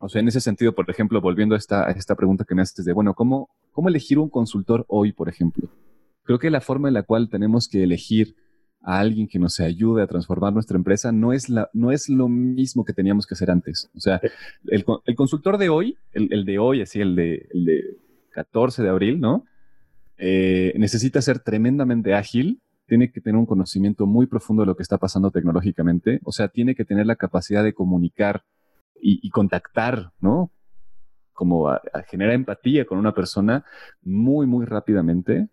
o 0.03 0.09
sea, 0.09 0.21
en 0.21 0.29
ese 0.29 0.41
sentido, 0.41 0.75
por 0.75 0.91
ejemplo, 0.91 1.21
volviendo 1.21 1.55
a 1.55 1.59
esta, 1.59 1.89
a 1.89 1.93
esta 1.93 2.15
pregunta 2.15 2.45
que 2.45 2.55
me 2.55 2.63
haces 2.63 2.85
de, 2.85 2.93
bueno, 2.93 3.15
¿cómo, 3.15 3.49
¿cómo 3.71 3.89
elegir 3.89 4.19
un 4.19 4.29
consultor 4.29 4.85
hoy, 4.89 5.13
por 5.13 5.29
ejemplo? 5.29 5.71
creo 6.25 6.39
que 6.39 6.51
la 6.51 6.61
forma 6.61 6.89
en 6.89 6.95
la 6.95 7.03
cual 7.03 7.29
tenemos 7.29 7.69
que 7.69 7.83
elegir 7.83 8.37
a 8.81 8.99
alguien 8.99 9.29
que 9.29 9.39
nos 9.39 9.61
ayude 9.61 10.03
a 10.03 10.07
transformar 10.07 10.53
nuestra 10.53 10.77
empresa 10.77 11.13
no 11.13 11.33
es, 11.33 11.49
la, 11.49 11.71
no 11.73 11.93
es 11.93 12.09
lo 12.09 12.29
mismo 12.29 12.85
que 12.85 12.93
teníamos 12.93 13.27
que 13.27 13.35
hacer 13.35 13.51
antes. 13.51 13.91
O 13.95 14.01
sea, 14.01 14.21
el, 14.67 14.85
consultor 15.15 15.57
de 15.59 15.69
hoy, 15.69 15.99
el, 16.13 16.45
de 16.45 16.59
hoy, 16.59 16.83
así 16.83 17.01
el 17.01 17.15
de, 17.15 17.47
el 17.53 17.65
de 17.65 17.83
14 18.31 18.83
de 18.83 18.89
abril, 18.89 19.21
¿no? 19.21 19.45
Eh, 20.19 20.73
necesita 20.77 21.23
ser 21.23 21.39
tremendamente 21.39 22.15
ágil, 22.15 22.61
tiene 22.87 23.13
que 23.13 23.21
tener 23.21 23.39
un 23.39 23.47
conocimiento 23.47 24.07
muy 24.07 24.27
profundo 24.27 24.63
de 24.63 24.67
lo 24.67 24.77
que 24.77 24.83
está 24.83 24.99
pasando 24.99 25.31
tecnológicamente, 25.31 26.21
o 26.25 26.33
sea, 26.33 26.49
tiene 26.49 26.75
que 26.75 26.85
tener 26.85 27.07
la 27.07 27.17
capacidad 27.17 27.63
de 27.63 27.75
comunicar 27.75 28.43
y, 29.03 29.29
contactar, 29.31 30.13
¿no? 30.21 30.53
Como 31.33 31.69
a, 31.69 31.83
generar 32.09 32.35
empatía 32.35 32.85
con 32.85 32.99
una 32.99 33.13
persona 33.13 33.65
muy, 34.03 34.47
muy 34.47 34.65
rápidamente, 34.65 35.49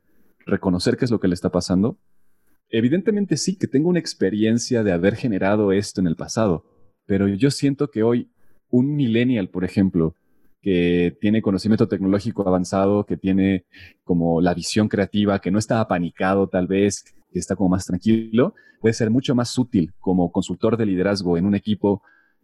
reconocer 0.45 0.97
qué 0.97 1.05
es 1.05 1.11
lo 1.11 1.19
que 1.19 1.27
le 1.27 1.33
está 1.33 1.49
pasando. 1.49 1.97
Evidentemente 2.69 3.37
sí, 3.37 3.57
que 3.57 3.67
tengo 3.67 3.89
una 3.89 3.99
experiencia 3.99 4.83
de 4.83 4.91
haber 4.91 5.15
generado 5.15 5.71
esto 5.71 5.99
en 5.99 6.07
el 6.07 6.15
pasado, 6.15 6.63
pero 7.07 7.27
yo 7.27 7.49
siento 7.49 7.89
que 7.89 8.03
hoy 8.03 8.29
un 8.69 8.95
millennial, 8.95 9.49
por 9.49 9.65
ejemplo, 9.65 10.15
que 10.61 11.17
tiene 11.19 11.41
conocimiento 11.41 11.87
tecnológico 11.87 12.47
avanzado, 12.47 13.05
que 13.05 13.17
tiene 13.17 13.65
como 14.03 14.41
la 14.41 14.53
visión 14.53 14.89
creativa, 14.89 15.39
que 15.39 15.49
no 15.49 15.57
está 15.57 15.79
apanicado 15.79 16.47
tal 16.47 16.67
vez, 16.67 17.03
que 17.31 17.39
está 17.39 17.55
como 17.55 17.69
más 17.69 17.85
tranquilo, 17.85 18.53
puede 18.79 18.93
ser 18.93 19.09
mucho 19.09 19.33
más 19.33 19.57
útil 19.57 19.93
como 19.99 20.31
consultor 20.31 20.77
de 20.77 20.85
liderazgo 20.85 21.37
en 21.37 21.45
un 21.45 21.55
equipo 21.55 22.03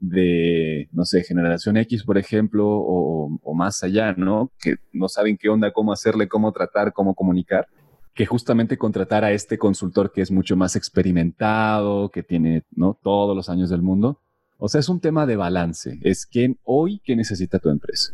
de, 0.10 0.88
no 0.92 1.06
sé, 1.06 1.24
generación 1.24 1.78
X, 1.78 2.04
por 2.04 2.18
ejemplo, 2.18 2.66
o, 2.68 3.54
más 3.54 3.84
allá, 3.84 4.14
¿no? 4.14 4.52
Que 4.60 4.76
no 4.92 5.08
saben 5.08 5.38
qué 5.38 5.50
onda, 5.50 5.72
cómo 5.72 5.94
hacerle, 5.94 6.28
cómo 6.28 6.52
tratar, 6.52 6.94
cómo 6.94 7.16
comunicar, 7.16 7.68
que 8.14 8.26
justamente 8.26 8.78
contratar 8.78 9.24
a 9.24 9.32
este 9.32 9.58
consultor 9.58 10.12
que 10.12 10.22
es 10.22 10.32
mucho 10.32 10.56
más 10.56 10.76
experimentado, 10.76 12.10
que 12.10 12.24
tiene, 12.24 12.64
¿no? 12.76 12.98
Todos 13.02 13.36
los 13.36 13.50
años 13.50 13.70
del 13.70 13.82
mundo. 13.82 14.20
O 14.58 14.70
sea, 14.70 14.80
es 14.80 14.90
un 14.90 15.00
tema 15.00 15.26
de 15.26 15.36
balance. 15.36 16.00
Es 16.02 16.26
quién 16.26 16.58
hoy 16.64 17.00
que 17.04 17.16
necesita 17.16 17.60
tu 17.60 17.70
empresa. 17.70 18.14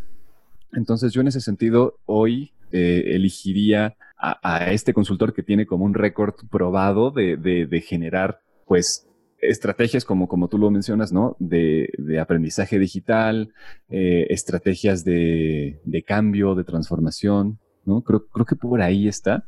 Entonces 0.73 1.12
yo 1.13 1.21
en 1.21 1.27
ese 1.27 1.41
sentido 1.41 1.95
hoy 2.06 2.51
eh, 2.71 3.15
elegiría 3.15 3.95
a, 4.17 4.71
este 4.71 4.93
consultor 4.93 5.34
que 5.34 5.43
tiene 5.43 5.65
como 5.65 5.84
un 5.84 5.95
récord 5.95 6.36
probado 6.49 7.10
de, 7.12 7.38
de, 7.38 7.82
generar 7.82 8.39
pues 8.67 9.08
estrategias 9.41 10.06
como, 10.06 10.27
como 10.27 10.47
tú 10.47 10.58
lo 10.58 10.71
mencionas, 10.71 11.12
¿no? 11.12 11.36
De, 11.39 11.89
aprendizaje 12.19 12.80
digital, 12.80 13.54
eh, 13.89 14.27
estrategias 14.30 15.04
de, 15.04 15.82
de, 15.84 16.04
cambio, 16.04 16.56
de 16.56 16.63
transformación, 16.63 17.60
¿no? 17.86 18.04
Creo, 18.04 18.27
creo 18.27 18.45
que 18.45 18.56
por 18.56 18.82
ahí 18.82 19.08
está. 19.08 19.45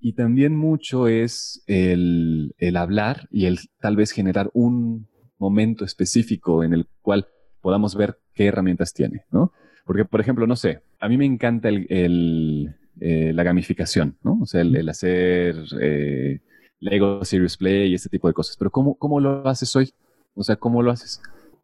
Y 0.00 0.14
también 0.14 0.56
mucho 0.56 1.08
es 1.08 1.62
el, 1.66 2.54
el 2.58 2.76
hablar 2.76 3.28
y 3.30 3.46
el 3.46 3.58
tal 3.80 3.96
vez 3.96 4.12
generar 4.12 4.50
un 4.54 5.08
momento 5.38 5.84
específico 5.84 6.64
en 6.64 6.74
el 6.74 6.86
cual 7.02 7.28
podamos 7.60 7.96
ver 7.96 8.18
qué 8.34 8.46
herramientas 8.46 8.92
tiene, 8.92 9.24
¿no? 9.30 9.52
Porque, 9.84 10.04
por 10.04 10.20
ejemplo, 10.20 10.46
no 10.46 10.56
sé, 10.56 10.82
a 11.00 11.08
mí 11.08 11.16
me 11.16 11.24
encanta 11.24 11.68
el, 11.68 12.74
eh, 13.00 13.32
la 13.34 13.42
gamificación, 13.42 14.16
¿no? 14.22 14.38
O 14.40 14.46
sea, 14.46 14.60
el, 14.60 14.88
hacer 14.88 15.56
eh, 15.80 16.40
Lego 16.80 17.24
Serious 17.24 17.56
Play 17.56 17.90
y 17.90 17.94
este 17.94 18.08
tipo 18.08 18.26
de 18.26 18.34
cosas. 18.34 18.56
Pero 18.56 18.70
¿cómo, 18.70 18.96
¿cómo 18.96 19.20
lo 19.20 19.46
haces 19.46 19.74
hoy? 19.76 19.92
O 20.34 20.42
sea, 20.42 20.56
¿cómo 20.56 20.82
lo 20.82 20.90
haces? 20.90 21.22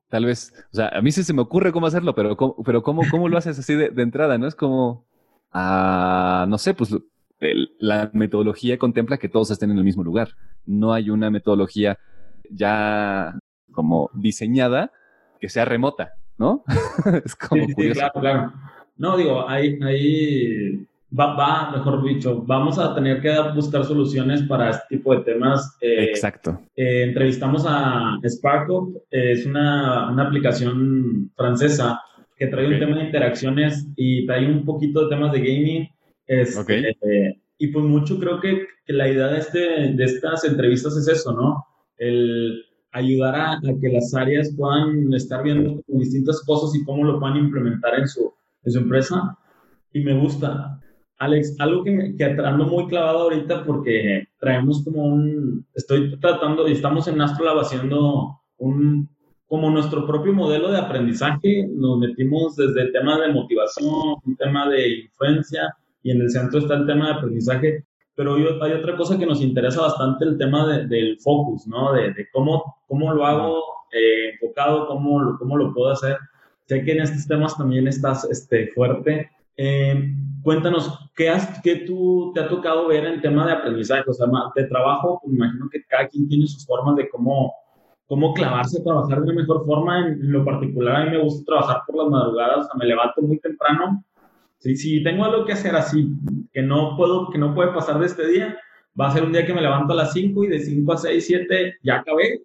Tal 0.08 0.26
vez, 0.26 0.52
o 0.72 0.76
sea, 0.76 0.88
a 0.88 1.02
mí 1.02 1.10
sí 1.10 1.24
se 1.24 1.32
me 1.32 1.42
ocurre 1.42 1.72
cómo 1.72 1.86
hacerlo, 1.86 2.14
pero 2.14 2.36
¿cómo, 2.36 2.62
pero 2.64 2.82
cómo, 2.82 3.02
cómo 3.10 3.28
lo 3.28 3.38
haces 3.38 3.58
así 3.58 3.74
de, 3.74 3.90
entrada? 3.96 4.38
¿No? 4.38 4.46
Es 4.46 4.54
como, 4.54 5.04
ah, 5.52 6.46
no 6.48 6.58
sé, 6.58 6.74
pues 6.74 6.94
la 7.78 8.10
metodología 8.12 8.78
contempla 8.78 9.18
que 9.18 9.28
todos 9.28 9.50
estén 9.50 9.70
en 9.70 9.78
el 9.78 9.84
mismo 9.84 10.04
lugar. 10.04 10.30
No 10.64 10.92
hay 10.92 11.10
una 11.10 11.30
metodología 11.30 11.98
ya 12.50 13.38
como 13.72 14.10
diseñada 14.14 14.92
que 15.40 15.48
sea 15.48 15.64
remota, 15.64 16.14
¿no? 16.38 16.64
es 17.24 17.34
como 17.34 17.66
sí, 17.66 17.74
claro, 17.92 18.20
claro. 18.20 18.52
No, 18.96 19.16
digo, 19.16 19.48
hay, 19.48 19.78
hay 19.82 20.86
va, 21.10 21.70
mejor 21.70 22.02
dicho, 22.04 22.42
vamos 22.46 22.78
a 22.78 22.94
tener 22.94 23.20
que 23.20 23.34
buscar 23.54 23.84
soluciones 23.84 24.42
para 24.42 24.70
este 24.70 24.96
tipo 24.96 25.14
de 25.14 25.22
temas. 25.22 25.76
Eh, 25.80 26.04
Exacto. 26.04 26.60
Eh, 26.74 27.04
entrevistamos 27.04 27.64
a 27.66 28.18
SparkUp, 28.26 29.02
es 29.10 29.46
una, 29.46 30.10
una, 30.10 30.24
aplicación 30.24 31.30
francesa 31.36 32.00
que 32.36 32.48
trae 32.48 32.66
un 32.66 32.78
tema 32.78 32.96
de 32.96 33.04
interacciones 33.04 33.86
y 33.96 34.26
trae 34.26 34.50
un 34.50 34.64
poquito 34.64 35.04
de 35.04 35.08
temas 35.14 35.32
de 35.32 35.38
gaming. 35.38 35.88
Este, 36.26 36.90
eh, 36.90 37.40
y 37.58 37.68
pues 37.68 37.84
mucho 37.84 38.18
creo 38.18 38.40
que, 38.40 38.66
que, 38.84 38.92
la 38.92 39.08
idea 39.08 39.28
de, 39.28 39.38
este, 39.38 39.58
de 39.94 40.04
estas 40.04 40.44
entrevistas 40.44 40.96
es 40.96 41.08
eso, 41.08 41.32
¿no? 41.32 41.64
El 41.96 42.62
ayudar 42.92 43.34
a, 43.36 43.52
a, 43.52 43.60
que 43.80 43.88
las 43.88 44.12
áreas 44.14 44.52
puedan 44.56 45.12
estar 45.14 45.42
viendo 45.42 45.82
distintas 45.86 46.42
cosas 46.44 46.74
y 46.74 46.84
cómo 46.84 47.04
lo 47.04 47.20
puedan 47.20 47.36
implementar 47.36 47.98
en 47.98 48.08
su, 48.08 48.34
en 48.64 48.72
su 48.72 48.78
empresa. 48.80 49.38
Y 49.92 50.00
me 50.00 50.18
gusta. 50.18 50.78
Alex, 51.18 51.56
algo 51.58 51.82
que, 51.82 52.14
que 52.16 52.24
ando 52.24 52.66
muy 52.66 52.86
clavado 52.86 53.20
ahorita 53.20 53.64
porque 53.64 54.28
traemos 54.38 54.84
como 54.84 55.04
un, 55.04 55.66
estoy 55.74 56.18
tratando 56.20 56.68
y 56.68 56.72
estamos 56.72 57.08
en 57.08 57.20
Astrolab 57.20 57.60
haciendo 57.60 58.38
un, 58.58 59.08
como 59.46 59.70
nuestro 59.70 60.06
propio 60.06 60.32
modelo 60.32 60.70
de 60.70 60.78
aprendizaje, 60.78 61.68
nos 61.70 61.98
metimos 61.98 62.56
desde 62.56 62.82
el 62.82 62.92
tema 62.92 63.18
de 63.20 63.32
motivación, 63.32 64.16
un 64.24 64.36
tema 64.36 64.68
de 64.68 65.00
influencia 65.00 65.74
y 66.02 66.10
en 66.10 66.20
el 66.20 66.30
centro 66.30 66.58
está 66.58 66.74
el 66.74 66.86
tema 66.86 67.06
de 67.06 67.14
aprendizaje, 67.14 67.84
pero 68.14 68.34
hay 68.34 68.72
otra 68.72 68.96
cosa 68.96 69.18
que 69.18 69.26
nos 69.26 69.40
interesa 69.40 69.82
bastante, 69.82 70.24
el 70.24 70.38
tema 70.38 70.66
del 70.66 71.18
focus, 71.20 71.66
¿no? 71.66 71.92
De, 71.92 72.12
de, 72.14 72.28
cómo, 72.32 72.76
cómo 72.88 73.12
lo 73.12 73.26
hago 73.26 73.62
eh, 73.92 74.30
enfocado, 74.32 74.86
cómo, 74.86 75.36
cómo 75.38 75.56
lo 75.56 75.72
puedo 75.72 75.90
hacer. 75.92 76.16
Sé 76.64 76.82
que 76.82 76.92
en 76.92 77.02
estos 77.02 77.26
temas 77.26 77.56
también 77.56 77.86
estás 77.86 78.24
este, 78.30 78.68
fuerte. 78.68 79.30
Eh, 79.56 80.14
cuéntanos, 80.42 81.10
¿qué, 81.14 81.30
has, 81.30 81.60
¿qué 81.62 81.76
tú 81.86 82.32
te 82.34 82.40
ha 82.40 82.48
tocado 82.48 82.88
ver 82.88 83.04
en 83.04 83.20
tema 83.20 83.46
de 83.46 83.52
aprendizaje? 83.52 84.04
O 84.08 84.12
sea, 84.12 84.26
de 84.54 84.64
trabajo, 84.64 85.20
pues 85.22 85.32
me 85.32 85.44
imagino 85.44 85.68
que 85.70 85.82
cada 85.84 86.08
quien 86.08 86.28
tiene 86.28 86.46
sus 86.46 86.66
formas 86.66 86.96
de 86.96 87.08
cómo, 87.08 87.54
cómo 88.06 88.34
clavarse 88.34 88.80
a 88.80 88.84
trabajar 88.84 89.20
de 89.20 89.28
la 89.28 89.34
mejor 89.34 89.64
forma. 89.64 90.06
En, 90.06 90.32
lo 90.32 90.44
particular, 90.44 90.96
a 90.96 91.04
mí 91.04 91.10
me 91.10 91.22
gusta 91.22 91.44
trabajar 91.44 91.82
por 91.86 91.96
las 91.96 92.08
madrugadas, 92.08 92.58
o 92.58 92.62
sea, 92.64 92.78
me 92.78 92.86
levanto 92.86 93.22
muy 93.22 93.38
temprano. 93.38 94.04
Si, 94.58 94.76
si 94.76 95.02
tengo 95.02 95.24
algo 95.24 95.44
que 95.44 95.52
hacer 95.52 95.74
así, 95.74 96.08
que 96.52 96.62
no, 96.62 96.96
puedo, 96.96 97.30
que 97.30 97.38
no 97.38 97.54
puede 97.54 97.72
pasar 97.72 97.98
de 97.98 98.06
este 98.06 98.26
día, 98.26 98.58
va 98.98 99.08
a 99.08 99.12
ser 99.12 99.24
un 99.24 99.32
día 99.32 99.46
que 99.46 99.54
me 99.54 99.60
levanto 99.60 99.92
a 99.92 99.96
las 99.96 100.12
5 100.12 100.44
y 100.44 100.48
de 100.48 100.58
5 100.58 100.92
a 100.92 100.96
6, 100.96 101.26
7 101.26 101.74
ya 101.82 101.96
acabé 101.96 102.42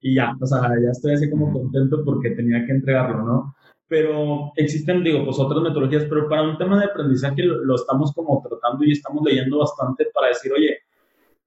y 0.00 0.14
ya, 0.14 0.36
o 0.40 0.46
sea, 0.46 0.60
ya 0.82 0.90
estoy 0.90 1.14
así 1.14 1.30
como 1.30 1.52
contento 1.52 2.04
porque 2.04 2.30
tenía 2.30 2.64
que 2.66 2.72
entregarlo, 2.72 3.24
¿no? 3.24 3.55
Pero 3.88 4.52
existen, 4.56 5.04
digo, 5.04 5.24
pues 5.24 5.38
otras 5.38 5.62
metodologías, 5.62 6.04
pero 6.08 6.28
para 6.28 6.42
un 6.42 6.58
tema 6.58 6.78
de 6.78 6.86
aprendizaje 6.86 7.42
lo, 7.42 7.74
estamos 7.74 8.12
como 8.12 8.42
tratando 8.46 8.84
y 8.84 8.92
estamos 8.92 9.22
leyendo 9.24 9.58
bastante 9.58 10.06
para 10.12 10.28
decir, 10.28 10.52
oye, 10.52 10.78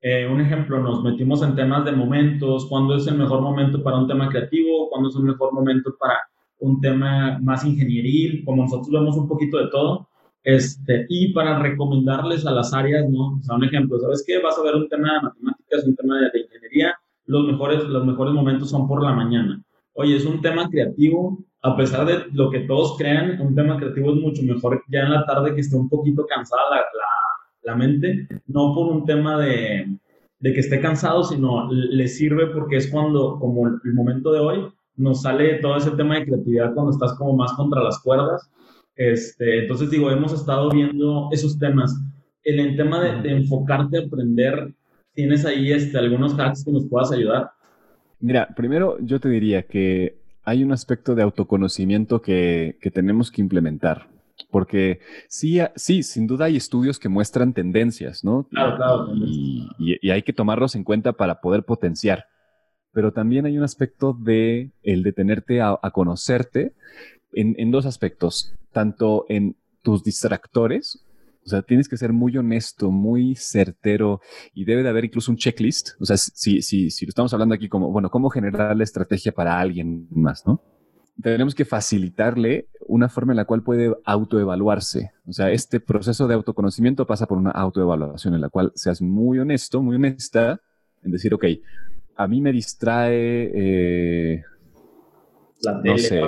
eh, 0.02 0.25
un 0.25 0.39
ejemplo, 0.39 0.80
nos 0.80 1.04
metimos 1.04 1.41
en 1.43 1.56
temas 1.56 1.84
de 1.84 1.91
momentos, 1.91 2.67
cuándo 2.69 2.95
es 2.95 3.06
el 3.08 3.17
mejor 3.17 3.41
momento 3.41 3.84
para 3.84 3.97
un 3.97 4.08
tema 4.08 4.30
creativo, 4.30 4.89
cuándo 4.89 5.10
es 5.10 5.15
el 5.15 5.23
mejor 5.23 5.54
momento 5.54 5.93
para 5.99 6.15
un 6.60 6.80
tema 6.80 7.38
más 7.41 7.65
ingenieril, 7.65 8.43
como 8.45 8.63
nosotros 8.63 8.89
vemos 8.91 9.17
un 9.17 9.28
poquito 9.28 9.58
de 9.58 9.67
todo, 9.69 10.08
este, 10.43 11.06
y 11.10 11.34
para 11.34 11.60
recomendarles 11.60 12.45
a 12.45 12.52
las 12.52 12.73
áreas, 12.73 13.10
¿no? 13.10 13.38
O 13.39 13.43
sea, 13.43 13.56
un 13.56 13.65
ejemplo, 13.65 13.99
¿sabes 13.99 14.23
qué? 14.25 14.39
Vas 14.39 14.58
a 14.58 14.63
ver 14.63 14.75
un 14.75 14.88
tema 14.88 15.13
de 15.13 15.21
matemáticas, 15.21 15.84
un 15.86 15.95
tema 15.97 16.21
de, 16.21 16.30
de 16.32 16.39
ingeniería, 16.45 16.95
los 17.25 17.45
mejores, 17.45 17.84
los 17.84 18.06
mejores 18.06 18.34
momentos 18.34 18.69
son 18.69 18.88
por 18.88 19.04
la 19.04 19.12
mañana. 19.12 19.62
Oye, 19.93 20.15
es 20.15 20.25
un 20.25 20.41
tema 20.41 20.69
creativo, 20.69 21.43
a 21.61 21.75
pesar 21.75 22.05
de 22.05 22.25
lo 22.31 22.49
que 22.49 22.61
todos 22.61 22.97
crean, 22.97 23.39
un 23.41 23.55
tema 23.55 23.77
creativo 23.77 24.13
es 24.13 24.21
mucho 24.21 24.43
mejor 24.43 24.81
ya 24.87 25.01
en 25.01 25.11
la 25.11 25.25
tarde 25.25 25.53
que 25.53 25.61
esté 25.61 25.75
un 25.75 25.89
poquito 25.89 26.25
cansada 26.25 26.61
la, 26.71 26.81
la, 27.63 27.75
mente, 27.75 28.27
no 28.47 28.73
por 28.73 28.87
un 28.87 29.05
tema 29.05 29.37
de, 29.37 29.87
de, 30.39 30.53
que 30.53 30.59
esté 30.59 30.79
cansado, 30.79 31.23
sino 31.23 31.69
le 31.71 32.07
sirve 32.07 32.47
porque 32.47 32.77
es 32.77 32.89
cuando, 32.89 33.37
como 33.39 33.67
el 33.67 33.93
momento 33.93 34.31
de 34.31 34.39
hoy, 34.39 34.67
nos 34.95 35.21
sale 35.21 35.55
todo 35.55 35.77
ese 35.77 35.91
tema 35.91 36.15
de 36.15 36.25
creatividad 36.25 36.73
cuando 36.73 36.91
estás 36.91 37.13
como 37.17 37.35
más 37.35 37.53
contra 37.53 37.83
las 37.83 37.99
cuerdas. 37.99 38.49
Este, 38.95 39.63
entonces 39.63 39.89
digo, 39.91 40.11
hemos 40.11 40.33
estado 40.33 40.69
viendo 40.69 41.29
esos 41.31 41.57
temas. 41.57 41.95
En 42.43 42.59
el 42.59 42.77
tema 42.77 43.01
de, 43.01 43.21
de 43.21 43.31
enfocarte 43.37 43.97
a 43.97 44.05
aprender, 44.05 44.73
¿tienes 45.13 45.45
ahí 45.45 45.71
este, 45.71 45.97
algunos 45.97 46.37
hacks 46.37 46.63
que 46.63 46.71
nos 46.71 46.87
puedas 46.87 47.11
ayudar? 47.11 47.51
Mira, 48.19 48.47
primero 48.55 48.97
yo 48.99 49.19
te 49.19 49.29
diría 49.29 49.63
que 49.63 50.19
hay 50.49 50.63
un 50.63 50.71
aspecto 50.71 51.13
de 51.13 51.21
autoconocimiento 51.21 52.21
que, 52.21 52.77
tenemos 52.93 53.31
que 53.31 53.41
implementar. 53.41 54.07
Porque 54.49 54.99
sí, 55.27 55.59
sí, 55.75 56.01
sin 56.01 56.25
duda 56.25 56.45
hay 56.45 56.55
estudios 56.55 56.97
que 56.97 57.07
muestran 57.07 57.53
tendencias, 57.53 58.23
¿no? 58.23 58.47
Claro, 58.49 58.77
claro. 58.77 59.07
Y, 59.15 60.09
hay 60.09 60.23
que 60.23 60.33
tomarlos 60.33 60.75
en 60.75 60.83
cuenta 60.83 61.13
para 61.13 61.39
poder 61.39 61.63
potenciar. 61.63 62.25
Pero 62.91 63.13
también 63.13 63.45
hay 63.45 63.57
un 63.57 63.63
aspecto 63.63 64.13
de 64.13 64.71
el 64.81 65.03
detenerte 65.03 65.62
a, 65.62 65.77
conocerte 65.93 66.73
en, 67.33 67.55
en, 67.59 67.69
dos 67.69 67.85
aspectos, 67.85 68.55
tanto 68.71 69.25
en 69.29 69.55
tus 69.83 70.03
distractores, 70.03 71.05
O 71.45 71.49
sea, 71.49 71.62
tienes 71.62 71.88
que 71.88 71.97
ser 71.97 72.13
muy 72.13 72.38
honesto, 72.38 72.91
muy 72.91 73.36
certero 73.36 74.21
y 74.54 74.65
debe 74.65 74.84
de 74.84 74.89
haber 74.89 75.06
incluso 75.06 75.32
un 75.32 75.38
checklist. 75.38 75.89
O 75.99 76.06
sea, 76.06 76.17
si, 76.17 76.62
si, 76.62 76.89
si 76.91 77.06
lo 77.06 77.10
estamos 77.10 77.34
hablando 77.34 77.56
aquí 77.56 77.69
como, 77.69 77.91
bueno, 77.91 78.10
cómo 78.10 78.30
generar 78.30 78.75
la 78.75 78.84
estrategia 78.84 79.32
para 79.32 79.60
alguien 79.60 80.08
más, 80.12 80.45
¿no? 80.45 80.62
Tenemos 81.21 81.54
que 81.54 81.65
facilitarle 81.65 82.69
una 82.88 83.10
forma 83.10 83.34
en 83.34 83.38
la 83.38 83.45
cual 83.45 83.62
puede 83.62 83.93
autoevaluarse. 84.06 85.12
O 85.28 85.34
sea, 85.34 85.52
este 85.52 85.80
proceso 85.80 86.28
de 86.28 86.36
autoconocimiento 86.36 87.06
pasa 87.06 87.25
por 87.25 87.38
una 87.38 87.52
autoevaluación 87.52 88.36
en 88.36 88.41
la 88.41 88.49
cual 88.49 88.71
seas 88.75 89.02
muy 89.02 89.39
honesto, 89.39 89.82
muy 89.82 89.95
honesta 89.95 90.62
en 91.04 91.12
decir, 91.12 91.34
ok, 91.34 91.45
a 92.15 92.28
mí 92.28 92.41
me 92.41 92.52
distrae, 92.52 93.52
eh, 93.54 94.43
no 95.84 95.97
sé, 95.97 96.21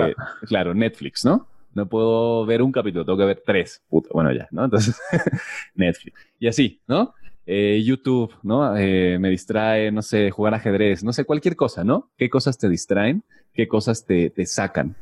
claro, 0.46 0.74
Netflix, 0.74 1.24
¿no? 1.24 1.48
No 1.74 1.86
puedo 1.86 2.44
ver 2.46 2.62
un 2.62 2.72
capítulo, 2.72 3.04
tengo 3.04 3.18
que 3.18 3.24
ver 3.24 3.42
tres. 3.44 3.82
bueno, 3.88 4.32
ya, 4.32 4.48
¿no? 4.50 4.64
Entonces, 4.64 5.00
Netflix. 5.74 6.18
Y 6.38 6.48
así, 6.48 6.80
¿no? 6.86 7.14
Eh, 7.44 7.82
YouTube, 7.84 8.32
¿no? 8.42 8.76
Eh, 8.76 9.18
me 9.18 9.30
distrae, 9.30 9.90
no 9.90 10.02
sé, 10.02 10.30
jugar 10.30 10.54
ajedrez, 10.54 11.02
no 11.02 11.12
sé, 11.12 11.24
cualquier 11.24 11.56
cosa, 11.56 11.82
¿no? 11.82 12.10
¿Qué 12.16 12.30
cosas 12.30 12.58
te 12.58 12.68
distraen? 12.68 13.24
¿Qué 13.52 13.66
cosas 13.66 14.04
te, 14.04 14.30
te 14.30 14.46
sacan? 14.46 14.94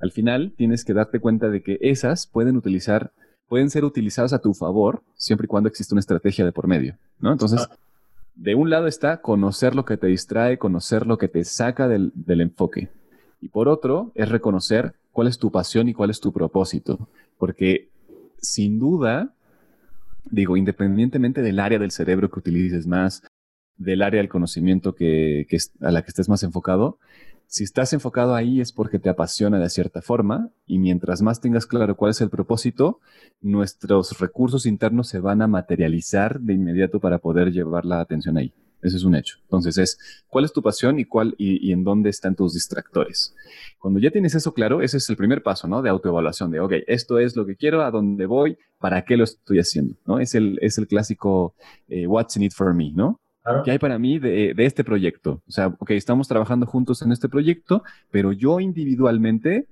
Al 0.00 0.10
final 0.10 0.52
tienes 0.56 0.84
que 0.84 0.92
darte 0.92 1.20
cuenta 1.20 1.48
de 1.50 1.62
que 1.62 1.78
esas 1.80 2.26
pueden 2.26 2.56
utilizar, 2.56 3.12
pueden 3.48 3.70
ser 3.70 3.84
utilizadas 3.84 4.32
a 4.32 4.40
tu 4.40 4.54
favor 4.54 5.02
siempre 5.14 5.44
y 5.44 5.48
cuando 5.48 5.68
existe 5.68 5.94
una 5.94 6.00
estrategia 6.00 6.44
de 6.44 6.52
por 6.52 6.66
medio, 6.66 6.96
¿no? 7.20 7.32
Entonces, 7.32 7.68
de 8.34 8.54
un 8.54 8.70
lado 8.70 8.86
está 8.86 9.18
conocer 9.18 9.74
lo 9.74 9.84
que 9.84 9.96
te 9.96 10.08
distrae, 10.08 10.58
conocer 10.58 11.06
lo 11.06 11.18
que 11.18 11.28
te 11.28 11.44
saca 11.44 11.86
del, 11.86 12.12
del 12.14 12.40
enfoque. 12.40 12.88
Y 13.40 13.48
por 13.48 13.68
otro, 13.68 14.10
es 14.14 14.28
reconocer 14.28 14.94
cuál 15.14 15.28
es 15.28 15.38
tu 15.38 15.50
pasión 15.50 15.88
y 15.88 15.94
cuál 15.94 16.10
es 16.10 16.20
tu 16.20 16.32
propósito. 16.32 17.08
Porque 17.38 17.88
sin 18.42 18.78
duda, 18.78 19.34
digo, 20.30 20.58
independientemente 20.58 21.40
del 21.40 21.60
área 21.60 21.78
del 21.78 21.92
cerebro 21.92 22.30
que 22.30 22.40
utilices 22.40 22.86
más, 22.86 23.22
del 23.78 24.02
área 24.02 24.20
del 24.20 24.28
conocimiento 24.28 24.90
a 24.90 25.90
la 25.90 26.02
que 26.02 26.08
estés 26.08 26.28
más 26.28 26.42
enfocado, 26.42 26.98
si 27.46 27.62
estás 27.62 27.92
enfocado 27.92 28.34
ahí 28.34 28.60
es 28.60 28.72
porque 28.72 28.98
te 28.98 29.08
apasiona 29.08 29.58
de 29.58 29.70
cierta 29.70 30.02
forma 30.02 30.50
y 30.66 30.78
mientras 30.78 31.22
más 31.22 31.40
tengas 31.40 31.66
claro 31.66 31.96
cuál 31.96 32.10
es 32.10 32.20
el 32.20 32.30
propósito, 32.30 33.00
nuestros 33.40 34.18
recursos 34.18 34.66
internos 34.66 35.08
se 35.08 35.20
van 35.20 35.42
a 35.42 35.46
materializar 35.46 36.40
de 36.40 36.54
inmediato 36.54 36.98
para 37.00 37.18
poder 37.18 37.52
llevar 37.52 37.84
la 37.84 38.00
atención 38.00 38.38
ahí. 38.38 38.52
Ese 38.84 38.98
es 38.98 39.04
un 39.04 39.14
hecho. 39.14 39.38
Entonces 39.42 39.78
es, 39.78 40.24
¿cuál 40.28 40.44
es 40.44 40.52
tu 40.52 40.62
pasión 40.62 40.98
y, 40.98 41.06
cuál, 41.06 41.34
y, 41.38 41.72
en 41.72 41.82
dónde 41.82 42.10
están 42.10 42.36
tus 42.36 42.52
distractores? 42.52 43.34
Cuando 43.78 43.98
ya 43.98 44.10
tienes 44.10 44.34
eso 44.34 44.52
claro, 44.52 44.82
ese 44.82 44.98
es 44.98 45.08
el 45.08 45.16
primer 45.16 45.42
paso, 45.42 45.66
¿no? 45.66 45.80
De 45.80 45.88
autoevaluación, 45.88 46.50
de, 46.50 46.60
ok, 46.60 46.72
esto 46.86 47.18
es 47.18 47.34
lo 47.34 47.46
que 47.46 47.56
quiero, 47.56 47.82
a 47.82 47.90
dónde 47.90 48.26
voy, 48.26 48.58
para 48.78 49.04
qué 49.04 49.16
lo 49.16 49.24
estoy 49.24 49.58
haciendo, 49.58 49.96
¿no? 50.04 50.20
Es 50.20 50.34
el, 50.34 50.58
es 50.60 50.76
el 50.76 50.86
clásico, 50.86 51.54
eh, 51.88 52.06
what's 52.06 52.36
in 52.36 52.42
it 52.42 52.52
for 52.52 52.74
me, 52.74 52.92
¿no? 52.92 53.20
¿Qué 53.64 53.72
hay 53.72 53.78
para 53.78 53.98
mí 53.98 54.18
de, 54.18 54.54
de, 54.54 54.64
este 54.64 54.84
proyecto? 54.84 55.42
O 55.46 55.50
sea, 55.50 55.66
ok, 55.66 55.90
estamos 55.90 56.28
trabajando 56.28 56.64
juntos 56.64 57.02
en 57.02 57.12
este 57.12 57.28
proyecto, 57.28 57.82
pero 58.10 58.32
yo 58.32 58.58
individualmente 58.58 59.66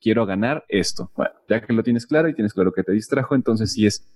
quiero 0.00 0.24
ganar 0.24 0.64
esto. 0.68 1.10
Bueno, 1.14 1.32
ya 1.48 1.60
que 1.60 1.74
lo 1.74 1.82
tienes 1.82 2.06
claro 2.06 2.28
y 2.28 2.34
tienes 2.34 2.54
claro 2.54 2.72
que 2.72 2.82
te 2.82 2.92
distrajo, 2.92 3.34
entonces 3.34 3.72
sí 3.72 3.86
es 3.86 4.08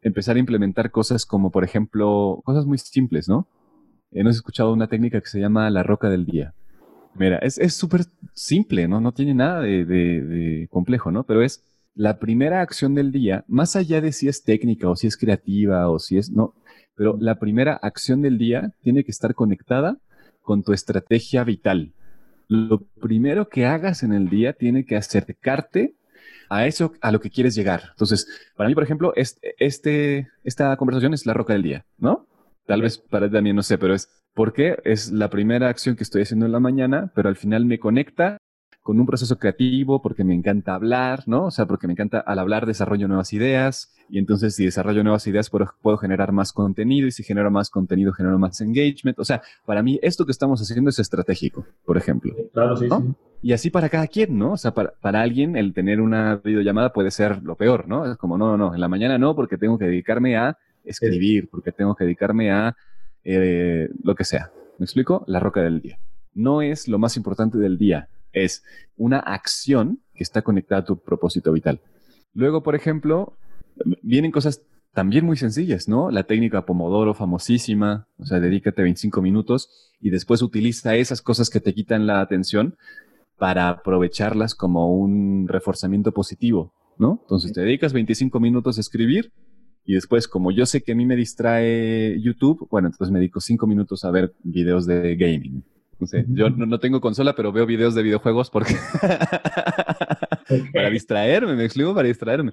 empezar 0.00 0.36
a 0.36 0.38
implementar 0.38 0.90
cosas 0.90 1.26
como, 1.26 1.50
por 1.50 1.64
ejemplo, 1.64 2.40
cosas 2.44 2.66
muy 2.66 2.78
simples, 2.78 3.28
¿no? 3.28 3.48
Hemos 4.14 4.36
escuchado 4.36 4.72
una 4.72 4.86
técnica 4.86 5.20
que 5.20 5.28
se 5.28 5.40
llama 5.40 5.68
la 5.70 5.82
roca 5.82 6.08
del 6.08 6.24
día. 6.24 6.54
Mira, 7.16 7.38
es 7.38 7.74
súper 7.74 8.06
simple, 8.32 8.88
¿no? 8.88 9.00
No 9.00 9.12
tiene 9.12 9.34
nada 9.34 9.60
de, 9.60 10.66
complejo, 10.70 11.10
¿no? 11.10 11.24
Pero 11.24 11.42
es 11.42 11.62
la 11.94 12.18
primera 12.18 12.60
acción 12.60 12.94
del 12.94 13.12
día, 13.12 13.44
más 13.46 13.76
allá 13.76 14.00
de 14.00 14.12
si 14.12 14.28
es 14.28 14.42
técnica 14.42 14.88
o 14.88 14.96
si 14.96 15.06
es 15.06 15.16
creativa 15.16 15.88
o 15.88 16.00
si 16.00 16.18
es, 16.18 16.30
no, 16.30 16.54
pero 16.96 17.16
la 17.20 17.38
primera 17.38 17.74
acción 17.74 18.20
del 18.22 18.36
día 18.36 18.72
tiene 18.82 19.04
que 19.04 19.12
estar 19.12 19.34
conectada 19.34 19.98
con 20.42 20.64
tu 20.64 20.72
estrategia 20.72 21.44
vital. 21.44 21.92
Lo 22.48 22.80
primero 23.00 23.48
que 23.48 23.66
hagas 23.66 24.02
en 24.02 24.12
el 24.12 24.28
día 24.28 24.52
tiene 24.52 24.84
que 24.84 24.96
acercarte 24.96 25.94
a 26.48 26.66
eso, 26.66 26.92
a 27.00 27.12
lo 27.12 27.20
que 27.20 27.30
quieres 27.30 27.54
llegar. 27.54 27.82
Entonces, 27.90 28.26
para 28.56 28.68
mí, 28.68 28.74
por 28.74 28.84
ejemplo, 28.84 29.12
este, 29.16 30.28
esta 30.42 30.76
conversación 30.76 31.14
es 31.14 31.26
la 31.26 31.34
roca 31.34 31.52
del 31.52 31.62
día, 31.62 31.84
¿no? 31.96 32.26
Tal 32.66 32.82
vez 32.82 32.98
para 32.98 33.30
también 33.30 33.56
no 33.56 33.62
sé, 33.62 33.78
pero 33.78 33.94
es 33.94 34.08
porque 34.34 34.78
es 34.84 35.12
la 35.12 35.30
primera 35.30 35.68
acción 35.68 35.96
que 35.96 36.02
estoy 36.02 36.22
haciendo 36.22 36.46
en 36.46 36.52
la 36.52 36.60
mañana, 36.60 37.12
pero 37.14 37.28
al 37.28 37.36
final 37.36 37.66
me 37.66 37.78
conecta 37.78 38.38
con 38.84 39.00
un 39.00 39.06
proceso 39.06 39.38
creativo 39.38 40.02
porque 40.02 40.24
me 40.24 40.34
encanta 40.34 40.74
hablar, 40.74 41.22
¿no? 41.26 41.46
O 41.46 41.50
sea, 41.50 41.64
porque 41.64 41.86
me 41.86 41.94
encanta 41.94 42.18
al 42.18 42.38
hablar 42.38 42.66
desarrollo 42.66 43.08
nuevas 43.08 43.32
ideas 43.32 43.94
y 44.10 44.18
entonces 44.18 44.54
si 44.54 44.66
desarrollo 44.66 45.02
nuevas 45.02 45.26
ideas 45.26 45.48
puedo, 45.48 45.96
generar 45.96 46.32
más 46.32 46.52
contenido 46.52 47.06
y 47.06 47.10
si 47.10 47.22
genero 47.22 47.50
más 47.50 47.70
contenido 47.70 48.12
genero 48.12 48.38
más 48.38 48.60
engagement. 48.60 49.18
O 49.18 49.24
sea, 49.24 49.40
para 49.64 49.82
mí 49.82 49.98
esto 50.02 50.26
que 50.26 50.32
estamos 50.32 50.60
haciendo 50.60 50.90
es 50.90 50.98
estratégico, 50.98 51.64
por 51.86 51.96
ejemplo. 51.96 52.34
Claro, 52.52 52.76
sí, 52.76 52.88
sí. 52.90 53.14
Y 53.40 53.52
así 53.54 53.70
para 53.70 53.88
cada 53.88 54.06
quien, 54.06 54.38
¿no? 54.38 54.52
O 54.52 54.56
sea, 54.58 54.74
para, 54.74 54.92
para, 55.00 55.22
alguien 55.22 55.56
el 55.56 55.72
tener 55.72 56.02
una 56.02 56.36
videollamada 56.36 56.92
puede 56.92 57.10
ser 57.10 57.42
lo 57.42 57.56
peor, 57.56 57.88
¿no? 57.88 58.10
Es 58.10 58.18
como, 58.18 58.36
no, 58.36 58.48
no, 58.48 58.58
no, 58.58 58.74
en 58.74 58.80
la 58.82 58.88
mañana 58.88 59.16
no 59.16 59.34
porque 59.34 59.56
tengo 59.56 59.78
que 59.78 59.86
dedicarme 59.86 60.36
a 60.36 60.58
escribir, 60.84 61.48
porque 61.50 61.72
tengo 61.72 61.94
que 61.94 62.04
dedicarme 62.04 62.52
a 62.52 62.76
eh, 63.24 63.88
lo 64.02 64.14
que 64.14 64.24
sea. 64.24 64.50
¿Me 64.78 64.84
explico? 64.84 65.24
La 65.26 65.40
roca 65.40 65.62
del 65.62 65.80
día. 65.80 65.98
No 66.34 66.62
es 66.62 66.88
lo 66.88 66.98
más 66.98 67.16
importante 67.16 67.58
del 67.58 67.78
día, 67.78 68.08
es 68.32 68.64
una 68.96 69.18
acción 69.18 70.00
que 70.14 70.24
está 70.24 70.42
conectada 70.42 70.80
a 70.82 70.84
tu 70.84 70.98
propósito 70.98 71.52
vital. 71.52 71.80
Luego, 72.34 72.62
por 72.62 72.74
ejemplo, 72.74 73.34
vienen 74.02 74.32
cosas 74.32 74.62
también 74.92 75.24
muy 75.24 75.36
sencillas, 75.36 75.88
¿no? 75.88 76.10
La 76.10 76.24
técnica 76.24 76.66
Pomodoro, 76.66 77.14
famosísima, 77.14 78.06
o 78.18 78.26
sea, 78.26 78.40
dedícate 78.40 78.82
25 78.82 79.22
minutos 79.22 79.92
y 80.00 80.10
después 80.10 80.42
utiliza 80.42 80.94
esas 80.96 81.20
cosas 81.20 81.50
que 81.50 81.60
te 81.60 81.74
quitan 81.74 82.06
la 82.06 82.20
atención 82.20 82.76
para 83.36 83.68
aprovecharlas 83.68 84.54
como 84.54 84.94
un 84.94 85.48
reforzamiento 85.48 86.12
positivo, 86.12 86.72
¿no? 86.98 87.18
Entonces 87.22 87.52
te 87.52 87.62
dedicas 87.62 87.92
25 87.92 88.38
minutos 88.38 88.78
a 88.78 88.80
escribir 88.80 89.32
y 89.86 89.94
después, 89.94 90.26
como 90.28 90.50
yo 90.50 90.64
sé 90.64 90.82
que 90.82 90.92
a 90.92 90.94
mí 90.94 91.04
me 91.04 91.16
distrae 91.16 92.18
YouTube, 92.20 92.66
bueno, 92.70 92.88
entonces 92.88 93.12
me 93.12 93.18
dedico 93.18 93.40
cinco 93.40 93.66
minutos 93.66 94.04
a 94.04 94.10
ver 94.10 94.34
videos 94.42 94.86
de 94.86 95.14
gaming. 95.16 95.62
No 95.98 96.06
sé, 96.06 96.24
yo 96.28 96.50
no, 96.50 96.80
tengo 96.80 97.00
consola, 97.00 97.36
pero 97.36 97.52
veo 97.52 97.66
videos 97.66 97.94
de 97.94 98.02
videojuegos 98.02 98.50
porque... 98.50 98.74
para 100.72 100.90
distraerme, 100.90 101.54
me 101.54 101.64
explico, 101.64 101.94
para 101.94 102.08
distraerme. 102.08 102.50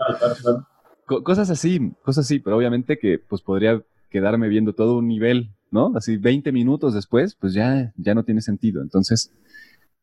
cosas 1.24 1.50
así, 1.50 1.92
cosas 2.04 2.26
así, 2.26 2.40
pero 2.40 2.58
obviamente 2.58 3.00
que 3.00 3.18
pues 3.18 3.42
podría 3.42 3.82
quedarme 4.10 4.50
viendo 4.50 4.74
todo 4.74 4.98
un 4.98 5.08
nivel, 5.08 5.52
¿no? 5.72 5.94
Así 5.96 6.18
20 6.18 6.52
minutos 6.52 6.94
después, 6.94 7.36
pues 7.36 7.54
ya, 7.54 7.94
ya 7.96 8.14
no 8.14 8.24
tiene 8.24 8.42
sentido. 8.42 8.82
Entonces, 8.82 9.32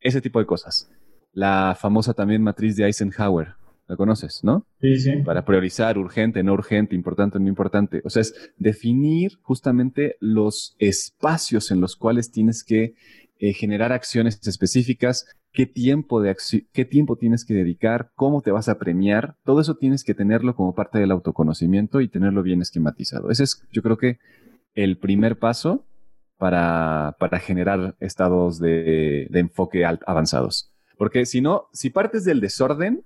ese 0.01 0.19
tipo 0.19 0.39
de 0.39 0.45
cosas. 0.45 0.89
La 1.31 1.77
famosa 1.79 2.13
también 2.13 2.41
matriz 2.41 2.75
de 2.75 2.85
Eisenhower, 2.85 3.53
la 3.89 3.97
conoces, 3.97 4.41
¿no? 4.43 4.67
Sí, 4.79 4.99
sí. 4.99 5.11
Para 5.25 5.43
priorizar 5.43 5.97
urgente, 5.97 6.43
no 6.43 6.53
urgente, 6.53 6.95
importante, 6.95 7.39
no 7.39 7.47
importante. 7.47 8.01
O 8.05 8.09
sea, 8.11 8.21
es 8.21 8.51
definir 8.55 9.39
justamente 9.41 10.15
los 10.19 10.75
espacios 10.77 11.71
en 11.71 11.81
los 11.81 11.95
cuales 11.95 12.31
tienes 12.31 12.63
que 12.63 12.93
eh, 13.39 13.53
generar 13.53 13.91
acciones 13.91 14.39
específicas, 14.47 15.25
qué 15.51 15.65
tiempo, 15.65 16.21
de 16.21 16.35
qué 16.71 16.85
tiempo 16.85 17.15
tienes 17.15 17.43
que 17.45 17.55
dedicar, 17.55 18.11
cómo 18.13 18.41
te 18.41 18.51
vas 18.51 18.69
a 18.69 18.77
premiar. 18.77 19.37
Todo 19.43 19.59
eso 19.59 19.75
tienes 19.75 20.03
que 20.03 20.13
tenerlo 20.13 20.55
como 20.55 20.75
parte 20.75 20.99
del 20.99 21.09
autoconocimiento 21.09 21.99
y 21.99 22.09
tenerlo 22.09 22.43
bien 22.43 22.61
esquematizado. 22.61 23.31
Ese 23.31 23.43
es, 23.43 23.67
yo 23.71 23.81
creo 23.81 23.97
que, 23.97 24.19
el 24.75 24.99
primer 24.99 25.39
paso 25.39 25.83
para, 26.37 27.17
para 27.19 27.39
generar 27.39 27.95
estados 27.99 28.59
de, 28.59 29.27
de 29.31 29.39
enfoque 29.39 29.83
avanzados. 29.83 30.71
Porque 30.95 31.25
si 31.25 31.41
no, 31.41 31.69
si 31.73 31.89
partes 31.89 32.23
del 32.23 32.39
desorden, 32.39 33.03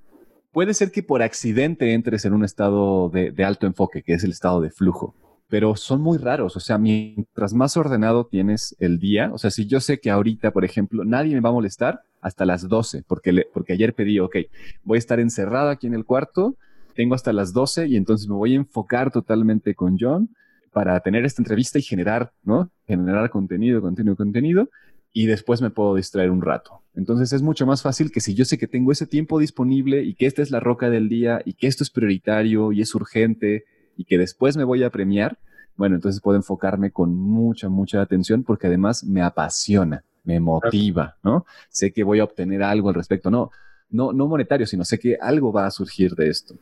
Puede 0.53 0.75
ser 0.75 0.91
que 0.91 1.01
por 1.01 1.23
accidente 1.23 1.93
entres 1.93 2.25
en 2.25 2.33
un 2.33 2.45
estado 2.45 3.09
de, 3.09 3.33
alto 3.43 3.65
enfoque, 3.65 4.03
que 4.03 4.13
es 4.13 4.23
el 4.23 4.29
estado 4.29 4.61
de 4.61 4.69
flujo, 4.69 5.15
pero 5.49 5.75
son 5.75 5.99
muy 5.99 6.19
raros. 6.19 6.55
O 6.55 6.59
sea, 6.59 6.77
mientras 6.77 7.55
más 7.55 7.75
ordenado 7.75 8.27
tienes 8.27 8.75
el 8.77 8.99
día, 8.99 9.31
o 9.33 9.39
sea, 9.39 9.49
si 9.49 9.65
yo 9.65 9.79
sé 9.79 9.99
que 9.99 10.11
ahorita, 10.11 10.51
por 10.51 10.63
ejemplo, 10.63 11.03
nadie 11.05 11.33
me 11.33 11.41
va 11.41 11.49
a 11.49 11.53
molestar 11.53 12.03
hasta 12.21 12.45
las 12.45 12.69
12, 12.69 13.03
porque, 13.07 13.47
porque 13.51 13.73
ayer 13.73 13.95
pedí, 13.95 14.19
ok, 14.19 14.35
voy 14.83 14.97
a 14.97 14.99
estar 14.99 15.19
encerrado 15.19 15.71
aquí 15.71 15.87
en 15.87 15.95
el 15.95 16.05
cuarto, 16.05 16.55
tengo 16.93 17.15
hasta 17.15 17.33
las 17.33 17.51
12 17.51 17.87
y 17.87 17.95
entonces 17.95 18.27
me 18.27 18.35
voy 18.35 18.53
a 18.53 18.57
enfocar 18.57 19.09
totalmente 19.09 19.73
con 19.73 19.97
John 19.99 20.29
para 20.71 20.99
tener 20.99 21.25
esta 21.25 21.41
entrevista 21.41 21.79
y 21.79 21.81
generar, 21.81 22.31
¿no? 22.43 22.69
Generar 22.85 23.31
contenido, 23.31 23.81
contenido, 23.81 24.15
contenido 24.15 24.69
y 25.13 25.27
después 25.27 25.61
me 25.61 25.69
puedo 25.69 25.95
distraer 25.95 26.31
un 26.31 26.41
rato. 26.41 26.81
Entonces 26.95 27.31
es 27.33 27.41
mucho 27.41 27.65
más 27.65 27.83
fácil 27.83 28.11
que 28.11 28.19
si 28.19 28.33
yo 28.33 28.45
sé 28.45 28.57
que 28.57 28.67
tengo 28.67 28.91
ese 28.91 29.07
tiempo 29.07 29.39
disponible 29.39 30.03
y 30.03 30.15
que 30.15 30.25
esta 30.25 30.41
es 30.41 30.51
la 30.51 30.59
roca 30.59 30.89
del 30.89 31.07
día 31.07 31.41
y 31.45 31.53
que 31.53 31.67
esto 31.67 31.83
es 31.83 31.91
prioritario 31.91 32.71
y 32.71 32.81
es 32.81 32.93
urgente 32.95 33.65
y 33.95 34.05
que 34.05 34.17
después 34.17 34.57
me 34.57 34.63
voy 34.63 34.83
a 34.83 34.89
premiar, 34.89 35.37
bueno, 35.75 35.95
entonces 35.95 36.21
puedo 36.21 36.35
enfocarme 36.35 36.91
con 36.91 37.15
mucha, 37.15 37.69
mucha 37.69 38.01
atención 38.01 38.43
porque 38.43 38.67
además 38.67 39.03
me 39.03 39.21
apasiona, 39.21 40.03
me 40.23 40.39
motiva, 40.39 41.17
¿no? 41.23 41.45
Sé 41.69 41.93
que 41.93 42.03
voy 42.03 42.19
a 42.19 42.23
obtener 42.23 42.63
algo 42.63 42.89
al 42.89 42.95
respecto, 42.95 43.29
no, 43.29 43.51
no, 43.89 44.13
no 44.13 44.27
monetario, 44.27 44.65
sino 44.65 44.83
sé 44.83 44.99
que 44.99 45.17
algo 45.19 45.51
va 45.53 45.67
a 45.67 45.71
surgir 45.71 46.15
de 46.15 46.29
esto. 46.29 46.55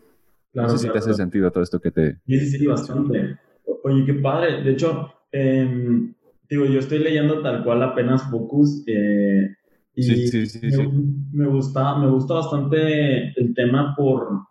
no 0.54 0.70
sé 0.70 0.78
si 0.78 0.92
te 0.92 0.98
hace 0.98 1.14
sentido 1.14 1.52
todo 1.52 1.64
esto 1.64 1.80
que 1.80 1.92
te... 1.92 2.18
Sí, 2.26 2.40
sí, 2.40 2.58
sí, 2.58 2.68
bastante. 2.68 3.38
Oye, 3.84 4.06
qué 4.06 4.14
padre. 4.16 4.62
De 4.64 4.72
hecho, 4.72 5.14
em, 5.32 6.14
digo, 6.52 6.66
yo 6.66 6.80
estoy 6.80 7.00
leyendo 7.00 7.42
tal 7.42 7.64
cual 7.64 7.82
apenas 7.82 8.30
Focus. 8.30 8.84
Eh, 8.86 9.48
y 9.96 10.04
sí, 10.04 10.28
sí, 10.28 10.46
sí, 10.46 10.60
me, 10.62 10.88
me, 11.34 11.48
gusta, 11.48 11.98
me 11.98 12.10
gusta 12.10 12.36
bastante 12.36 13.30
el 13.40 13.54
tema 13.54 13.94
por, 13.96 14.42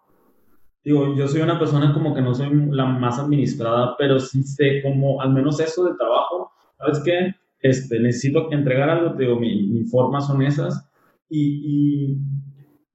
digo, 0.84 1.14
yo 1.14 1.28
soy 1.28 1.42
una 1.42 1.58
persona 1.58 1.92
como 1.92 2.14
que 2.14 2.22
no 2.22 2.34
soy 2.34 2.48
la 2.70 2.86
más 2.86 3.18
administrada, 3.18 3.96
pero 3.98 4.18
sí 4.18 4.42
sé 4.42 4.82
como, 4.82 5.20
al 5.20 5.32
menos 5.32 5.60
eso 5.60 5.84
de 5.84 5.94
trabajo, 5.94 6.50
¿sabes 6.78 7.00
qué? 7.04 7.34
Este, 7.60 8.00
necesito 8.00 8.50
entregar 8.50 8.90
algo, 8.90 9.14
te 9.14 9.24
digo, 9.24 9.38
mi, 9.38 9.68
mi 9.68 9.84
forma 9.84 10.20
son 10.20 10.42
esas, 10.42 10.90
y, 11.28 11.62
y 11.64 12.18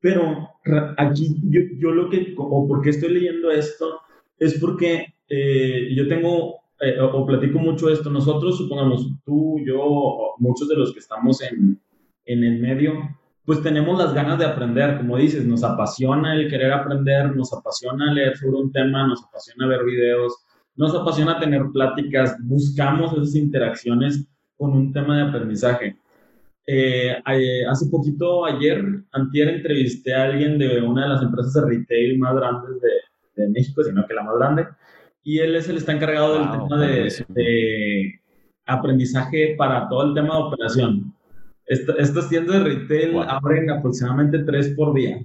pero 0.02 0.50
aquí 0.98 1.36
yo, 1.44 1.62
yo, 1.78 1.92
lo 1.92 2.10
que, 2.10 2.36
o 2.38 2.68
por 2.68 2.82
qué 2.82 2.92
estoy 2.92 3.14
leyendo 3.14 3.50
esto, 3.52 4.02
es 4.38 4.60
porque 4.60 5.16
eh, 5.30 5.90
yo 5.96 6.08
tengo, 6.08 6.62
eh, 6.80 7.00
o 7.00 7.26
platico 7.26 7.60
mucho 7.60 7.90
esto, 7.90 8.10
nosotros, 8.10 8.58
supongamos, 8.58 9.08
tú, 9.26 9.60
yo, 9.66 10.36
muchos 10.40 10.68
de 10.68 10.76
los 10.76 10.94
que 10.94 11.00
estamos 11.00 11.42
en, 11.42 11.80
en 12.26 12.44
el 12.44 12.60
medio, 12.60 12.94
pues 13.46 13.62
tenemos 13.62 13.98
las 13.98 14.14
ganas 14.14 14.40
de 14.40 14.46
aprender, 14.46 14.98
como 14.98 15.18
dices, 15.18 15.46
nos 15.46 15.64
apasiona 15.64 16.36
el 16.36 16.50
querer 16.50 16.74
aprender, 16.74 17.36
nos 17.36 17.54
apasiona 17.54 18.12
leer 18.12 18.36
sobre 18.36 18.58
un 18.58 18.72
tema, 18.72 19.08
nos 19.08 19.24
apasiona 19.24 19.68
ver 19.68 19.86
videos, 19.86 20.34
nos 20.76 20.94
apasiona 20.96 21.40
tener 21.40 21.64
pláticas, 21.72 22.36
buscamos 22.44 23.14
esas 23.14 23.36
interacciones 23.36 24.28
con 24.58 24.72
un 24.72 24.92
tema 24.92 25.18
de 25.18 25.24
aprendizaje. 25.30 25.96
Eh, 26.68 27.16
hace 27.70 27.86
poquito, 27.92 28.46
ayer, 28.46 28.84
antier, 29.12 29.50
entrevisté 29.50 30.16
a 30.16 30.24
alguien 30.24 30.58
de 30.58 30.82
una 30.82 31.04
de 31.04 31.10
las 31.10 31.22
empresas 31.22 31.54
de 31.54 31.62
retail 31.62 32.18
más 32.18 32.36
grandes 32.36 32.82
de, 32.82 33.44
de 33.44 33.50
México, 33.50 33.84
sino 33.84 34.06
que 34.08 34.14
la 34.16 34.24
más 34.24 34.38
grande, 34.38 34.66
y 35.26 35.40
él 35.40 35.58
es 35.58 35.68
el 35.68 35.76
está 35.76 35.92
encargado 35.92 36.40
del 36.40 36.50
tema 36.52 36.80
de, 36.80 37.26
de, 37.30 38.22
aprendizaje 38.66 39.56
para 39.58 39.90
todo 39.90 40.08
el 40.08 40.14
tema 40.14 40.38
de 40.38 40.44
operación 40.44 41.16
estas 41.68 42.30
tiendas 42.30 42.58
de 42.58 42.64
retail 42.64 43.18
abren 43.28 43.70
aproximadamente 43.70 44.40
tres 44.40 44.70
por 44.76 44.94
día. 44.94 45.20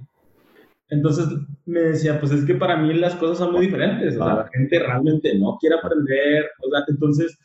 Entonces 0.89 1.27
me 1.65 1.79
decía, 1.79 2.19
pues 2.19 2.31
es 2.31 2.43
que 2.45 2.55
para 2.55 2.77
mí 2.77 2.93
las 2.93 3.15
cosas 3.15 3.37
son 3.37 3.53
muy 3.53 3.67
diferentes. 3.67 4.15
O 4.15 4.25
sea, 4.25 4.35
la 4.35 4.47
gente 4.47 4.79
realmente 4.79 5.37
no 5.37 5.57
quiere 5.59 5.75
aprender. 5.75 6.49
O 6.65 6.69
sea, 6.69 6.83
entonces, 6.87 7.37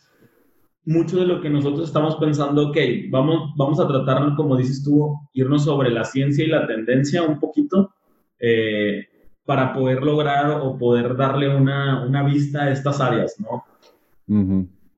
mucho 0.85 1.19
de 1.19 1.27
lo 1.27 1.41
que 1.41 1.51
nosotros 1.51 1.89
estamos 1.89 2.17
pensando, 2.17 2.69
ok, 2.69 2.77
vamos, 3.11 3.53
vamos 3.57 3.79
a 3.79 3.87
tratar, 3.87 4.35
como 4.37 4.57
dices 4.57 4.83
tú, 4.83 5.15
irnos 5.33 5.65
sobre 5.65 5.91
la 5.91 6.05
ciencia 6.05 6.45
y 6.45 6.49
la 6.49 6.67
tendencia 6.67 7.23
un 7.23 7.39
poquito 7.39 7.93
eh, 8.41 9.07
para 9.47 9.73
poder 9.73 10.03
lograr 10.03 10.61
o 10.61 10.77
poder 10.77 11.17
darle 11.17 11.55
una, 11.55 12.05
una, 12.05 12.25
vista 12.25 12.65
a 12.65 12.73
estas 12.73 13.01
áreas, 13.01 13.37
¿no? 13.39 13.65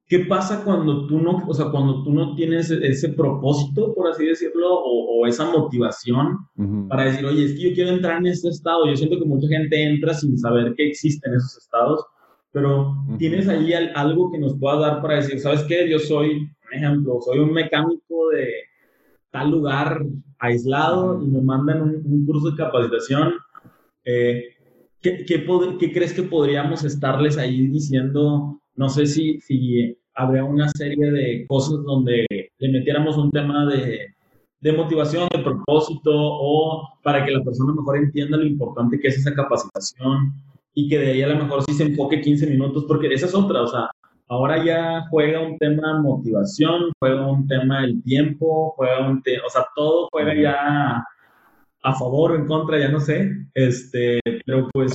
¿Qué 0.08 0.20
pasa 0.20 0.64
cuando 0.64 1.06
tú 1.06 1.20
no, 1.20 1.44
o 1.46 1.52
sea, 1.52 1.66
cuando 1.70 2.02
tú 2.02 2.14
no 2.14 2.34
tienes 2.34 2.70
ese 2.70 3.10
propósito, 3.10 3.94
por 3.94 4.08
así 4.08 4.24
decirlo, 4.24 4.66
o, 4.82 5.26
esa 5.26 5.50
motivación 5.50 6.38
para 6.88 7.04
decir, 7.04 7.26
oye, 7.26 7.44
es 7.44 7.52
que 7.54 7.68
yo 7.68 7.74
quiero 7.74 7.90
entrar 7.90 8.18
en 8.18 8.28
este 8.28 8.48
estado? 8.48 8.86
Yo 8.86 8.96
siento 8.96 9.18
que 9.18 9.26
mucha 9.26 9.48
gente 9.48 9.82
entra 9.82 10.14
sin 10.14 10.38
saber 10.38 10.74
que 10.74 10.88
existen 10.88 11.34
esos 11.34 11.58
estados, 11.58 12.02
pero 12.52 12.94
tienes 13.18 13.46
ahí 13.48 13.74
algo 13.74 14.30
que 14.30 14.38
nos 14.38 14.56
pueda 14.58 14.78
dar 14.78 15.02
para 15.02 15.16
decir, 15.16 15.38
¿sabes 15.40 15.64
qué? 15.64 15.90
Yo 15.90 15.98
soy, 15.98 16.48
por 16.62 16.74
ejemplo, 16.74 17.18
soy 17.20 17.40
un 17.40 17.52
mecánico 17.52 18.28
de 18.32 18.48
tal 19.30 19.50
lugar 19.50 20.00
aislado 20.38 21.22
y 21.22 21.26
me 21.26 21.42
mandan 21.42 21.82
un, 21.82 22.26
curso 22.26 22.50
de 22.50 22.56
capacitación. 22.56 23.34
Eh, 24.10 24.42
¿qué, 25.02 25.26
qué, 25.26 25.44
¿Qué 25.78 25.92
crees 25.92 26.14
que 26.14 26.22
podríamos 26.22 26.82
estarles 26.82 27.36
ahí 27.36 27.66
diciendo? 27.66 28.58
No 28.74 28.88
sé 28.88 29.04
si, 29.04 29.38
si 29.40 29.94
habría 30.14 30.44
una 30.44 30.66
serie 30.70 31.10
de 31.10 31.44
cosas 31.46 31.84
donde 31.84 32.26
le 32.30 32.68
metiéramos 32.70 33.18
un 33.18 33.30
tema 33.30 33.66
de, 33.66 34.14
de 34.60 34.72
motivación, 34.72 35.28
de 35.30 35.40
propósito, 35.40 36.10
o 36.14 36.88
para 37.02 37.22
que 37.26 37.32
la 37.32 37.44
persona 37.44 37.74
mejor 37.74 37.98
entienda 37.98 38.38
lo 38.38 38.46
importante 38.46 38.98
que 38.98 39.08
es 39.08 39.18
esa 39.18 39.34
capacitación 39.34 40.32
y 40.72 40.88
que 40.88 40.98
de 40.98 41.12
ahí 41.12 41.22
a 41.22 41.28
lo 41.28 41.44
mejor 41.44 41.62
sí 41.64 41.74
se 41.74 41.84
enfoque 41.84 42.22
15 42.22 42.46
minutos, 42.46 42.86
porque 42.88 43.12
esa 43.12 43.26
es 43.26 43.34
otra, 43.34 43.62
o 43.62 43.66
sea, 43.66 43.90
ahora 44.28 44.64
ya 44.64 45.04
juega 45.10 45.40
un 45.40 45.58
tema 45.58 46.00
motivación, 46.00 46.92
juega 46.98 47.30
un 47.30 47.46
tema 47.46 47.84
el 47.84 48.02
tiempo, 48.02 48.72
juega 48.76 49.06
un 49.06 49.22
tema, 49.22 49.42
o 49.46 49.50
sea, 49.50 49.66
todo 49.76 50.08
juega 50.10 50.34
ya 50.34 51.04
a 51.82 51.94
favor 51.94 52.32
o 52.32 52.36
en 52.36 52.46
contra, 52.46 52.78
ya 52.78 52.88
no 52.88 53.00
sé, 53.00 53.30
este, 53.54 54.20
pero 54.44 54.68
pues 54.72 54.94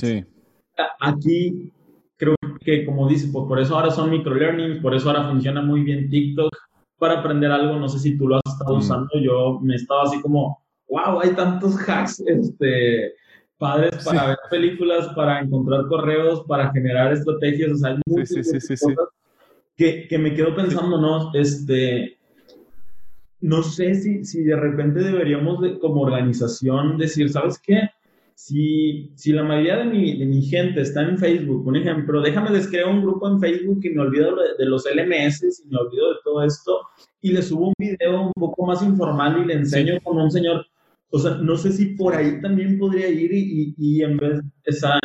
aquí 1.00 1.72
creo 2.16 2.34
que 2.60 2.84
como 2.84 3.08
dice, 3.08 3.28
pues 3.32 3.46
por 3.46 3.60
eso 3.60 3.76
ahora 3.76 3.90
son 3.90 4.10
microlearnings, 4.10 4.80
por 4.80 4.94
eso 4.94 5.08
ahora 5.08 5.28
funciona 5.28 5.62
muy 5.62 5.82
bien 5.82 6.08
TikTok 6.10 6.54
para 6.98 7.20
aprender 7.20 7.50
algo, 7.50 7.76
no 7.76 7.88
sé 7.88 7.98
si 7.98 8.16
tú 8.16 8.28
lo 8.28 8.36
has 8.36 8.52
estado 8.52 8.76
mm. 8.76 8.78
usando, 8.78 9.10
yo 9.20 9.60
me 9.60 9.74
estaba 9.74 10.04
así 10.04 10.20
como, 10.20 10.62
wow, 10.88 11.20
hay 11.20 11.30
tantos 11.30 11.76
hacks, 11.88 12.20
este, 12.20 13.14
padres 13.58 14.04
para 14.04 14.28
ver 14.28 14.38
películas, 14.50 15.08
para 15.14 15.40
encontrar 15.40 15.86
correos, 15.88 16.44
para 16.46 16.70
generar 16.72 17.12
estrategias, 17.12 17.72
o 17.72 17.76
sea, 17.76 17.90
hay 17.90 18.00
muchas 18.06 18.30
cosas 18.30 19.08
que, 19.76 20.06
que, 20.08 20.18
me 20.18 20.34
quedo 20.34 20.54
pensando, 20.54 21.00
¿no? 21.00 21.32
Este, 21.34 22.18
no 23.44 23.62
sé 23.62 23.94
si, 23.94 24.24
si 24.24 24.42
de 24.42 24.56
repente 24.56 25.00
deberíamos 25.00 25.60
de, 25.60 25.78
como 25.78 26.02
organización 26.02 26.98
decir, 26.98 27.30
¿sabes 27.30 27.58
qué? 27.58 27.90
si, 28.34 29.12
si 29.14 29.32
la 29.32 29.44
mayoría 29.44 29.76
de 29.78 29.84
mi, 29.84 30.18
de 30.18 30.26
mi, 30.26 30.42
gente 30.42 30.80
está 30.80 31.02
en 31.02 31.18
Facebook, 31.18 31.66
un 31.66 31.76
ejemplo, 31.76 32.20
déjame 32.20 32.50
les 32.50 32.68
creo 32.68 32.90
un 32.90 33.02
grupo 33.02 33.28
en 33.28 33.40
Facebook 33.40 33.80
y 33.82 33.90
me 33.90 34.02
olvido 34.02 34.34
de, 34.58 34.64
los 34.66 34.84
LMS 34.84 35.62
y 35.64 35.68
me 35.68 35.78
olvido 35.78 36.10
de 36.10 36.18
todo 36.24 36.42
esto 36.42 36.80
y 37.20 37.32
le 37.32 37.42
subo 37.42 37.68
un 37.68 37.74
video 37.78 38.22
un 38.22 38.32
poco 38.32 38.66
más 38.66 38.82
informal 38.82 39.42
y 39.42 39.46
le 39.46 39.54
enseño 39.54 40.00
con 40.02 40.18
un 40.18 40.30
señor. 40.30 40.66
O 41.10 41.18
sea, 41.18 41.36
no 41.36 41.56
sé 41.56 41.72
si 41.72 41.94
por 41.94 42.14
ahí 42.16 42.40
también 42.40 42.76
podría 42.78 43.08
ir 43.08 43.32
y, 43.32 43.74
y, 43.78 44.02
en 44.02 44.16
vez, 44.16 44.40
esa, 44.64 44.98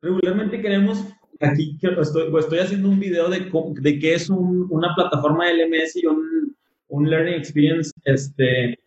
regularmente 0.00 0.62
queremos, 0.62 1.04
aquí 1.40 1.76
estoy, 1.82 2.34
estoy 2.38 2.58
haciendo 2.60 2.88
un 2.88 2.98
video 2.98 3.28
de, 3.28 3.50
de 3.82 3.98
qué 3.98 4.14
es 4.14 4.30
un, 4.30 4.66
una 4.70 4.94
plataforma 4.94 5.44
LMS 5.52 5.96
y 5.96 6.06
un, 6.06 6.56
un 6.88 7.08
Learning 7.08 7.34
Experience, 7.34 7.92
este, 8.04 8.78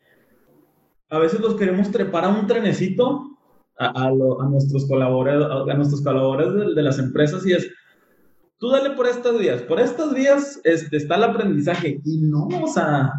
a 1.09 1.19
veces 1.19 1.39
los 1.39 1.55
queremos 1.55 1.91
trepar 1.91 2.25
a 2.25 2.29
un 2.29 2.47
trenecito 2.47 3.27
a, 3.77 4.11
nuestros 4.49 4.87
colaboradores, 4.87 5.69
a 5.69 5.73
nuestros 5.75 6.01
colaboradores 6.03 6.75
de, 6.75 6.81
las 6.83 6.99
empresas 6.99 7.45
y 7.45 7.53
es, 7.53 7.69
tú 8.59 8.69
dale 8.69 8.91
por 8.91 9.07
estos 9.07 9.39
días, 9.39 9.61
por 9.63 9.79
estos 9.79 10.13
días 10.13 10.61
este, 10.63 10.97
está 10.97 11.15
el 11.15 11.23
aprendizaje 11.23 11.99
y 12.05 12.21
no, 12.21 12.47
o 12.47 12.67
sea, 12.67 13.11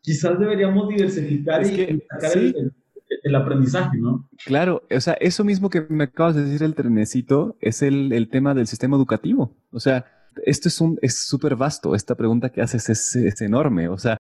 quizás 0.00 0.38
deberíamos 0.38 0.88
diversificar 0.88 1.62
y 1.66 2.00
sacar 2.08 2.38
el, 2.38 3.34
aprendizaje, 3.34 3.98
¿no? 3.98 4.28
Claro, 4.44 4.82
o 4.90 5.00
sea, 5.00 5.14
eso 5.14 5.44
mismo 5.44 5.68
que 5.68 5.84
me 5.88 6.04
acabas 6.04 6.36
de 6.36 6.44
decir 6.44 6.62
el 6.62 6.74
trenecito 6.74 7.56
es 7.60 7.82
el, 7.82 8.12
el 8.12 8.28
tema 8.28 8.54
del 8.54 8.66
sistema 8.66 8.96
educativo, 8.96 9.56
o 9.72 9.80
sea, 9.80 10.06
esto 10.44 10.68
es 10.68 10.80
un 10.80 10.98
es 11.02 11.26
súper 11.26 11.56
vasto, 11.56 11.94
esta 11.94 12.14
pregunta 12.14 12.50
que 12.50 12.62
haces 12.62 12.88
es, 12.88 13.16
es 13.16 13.40
enorme, 13.40 13.88
o 13.88 13.98
sea, 13.98 14.16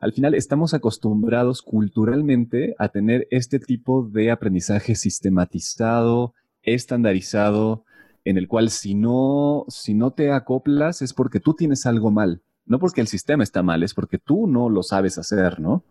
al 0.00 0.12
final 0.12 0.34
estamos 0.34 0.72
acostumbrados 0.72 1.60
culturalmente 1.60 2.74
a 2.78 2.88
tener 2.88 3.28
este 3.30 3.58
tipo 3.58 4.02
de 4.02 4.30
aprendizaje 4.30 4.94
sistematizado, 4.94 6.34
estandarizado, 6.62 7.84
en 8.24 8.38
el 8.38 8.48
cual 8.48 8.70
si 8.70 8.94
no, 8.94 9.66
si 9.68 9.94
no 9.94 10.12
te 10.12 10.32
acoplas 10.32 11.02
es 11.02 11.12
porque 11.12 11.38
tú 11.40 11.54
tienes 11.54 11.84
algo 11.84 12.10
mal, 12.10 12.42
no 12.64 12.78
porque 12.78 13.02
el 13.02 13.08
sistema 13.08 13.42
está 13.42 13.62
mal, 13.62 13.82
es 13.82 13.92
porque 13.92 14.18
tú 14.18 14.46
no 14.46 14.70
lo 14.70 14.82
sabes 14.82 15.18
hacer, 15.18 15.60
¿no? 15.60 15.84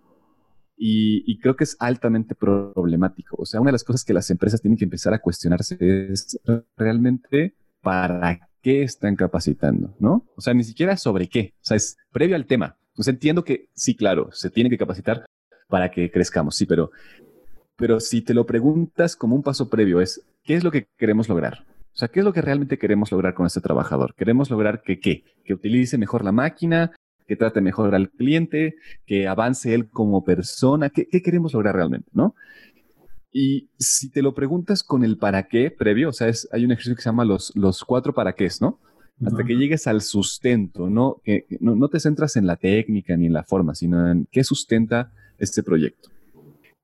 Y, 0.82 1.38
creo 1.40 1.58
que 1.58 1.66
es 1.66 1.76
altamente 1.80 2.36
problemático. 2.36 3.36
O 3.38 3.46
sea, 3.46 3.60
una 3.60 3.68
de 3.68 3.74
las 3.74 3.84
cosas 3.84 4.06
que 4.06 4.14
las 4.14 4.30
empresas 4.30 4.62
tienen 4.62 4.78
que 4.78 4.86
empezar 4.86 5.14
a 5.14 5.20
cuestionarse 5.20 5.78
es 5.80 6.40
realmente 6.78 7.54
para 7.82 8.49
qué 8.62 8.84
están 8.84 9.16
capacitando, 9.16 9.96
¿no? 10.00 10.26
O 10.36 10.42
sea, 10.42 10.54
ni 10.54 10.64
siquiera 10.64 10.98
sobre 10.98 11.28
qué. 11.28 11.54
O 11.56 11.66
sea, 11.66 11.78
es 11.78 11.98
previo 12.12 12.36
al 12.36 12.46
tema. 12.46 12.78
Pues 12.96 13.08
entiendo 13.08 13.44
que 13.44 13.70
sí, 13.74 13.96
claro, 13.96 14.30
se 14.32 14.50
tiene 14.50 14.70
que 14.70 14.78
capacitar 14.78 15.26
para 15.68 15.92
que 15.92 16.12
crezcamos, 16.12 16.56
sí, 16.56 16.66
pero, 16.66 16.92
pero 17.76 18.00
si 18.00 18.22
te 18.22 18.34
lo 18.34 18.46
preguntas 18.46 19.16
como 19.16 19.36
un 19.36 19.44
paso 19.44 19.70
previo 19.70 20.02
es, 20.02 20.26
¿qué 20.44 20.56
es 20.56 20.64
lo 20.64 20.72
que 20.72 20.88
queremos 20.98 21.30
lograr? 21.30 21.66
O 21.94 21.98
sea, 22.00 22.08
¿qué 22.08 22.20
es 22.20 22.26
lo 22.26 22.34
que 22.34 22.42
realmente 22.42 22.78
queremos 22.78 23.12
lograr 23.12 23.34
con 23.34 23.46
este 23.46 23.62
trabajador? 23.62 24.16
¿Queremos 24.16 24.50
lograr 24.50 24.82
que 24.82 25.00
qué? 25.00 25.24
Que 25.44 25.54
utilice 25.54 25.98
mejor 25.98 26.24
la 26.24 26.32
máquina, 26.32 26.92
que 27.28 27.36
trate 27.36 27.62
mejor 27.62 27.94
al 27.94 28.10
cliente, 28.10 28.76
que 29.06 29.28
avance 29.28 29.74
él 29.74 29.90
como 29.90 30.24
persona. 30.24 30.90
¿Qué, 30.90 31.06
queremos 31.22 31.54
lograr 31.54 31.76
realmente? 31.76 32.10
¿No? 32.12 32.36
Y 33.32 33.70
si 33.78 34.10
te 34.10 34.22
lo 34.22 34.34
preguntas 34.34 34.84
con 34.84 35.04
el 35.04 35.18
para 35.18 35.48
qué 35.48 35.72
previo, 35.72 36.10
o 36.10 36.14
sea, 36.14 36.32
hay 36.52 36.66
un 36.66 36.72
ejercicio 36.72 36.96
que 36.96 37.02
se 37.02 37.10
llama 37.10 37.26
los, 37.26 37.56
los 37.56 37.84
cuatro 37.84 38.14
para 38.14 38.34
qué, 38.34 38.50
¿no? 38.62 38.80
hasta 39.26 39.44
que 39.44 39.58
llegues 39.58 39.86
al 39.86 40.02
sustento, 40.02 40.90
¿no? 40.90 41.18
Que, 41.26 41.46
no, 41.60 41.90
te 41.90 42.00
centras 42.00 42.38
en 42.38 42.48
la 42.48 42.56
técnica 42.56 43.18
ni 43.18 43.26
en 43.26 43.34
la 43.34 43.44
forma, 43.44 43.76
sino 43.76 44.10
en 44.10 44.28
qué 44.32 44.46
sustenta 44.46 45.12
este 45.38 45.62
proyecto. 45.62 46.10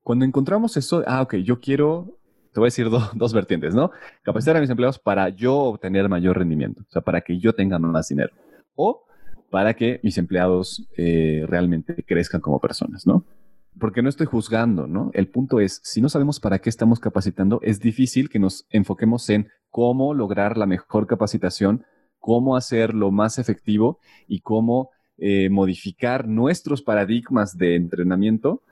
Cuando 0.02 0.26
encontramos 0.26 0.76
eso, 0.76 1.02
ah, 1.06 1.22
ok, 1.22 1.36
yo 1.36 1.60
quiero 1.60 2.18
te 2.56 2.60
voy 2.60 2.68
a 2.68 2.72
decir 2.72 2.88
dos 3.14 3.34
vertientes, 3.34 3.74
¿no? 3.74 3.90
Capacitar 4.22 4.56
a 4.56 4.60
mis 4.60 4.70
empleados 4.70 4.98
para 4.98 5.28
yo 5.28 5.54
obtener 5.56 6.08
mayor 6.08 6.38
rendimiento, 6.38 6.82
o 6.88 6.90
sea, 6.90 7.02
para 7.02 7.20
que 7.20 7.38
yo 7.38 7.54
tenga 7.54 7.78
más 7.78 8.08
dinero. 8.08 8.32
O 8.74 9.04
para 9.50 9.74
que 9.74 10.00
mis 10.02 10.16
empleados 10.16 10.86
eh, 10.96 11.44
realmente 11.46 12.02
crezcan 12.02 12.40
como 12.40 12.58
personas, 12.58 13.06
¿no? 13.06 13.24
Porque 13.78 14.02
no 14.02 14.08
estoy 14.08 14.26
juzgando, 14.26 14.86
¿no? 14.86 15.10
El 15.12 15.28
punto 15.28 15.60
es, 15.60 15.80
si 15.84 16.00
no 16.00 16.08
sabemos 16.08 16.40
para 16.40 16.60
qué 16.60 16.70
estamos 16.70 16.98
capacitando, 16.98 17.60
es 17.62 17.80
difícil 17.80 18.28
que 18.28 18.38
nos 18.38 18.66
enfoquemos 18.70 19.28
en 19.28 19.48
cómo 19.70 20.14
lograr 20.14 20.56
la 20.56 20.66
mejor 20.66 21.06
capacitación, 21.06 21.84
cómo 22.18 22.56
hacerlo 22.56 23.10
más 23.10 23.38
efectivo 23.38 23.98
y 24.26 24.40
cómo 24.40 24.90
eh, 25.18 25.48
modificar 25.50 26.26
nuestros 26.26 26.82
paradigmas 26.82 27.56
de 27.56 27.76
entrenamiento 27.76 28.62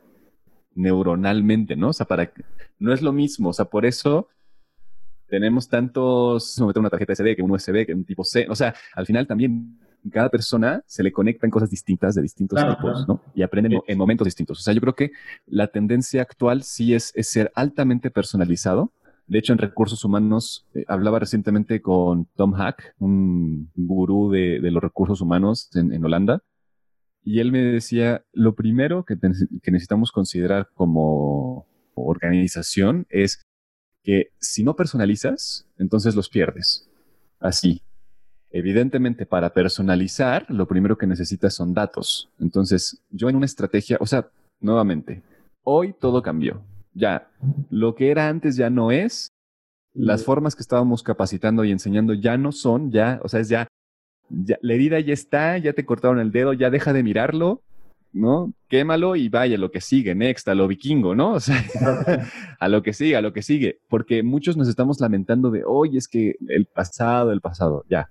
neuronalmente, 0.74 1.76
¿no? 1.76 1.88
O 1.88 1.92
sea, 1.92 2.07
para 2.07 2.32
no 2.78 2.92
es 2.92 3.02
lo 3.02 3.12
mismo, 3.12 3.50
o 3.50 3.52
sea, 3.52 3.66
por 3.66 3.86
eso 3.86 4.28
tenemos 5.26 5.68
tantos, 5.68 6.61
meter 6.61 6.80
una 6.80 6.90
tarjeta 6.90 7.14
SD 7.14 7.36
que 7.36 7.42
un 7.42 7.50
USB, 7.50 7.86
que 7.86 7.94
un 7.94 8.05
tipo 8.05 8.24
C, 8.24 8.46
o 8.48 8.55
sea, 8.55 8.74
al 8.94 9.07
final 9.07 9.26
también 9.26 9.78
cada 10.11 10.28
persona 10.28 10.82
se 10.86 11.02
le 11.02 11.12
conectan 11.12 11.50
cosas 11.50 11.70
distintas 11.70 12.14
de 12.14 12.22
distintos 12.22 12.61
tipos, 12.66 13.09
¿no? 13.09 13.22
Y 13.34 13.42
aprenden 13.42 13.80
en 13.86 13.98
momentos 13.98 14.26
distintos. 14.26 14.61
O 14.61 14.62
sea, 14.62 14.74
yo 14.74 14.80
creo 14.80 14.94
que 14.94 15.12
la 15.46 15.68
tendencia 15.68 16.22
actual 16.22 16.62
sí 16.62 16.94
es, 16.94 17.12
ser 17.22 17.50
altamente 17.55 18.11
personalizado. 18.11 18.92
De 19.26 19.38
hecho, 19.38 19.52
en 19.52 19.59
recursos 19.59 20.05
humanos, 20.05 20.66
eh, 20.74 20.84
hablaba 20.86 21.18
recientemente 21.18 21.80
con 21.80 22.26
Tom 22.36 22.52
Hack, 22.52 22.94
un 22.98 23.70
gurú 23.74 24.30
de, 24.30 24.59
los 24.61 24.82
recursos 24.82 25.20
humanos 25.22 25.70
en 25.74 26.05
Holanda, 26.05 26.42
y 27.24 27.40
él 27.40 27.50
me 27.50 27.62
decía, 27.62 28.22
lo 28.32 28.55
primero 28.55 29.05
que, 29.05 29.16
necesitamos 29.16 30.12
considerar 30.12 30.68
como 30.74 31.66
organización 31.94 33.07
es 33.09 33.42
que 34.02 34.28
si 34.38 34.62
no 34.62 34.76
personalizas, 34.76 35.66
entonces 35.78 36.14
los 36.14 36.28
pierdes. 36.28 36.86
Así. 37.40 37.80
Evidentemente, 38.57 39.26
para 39.26 39.52
personalizar, 39.52 40.46
lo 40.48 40.68
primero 40.68 40.96
que 40.96 41.09
necesitas 41.09 41.55
son 41.55 41.74
datos. 41.74 42.30
Entonces, 42.38 43.02
yo 43.11 43.28
en 43.28 43.34
una 43.34 43.46
estrategia, 43.46 43.96
o 43.98 44.07
sea, 44.07 44.28
nuevamente, 44.61 45.22
hoy 45.64 45.92
todo 45.92 46.22
cambió. 46.22 46.62
Ya, 46.92 47.26
lo 47.68 47.96
que 47.96 48.12
era 48.12 48.28
antes 48.28 48.55
ya 48.55 48.70
no 48.70 48.92
es. 48.92 49.32
Las 49.92 50.24
formas 50.24 50.55
que 50.55 50.62
estábamos 50.62 51.02
capacitando 51.02 51.64
y 51.64 51.72
enseñando 51.72 52.14
ya 52.14 52.36
no 52.36 52.52
son, 52.52 52.92
ya, 52.92 53.18
o 53.24 53.28
sea, 53.28 53.40
es 53.40 53.48
ya 53.48 53.66
la 54.28 54.72
herida 54.72 55.00
ya 55.00 55.12
está, 55.12 55.59
ya 55.59 55.72
te 55.72 55.84
cortaron 55.84 56.20
el 56.20 56.30
dedo, 56.30 56.52
ya 56.52 56.70
deja 56.70 56.92
de 56.92 57.02
mirarlo, 57.02 57.61
¿no? 58.12 58.52
Quémalo 58.68 59.16
y 59.16 59.28
vaya, 59.30 59.59
lo 59.59 59.72
que 59.72 59.80
sigue, 59.80 60.14
next, 60.14 60.46
a 60.46 60.55
lo 60.55 60.68
vikingo, 60.68 61.16
¿no? 61.16 61.32
O 61.32 61.40
sea, 61.40 61.57
a 62.61 62.68
lo 62.68 62.84
que 62.84 62.92
sigue, 62.92 63.16
a 63.16 63.20
lo 63.20 63.32
que 63.32 63.42
sigue. 63.42 63.80
Porque 63.88 64.22
muchos 64.22 64.57
nos 64.57 64.68
estamos 64.68 65.00
lamentando 65.00 65.50
de, 65.50 65.64
oye, 65.64 65.98
es 65.98 66.07
que 66.07 66.36
el 66.48 66.66
pasado, 66.66 67.32
el 67.32 67.40
pasado, 67.40 67.84
ya. 67.90 68.09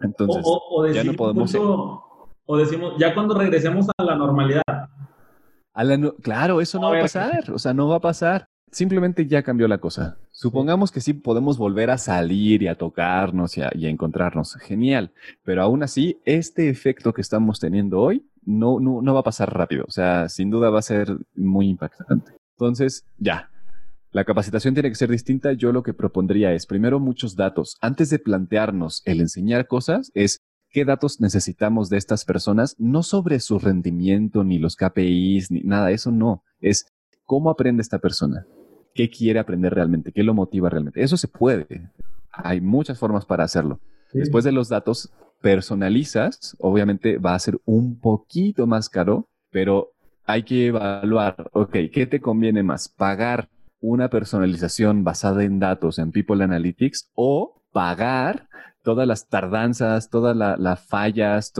Entonces, 0.00 0.44
ya 0.92 1.04
no 1.04 1.14
podemos... 1.14 1.54
o 1.54 2.56
decimos, 2.56 2.94
ya 2.98 3.14
cuando 3.14 3.38
regresemos 3.38 3.86
a 3.96 4.02
la 4.02 4.16
normalidad. 4.16 4.62
claro, 6.22 6.60
eso 6.60 6.78
no 6.78 6.90
va 6.90 6.98
a 6.98 7.02
pasar, 7.02 7.50
o 7.52 7.58
sea, 7.58 7.72
no 7.74 7.88
va 7.88 7.96
a 7.96 8.00
pasar 8.00 8.46
simplemente 8.74 9.26
ya 9.26 9.42
cambió 9.42 9.68
la 9.68 9.78
cosa. 9.78 10.18
Supongamos 10.30 10.90
que 10.90 11.00
sí 11.00 11.14
podemos 11.14 11.56
volver 11.56 11.90
a 11.90 11.98
salir 11.98 12.62
y 12.62 12.68
a 12.68 12.74
tocarnos 12.74 13.56
y 13.56 13.62
a, 13.62 13.70
encontrarnos. 13.88 14.54
Genial. 14.56 15.12
Pero 15.44 15.62
aún 15.62 15.82
así, 15.82 16.20
este 16.24 16.68
efecto 16.68 17.12
que 17.12 17.22
estamos 17.22 17.60
teniendo 17.60 18.00
hoy 18.00 18.26
no, 18.44 18.80
no, 18.80 19.00
no 19.00 19.14
va 19.14 19.20
a 19.20 19.24
pasar 19.24 19.56
rápido. 19.56 19.84
O 19.86 19.90
sea, 19.90 20.28
sin 20.28 20.50
duda 20.50 20.70
va 20.70 20.80
a 20.80 20.82
ser 20.82 21.16
muy 21.34 21.68
impactante. 21.68 22.32
Entonces, 22.58 23.06
ya. 23.18 23.50
La 24.14 24.24
capacitación 24.24 24.74
tiene 24.74 24.90
que 24.90 24.94
ser 24.94 25.10
distinta. 25.10 25.54
Yo 25.54 25.72
lo 25.72 25.82
que 25.82 25.92
propondría 25.92 26.52
es, 26.52 26.66
primero, 26.66 27.00
muchos 27.00 27.34
datos. 27.34 27.76
Antes 27.80 28.10
de 28.10 28.20
plantearnos 28.20 29.02
el 29.06 29.20
enseñar 29.20 29.66
cosas, 29.66 30.12
es 30.14 30.40
qué 30.70 30.84
datos 30.84 31.20
necesitamos 31.20 31.88
de 31.90 31.96
estas 31.96 32.24
personas, 32.24 32.76
no 32.78 33.02
sobre 33.02 33.40
su 33.40 33.58
rendimiento, 33.58 34.44
ni 34.44 34.60
los 34.60 34.76
KPIs, 34.76 35.50
ni 35.50 35.62
nada, 35.62 35.90
eso 35.90 36.12
no. 36.12 36.44
Es 36.60 36.86
cómo 37.24 37.50
aprende 37.50 37.82
esta 37.82 37.98
persona 37.98 38.46
qué 38.94 39.10
quiere 39.10 39.40
aprender 39.40 39.74
realmente, 39.74 40.12
qué 40.12 40.22
lo 40.22 40.32
motiva 40.32 40.70
realmente. 40.70 41.02
Eso 41.02 41.16
se 41.16 41.26
puede. 41.26 41.90
Hay 42.30 42.60
muchas 42.60 42.96
formas 42.96 43.26
para 43.26 43.42
hacerlo. 43.42 43.80
Después 44.12 44.44
de 44.44 44.52
los 44.52 44.68
datos, 44.68 45.12
personalizas, 45.42 46.56
obviamente 46.60 47.18
va 47.18 47.34
a 47.34 47.38
ser 47.40 47.58
un 47.64 47.98
poquito 47.98 48.68
más 48.68 48.88
caro, 48.88 49.28
pero 49.50 49.90
hay 50.24 50.44
que 50.44 50.68
evaluar, 50.68 51.50
ok, 51.52 51.72
¿qué 51.92 52.06
te 52.08 52.20
conviene 52.20 52.62
más? 52.62 52.88
¿Pagar 52.88 53.48
una 53.84 54.08
personalización 54.08 55.04
basada 55.04 55.44
en 55.44 55.58
datos, 55.58 55.98
en 55.98 56.10
People 56.10 56.42
Analytics, 56.42 57.10
o 57.14 57.60
pagar 57.70 58.48
todas 58.82 59.06
las 59.06 59.28
tardanzas, 59.28 60.08
todas 60.08 60.34
las 60.34 60.86
fallas, 60.86 61.52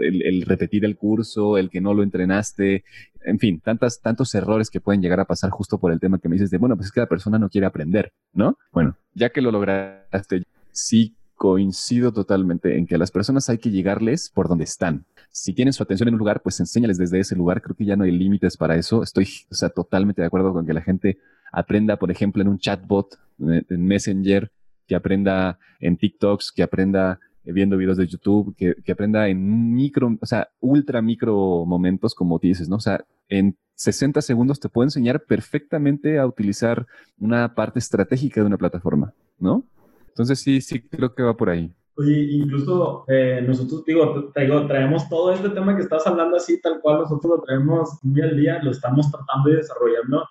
el, 0.00 0.42
repetir 0.42 0.84
el 0.84 0.96
curso, 0.96 1.56
el 1.56 1.70
que 1.70 1.80
no 1.80 1.94
lo 1.94 2.02
entrenaste, 2.02 2.84
en 3.24 3.38
fin, 3.38 3.60
tantas, 3.60 4.00
tantos 4.00 4.34
errores 4.34 4.70
que 4.70 4.80
pueden 4.80 5.00
llegar 5.00 5.20
a 5.20 5.24
pasar 5.24 5.50
justo 5.50 5.78
por 5.78 5.92
el 5.92 6.00
tema 6.00 6.18
que 6.18 6.28
me 6.28 6.34
dices 6.34 6.50
de, 6.50 6.58
bueno, 6.58 6.76
pues 6.76 6.86
es 6.88 6.92
que 6.92 7.00
la 7.00 7.06
persona 7.06 7.38
no 7.38 7.48
quiere 7.48 7.66
aprender, 7.66 8.12
¿no? 8.32 8.58
Bueno, 8.72 8.96
ya 9.14 9.30
que 9.30 9.40
lo 9.40 9.50
lograste, 9.50 10.42
sí 10.72 11.16
coincido 11.36 12.12
totalmente 12.12 12.76
en 12.76 12.86
que 12.86 12.96
a 12.96 12.98
las 12.98 13.10
personas 13.10 13.48
hay 13.48 13.56
que 13.56 13.70
llegarles 13.70 14.28
por 14.28 14.46
donde 14.46 14.64
están. 14.64 15.06
Si 15.30 15.52
tienen 15.52 15.72
su 15.72 15.82
atención 15.82 16.08
en 16.08 16.14
un 16.14 16.18
lugar, 16.18 16.42
pues 16.42 16.58
enséñales 16.60 16.98
desde 16.98 17.20
ese 17.20 17.36
lugar. 17.36 17.62
Creo 17.62 17.76
que 17.76 17.84
ya 17.84 17.96
no 17.96 18.04
hay 18.04 18.10
límites 18.10 18.56
para 18.56 18.76
eso. 18.76 19.02
Estoy, 19.02 19.28
o 19.50 19.54
sea, 19.54 19.68
totalmente 19.68 20.20
de 20.20 20.26
acuerdo 20.26 20.52
con 20.52 20.66
que 20.66 20.74
la 20.74 20.82
gente 20.82 21.18
aprenda, 21.52 21.96
por 21.96 22.10
ejemplo, 22.10 22.42
en 22.42 22.48
un 22.48 22.58
chatbot, 22.58 23.18
en 23.38 23.86
Messenger, 23.86 24.50
que 24.86 24.94
aprenda 24.94 25.58
en 25.78 25.96
TikToks, 25.96 26.52
que 26.52 26.62
aprenda 26.62 27.20
eh, 27.44 27.52
viendo 27.52 27.76
videos 27.76 27.96
de 27.96 28.06
YouTube, 28.06 28.54
que, 28.56 28.92
aprenda 28.92 29.28
en 29.28 29.72
micro, 29.72 30.18
o 30.20 30.26
sea, 30.26 30.48
ultra 30.60 31.00
micro 31.00 31.64
momentos, 31.64 32.14
como 32.14 32.38
dices, 32.38 32.68
¿no? 32.68 32.76
O 32.76 32.80
sea, 32.80 33.04
en 33.28 33.56
60 33.76 34.20
segundos 34.20 34.60
te 34.60 34.68
puedo 34.68 34.86
enseñar 34.86 35.22
perfectamente 35.24 36.18
a 36.18 36.26
utilizar 36.26 36.86
una 37.18 37.54
parte 37.54 37.78
estratégica 37.78 38.40
de 38.40 38.46
una 38.46 38.58
plataforma, 38.58 39.14
¿no? 39.38 39.64
Entonces 40.08 40.40
sí, 40.40 40.60
sí 40.60 40.80
creo 40.80 41.14
que 41.14 41.22
va 41.22 41.36
por 41.36 41.48
ahí. 41.48 41.72
Oye, 42.00 42.28
incluso 42.30 43.04
eh, 43.08 43.44
nosotros, 43.46 43.84
digo, 43.84 44.32
digo, 44.34 44.66
traemos 44.66 45.08
todo 45.08 45.32
este 45.32 45.50
tema 45.50 45.76
que 45.76 45.82
estás 45.82 46.06
hablando 46.06 46.36
así, 46.36 46.60
tal 46.62 46.80
cual 46.80 47.00
nosotros 47.00 47.36
lo 47.36 47.42
traemos 47.42 47.98
muy 48.02 48.22
al 48.22 48.36
día, 48.36 48.62
lo 48.62 48.70
estamos 48.70 49.10
tratando 49.10 49.50
y 49.50 49.56
desarrollando, 49.56 50.26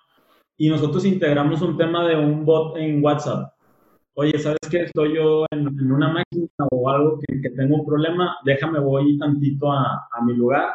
y 0.56 0.68
nosotros 0.68 1.04
integramos 1.04 1.62
un 1.62 1.76
tema 1.76 2.08
de 2.08 2.16
un 2.16 2.44
bot 2.44 2.76
en 2.76 3.02
WhatsApp 3.04 3.52
oye, 4.20 4.38
¿sabes 4.38 4.58
qué? 4.70 4.82
Estoy 4.82 5.14
yo 5.14 5.46
en, 5.50 5.90
una 5.90 6.12
máquina 6.12 6.48
o 6.70 6.90
algo 6.90 7.18
que, 7.20 7.40
que, 7.40 7.50
tengo 7.50 7.76
un 7.76 7.86
problema, 7.86 8.36
déjame 8.44 8.78
voy 8.78 9.18
tantito 9.18 9.72
a, 9.72 10.08
a, 10.12 10.24
mi 10.24 10.34
lugar 10.34 10.70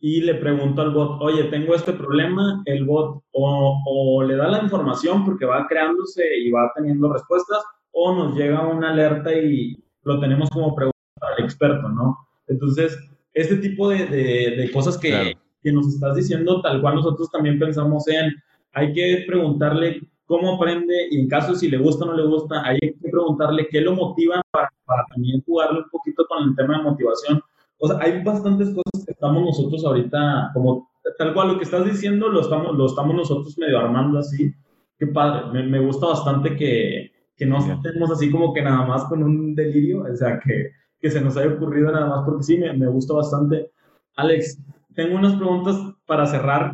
y 0.00 0.20
le 0.22 0.34
pregunto 0.34 0.82
al 0.82 0.90
bot, 0.92 1.22
oye, 1.22 1.44
tengo 1.44 1.76
este 1.76 1.92
problema, 1.92 2.60
el 2.64 2.84
bot 2.84 3.22
o, 3.32 3.82
o, 3.86 4.22
le 4.24 4.34
da 4.34 4.48
la 4.48 4.62
información 4.62 5.24
porque 5.24 5.44
va 5.46 5.66
creándose 5.68 6.24
y 6.38 6.50
va 6.50 6.72
teniendo 6.74 7.12
respuestas, 7.12 7.62
o 7.92 8.14
nos 8.16 8.36
llega 8.36 8.66
una 8.66 8.90
alerta 8.90 9.32
y 9.32 9.76
lo 10.04 10.20
tenemos 10.20 10.50
como 10.50 10.74
pregunta 10.74 10.98
al 11.20 11.44
experto, 11.44 11.88
¿no? 11.88 12.18
Entonces, 12.48 12.98
este 13.34 13.56
tipo 13.56 13.88
de, 13.88 14.06
de, 14.06 14.70
cosas 14.72 14.98
que, 14.98 15.36
que 15.62 15.72
nos 15.72 15.88
estás 15.88 16.16
diciendo, 16.16 16.60
tal 16.60 16.80
cual 16.80 16.96
nosotros 16.96 17.30
también 17.30 17.58
pensamos 17.58 18.06
en, 18.08 18.32
hay 18.72 18.92
que 18.92 19.24
preguntarle 19.26 20.00
cómo 20.26 20.54
aprende 20.54 21.08
y 21.10 21.20
en 21.20 21.28
caso 21.28 21.52
de 21.52 21.58
si 21.58 21.68
le 21.68 21.78
gusta 21.78 22.04
o 22.04 22.08
no 22.08 22.16
le 22.16 22.26
gusta, 22.26 22.66
hay 22.66 22.78
que 22.78 23.10
preguntarle 23.10 23.68
qué 23.70 23.80
lo 23.80 23.94
motiva 23.94 24.40
para, 24.50 24.68
para, 24.84 25.04
también 25.06 25.42
jugarle 25.44 25.80
un 25.80 25.90
poquito 25.90 26.24
con 26.26 26.48
el 26.48 26.56
tema 26.56 26.78
de 26.78 26.84
motivación. 26.84 27.40
O 27.78 27.88
sea, 27.88 27.98
hay 28.00 28.22
bastantes 28.22 28.68
cosas 28.68 29.04
que 29.04 29.12
estamos 29.12 29.44
nosotros 29.44 29.84
ahorita, 29.84 30.50
como 30.54 30.90
tal 31.18 31.34
cual 31.34 31.48
lo 31.48 31.58
que 31.58 31.64
estás 31.64 31.84
diciendo, 31.84 32.28
lo 32.28 32.40
estamos, 32.40 32.76
lo 32.76 32.86
estamos 32.86 33.14
nosotros 33.14 33.58
medio 33.58 33.78
armando 33.78 34.18
así. 34.18 34.52
Qué 34.98 35.06
padre, 35.08 35.50
me, 35.52 35.68
me 35.68 35.84
gusta 35.84 36.06
bastante 36.06 36.56
que, 36.56 37.11
que 37.36 37.46
no 37.46 37.58
estemos 37.58 38.10
así 38.10 38.30
como 38.30 38.52
que 38.52 38.62
nada 38.62 38.84
más 38.86 39.04
con 39.04 39.22
un 39.22 39.54
delirio, 39.54 40.02
o 40.02 40.16
sea, 40.16 40.38
que, 40.40 40.70
que 41.00 41.10
se 41.10 41.20
nos 41.20 41.36
haya 41.36 41.54
ocurrido 41.54 41.90
nada 41.90 42.06
más, 42.06 42.24
porque 42.24 42.44
sí, 42.44 42.58
me, 42.58 42.72
me 42.72 42.88
gusta 42.88 43.14
bastante. 43.14 43.70
Alex, 44.16 44.58
tengo 44.94 45.16
unas 45.16 45.34
preguntas 45.36 45.76
para 46.06 46.26
cerrar 46.26 46.72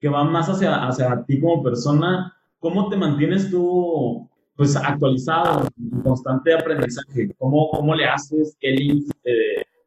que 0.00 0.08
van 0.08 0.32
más 0.32 0.48
hacia, 0.48 0.86
hacia 0.86 1.24
ti 1.26 1.40
como 1.40 1.62
persona 1.62 2.34
¿cómo 2.58 2.88
te 2.88 2.96
mantienes 2.96 3.50
tú 3.50 4.28
pues 4.56 4.74
actualizado, 4.74 5.68
en 5.78 6.00
constante 6.00 6.52
aprendizaje? 6.52 7.32
¿Cómo, 7.38 7.70
cómo 7.70 7.94
le 7.94 8.06
haces? 8.06 8.56
¿Qué 8.58 8.70
links? 8.70 9.08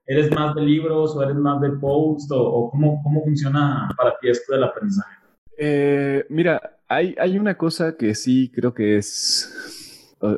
¿Eres 0.06 0.32
más 0.32 0.56
de 0.56 0.62
libros 0.62 1.14
o 1.16 1.24
eres 1.24 1.36
más 1.36 1.60
de 1.60 1.72
post? 1.72 2.32
¿O, 2.32 2.70
cómo, 2.72 3.02
cómo, 3.04 3.22
funciona 3.24 3.90
para 3.98 4.18
ti 4.20 4.30
esto 4.30 4.54
del 4.54 4.64
aprendizaje? 4.64 5.18
Eh, 5.58 6.26
mira, 6.30 6.80
hay, 6.88 7.16
hay 7.20 7.38
una 7.38 7.58
cosa 7.58 7.98
que 7.98 8.16
sí 8.16 8.50
creo 8.50 8.74
que 8.74 8.98
es, 8.98 9.54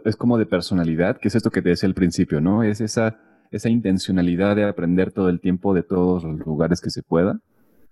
es 0.05 0.15
como 0.15 0.37
de 0.37 0.45
personalidad, 0.45 1.17
que 1.17 1.27
es 1.27 1.35
esto 1.35 1.51
que 1.51 1.61
te 1.61 1.69
decía 1.69 1.87
al 1.87 1.95
principio, 1.95 2.41
¿no? 2.41 2.63
Es 2.63 2.81
esa, 2.81 3.19
esa 3.51 3.69
intencionalidad 3.69 4.55
de 4.55 4.63
aprender 4.63 5.11
todo 5.11 5.29
el 5.29 5.39
tiempo 5.39 5.73
de 5.73 5.83
todos 5.83 6.23
los 6.23 6.39
lugares 6.39 6.81
que 6.81 6.89
se 6.89 7.03
pueda. 7.03 7.39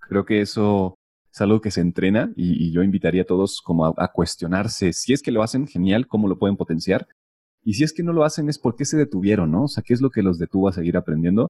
Creo 0.08 0.24
que 0.24 0.40
eso 0.40 0.96
es 1.30 1.40
algo 1.40 1.60
que 1.60 1.70
se 1.70 1.80
entrena 1.80 2.32
y, 2.36 2.72
yo 2.72 2.82
invitaría 2.82 3.22
a 3.22 3.26
todos 3.26 3.60
como 3.62 3.86
a, 3.86 4.08
cuestionarse 4.12 4.92
si 4.92 5.12
es 5.12 5.22
que 5.22 5.32
lo 5.32 5.42
hacen, 5.42 5.66
genial, 5.66 6.06
cómo 6.06 6.28
lo 6.28 6.38
pueden 6.38 6.56
potenciar. 6.56 7.06
Y 7.64 7.74
si 7.74 7.84
es 7.84 7.92
que 7.92 8.02
no 8.02 8.12
lo 8.12 8.24
hacen 8.24 8.48
es 8.48 8.58
por 8.58 8.76
qué 8.76 8.84
se 8.84 8.96
detuvieron, 8.96 9.50
¿no? 9.50 9.64
O 9.64 9.68
sea, 9.68 9.82
¿qué 9.86 9.94
es 9.94 10.00
lo 10.00 10.10
que 10.10 10.22
los 10.22 10.38
detuvo 10.38 10.68
a 10.68 10.72
seguir 10.72 10.96
aprendiendo? 10.96 11.48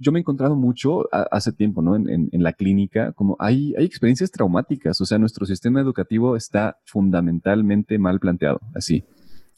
yo 0.00 0.10
me 0.10 0.18
he 0.18 0.20
encontrado 0.20 0.56
mucho 0.56 1.06
hace 1.12 1.52
tiempo, 1.52 1.82
¿no? 1.82 1.96
En, 1.96 2.30
la 2.32 2.54
clínica, 2.54 3.12
como 3.12 3.36
hay, 3.38 3.74
hay 3.76 3.84
experiencias 3.84 4.30
traumáticas, 4.30 5.00
o 5.00 5.04
sea, 5.04 5.18
nuestro 5.18 5.44
sistema 5.44 5.80
educativo 5.82 6.34
está 6.34 6.78
fundamentalmente 6.86 7.98
mal 7.98 8.18
planteado, 8.18 8.58
así. 8.74 9.04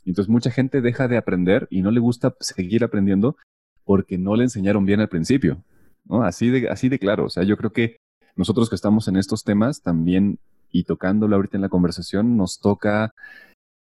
Entonces 0.04 0.30
mucha 0.30 0.50
gente 0.50 0.80
deja 0.80 1.08
de 1.08 1.16
aprender 1.16 1.66
y 1.70 1.82
no 1.82 1.90
le 1.90 2.00
gusta 2.00 2.34
seguir 2.40 2.84
aprendiendo 2.84 3.36
porque 3.84 4.18
no 4.18 4.36
le 4.36 4.44
enseñaron 4.44 4.84
bien 4.84 5.00
al 5.00 5.08
principio, 5.08 5.62
¿no? 6.04 6.22
Así 6.22 6.50
de, 6.50 6.68
así 6.68 6.88
de 6.88 6.98
claro, 6.98 7.26
o 7.26 7.30
sea, 7.30 7.42
yo 7.42 7.56
creo 7.56 7.72
que 7.72 7.96
nosotros 8.36 8.68
que 8.68 8.76
estamos 8.76 9.08
en 9.08 9.16
estos 9.16 9.44
temas 9.44 9.82
también 9.82 10.38
y 10.70 10.84
tocándolo 10.84 11.36
ahorita 11.36 11.56
en 11.56 11.62
la 11.62 11.68
conversación, 11.68 12.36
nos 12.36 12.58
toca 12.60 13.12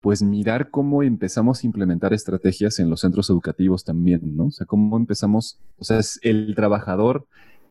pues 0.00 0.22
mirar 0.22 0.70
cómo 0.70 1.02
empezamos 1.02 1.62
a 1.62 1.66
implementar 1.66 2.12
estrategias 2.12 2.78
en 2.78 2.90
los 2.90 3.00
centros 3.00 3.28
educativos 3.30 3.84
también, 3.84 4.36
¿no? 4.36 4.46
O 4.46 4.50
sea, 4.50 4.66
cómo 4.66 4.96
empezamos, 4.96 5.58
o 5.78 5.84
sea, 5.84 5.98
es 5.98 6.20
el 6.22 6.54
trabajador 6.54 7.26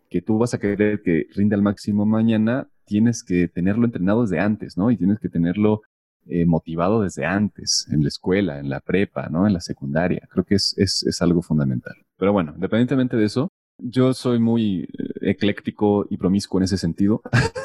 que 0.10 0.22
tú 0.22 0.38
vas 0.38 0.54
a 0.54 0.60
querer 0.60 1.02
que 1.02 1.28
rinde 1.34 1.56
al 1.56 1.62
máximo 1.62 2.06
mañana, 2.06 2.68
tienes 2.86 3.24
que 3.24 3.48
tenerlo 3.48 3.86
entrenado 3.86 4.24
desde 4.24 4.40
antes, 4.40 4.78
¿no? 4.78 4.92
Y 4.92 4.98
tienes 4.98 5.20
que 5.20 5.30
tenerlo 5.30 5.82
eh, 6.28 6.46
motivado 6.46 7.02
desde 7.02 7.26
antes, 7.26 7.88
en 7.92 8.02
la 8.02 8.08
escuela, 8.08 8.60
en 8.60 8.70
la 8.70 8.80
prepa, 8.80 9.30
¿no? 9.30 9.48
En 9.48 9.54
la 9.54 9.62
secundaria. 9.62 10.28
Creo 10.30 10.44
que 10.44 10.56
es, 10.56 10.74
es, 10.78 11.04
es 11.04 11.22
algo 11.22 11.42
fundamental. 11.42 11.96
Pero 12.18 12.34
bueno, 12.34 12.54
independientemente 12.56 13.18
de 13.18 13.26
eso, 13.26 13.50
yo 13.78 14.14
soy 14.14 14.40
muy 14.40 14.84
eh, 14.84 14.88
ecléctico 15.22 16.06
y 16.10 16.18
promiscuo 16.18 16.60
en 16.60 16.64
ese 16.64 16.78
sentido. 16.78 17.22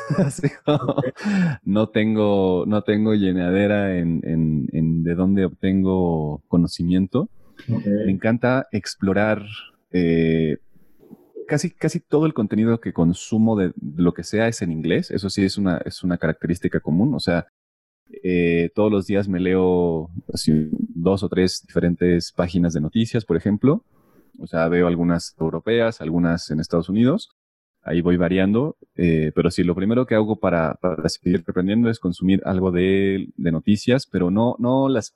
no 1.64 1.88
tengo, 1.88 2.64
no 2.66 2.82
tengo 2.82 3.14
llenadera 3.14 3.96
en, 3.96 4.20
en, 4.24 5.02
de 5.02 5.14
dónde 5.14 5.44
obtengo 5.44 6.42
conocimiento. 6.48 7.28
Me 7.66 8.10
encanta 8.10 8.66
explorar 8.72 9.44
eh, 9.92 10.56
casi, 11.46 11.70
casi 11.70 12.00
todo 12.00 12.26
el 12.26 12.34
contenido 12.34 12.80
que 12.80 12.92
consumo 12.92 13.56
de, 13.56 13.72
lo 13.96 14.12
que 14.14 14.24
sea 14.24 14.48
es 14.48 14.62
en 14.62 14.72
inglés. 14.72 15.10
Eso 15.10 15.30
sí 15.30 15.44
es 15.44 15.58
una, 15.58 15.78
es 15.84 16.02
una 16.02 16.18
característica 16.18 16.80
común. 16.80 17.14
O 17.14 17.20
sea, 17.20 17.46
eh, 18.22 18.70
todos 18.74 18.90
los 18.90 19.06
días 19.06 19.28
me 19.28 19.40
leo 19.40 20.10
dos 20.94 21.22
o 21.22 21.28
tres 21.28 21.64
diferentes 21.66 22.32
páginas 22.32 22.72
de 22.72 22.80
noticias, 22.80 23.24
por 23.24 23.36
ejemplo 23.36 23.84
o 24.40 24.46
sea, 24.46 24.68
veo 24.68 24.86
algunas 24.86 25.36
europeas, 25.38 26.00
algunas 26.00 26.50
en 26.50 26.60
Estados 26.60 26.88
Unidos. 26.88 27.30
Ahí 27.82 28.00
voy 28.00 28.16
variando. 28.16 28.76
Eh, 28.96 29.32
pero 29.34 29.50
sí, 29.50 29.62
lo 29.64 29.74
primero 29.74 30.06
que 30.06 30.14
hago 30.14 30.40
para, 30.40 30.78
seguir 31.06 31.44
aprendiendo 31.46 31.90
es 31.90 31.98
consumir 31.98 32.40
algo 32.44 32.72
de, 32.72 33.28
noticias, 33.36 34.06
pero 34.06 34.30
no, 34.30 34.56
no, 34.58 34.88
las, 34.88 35.14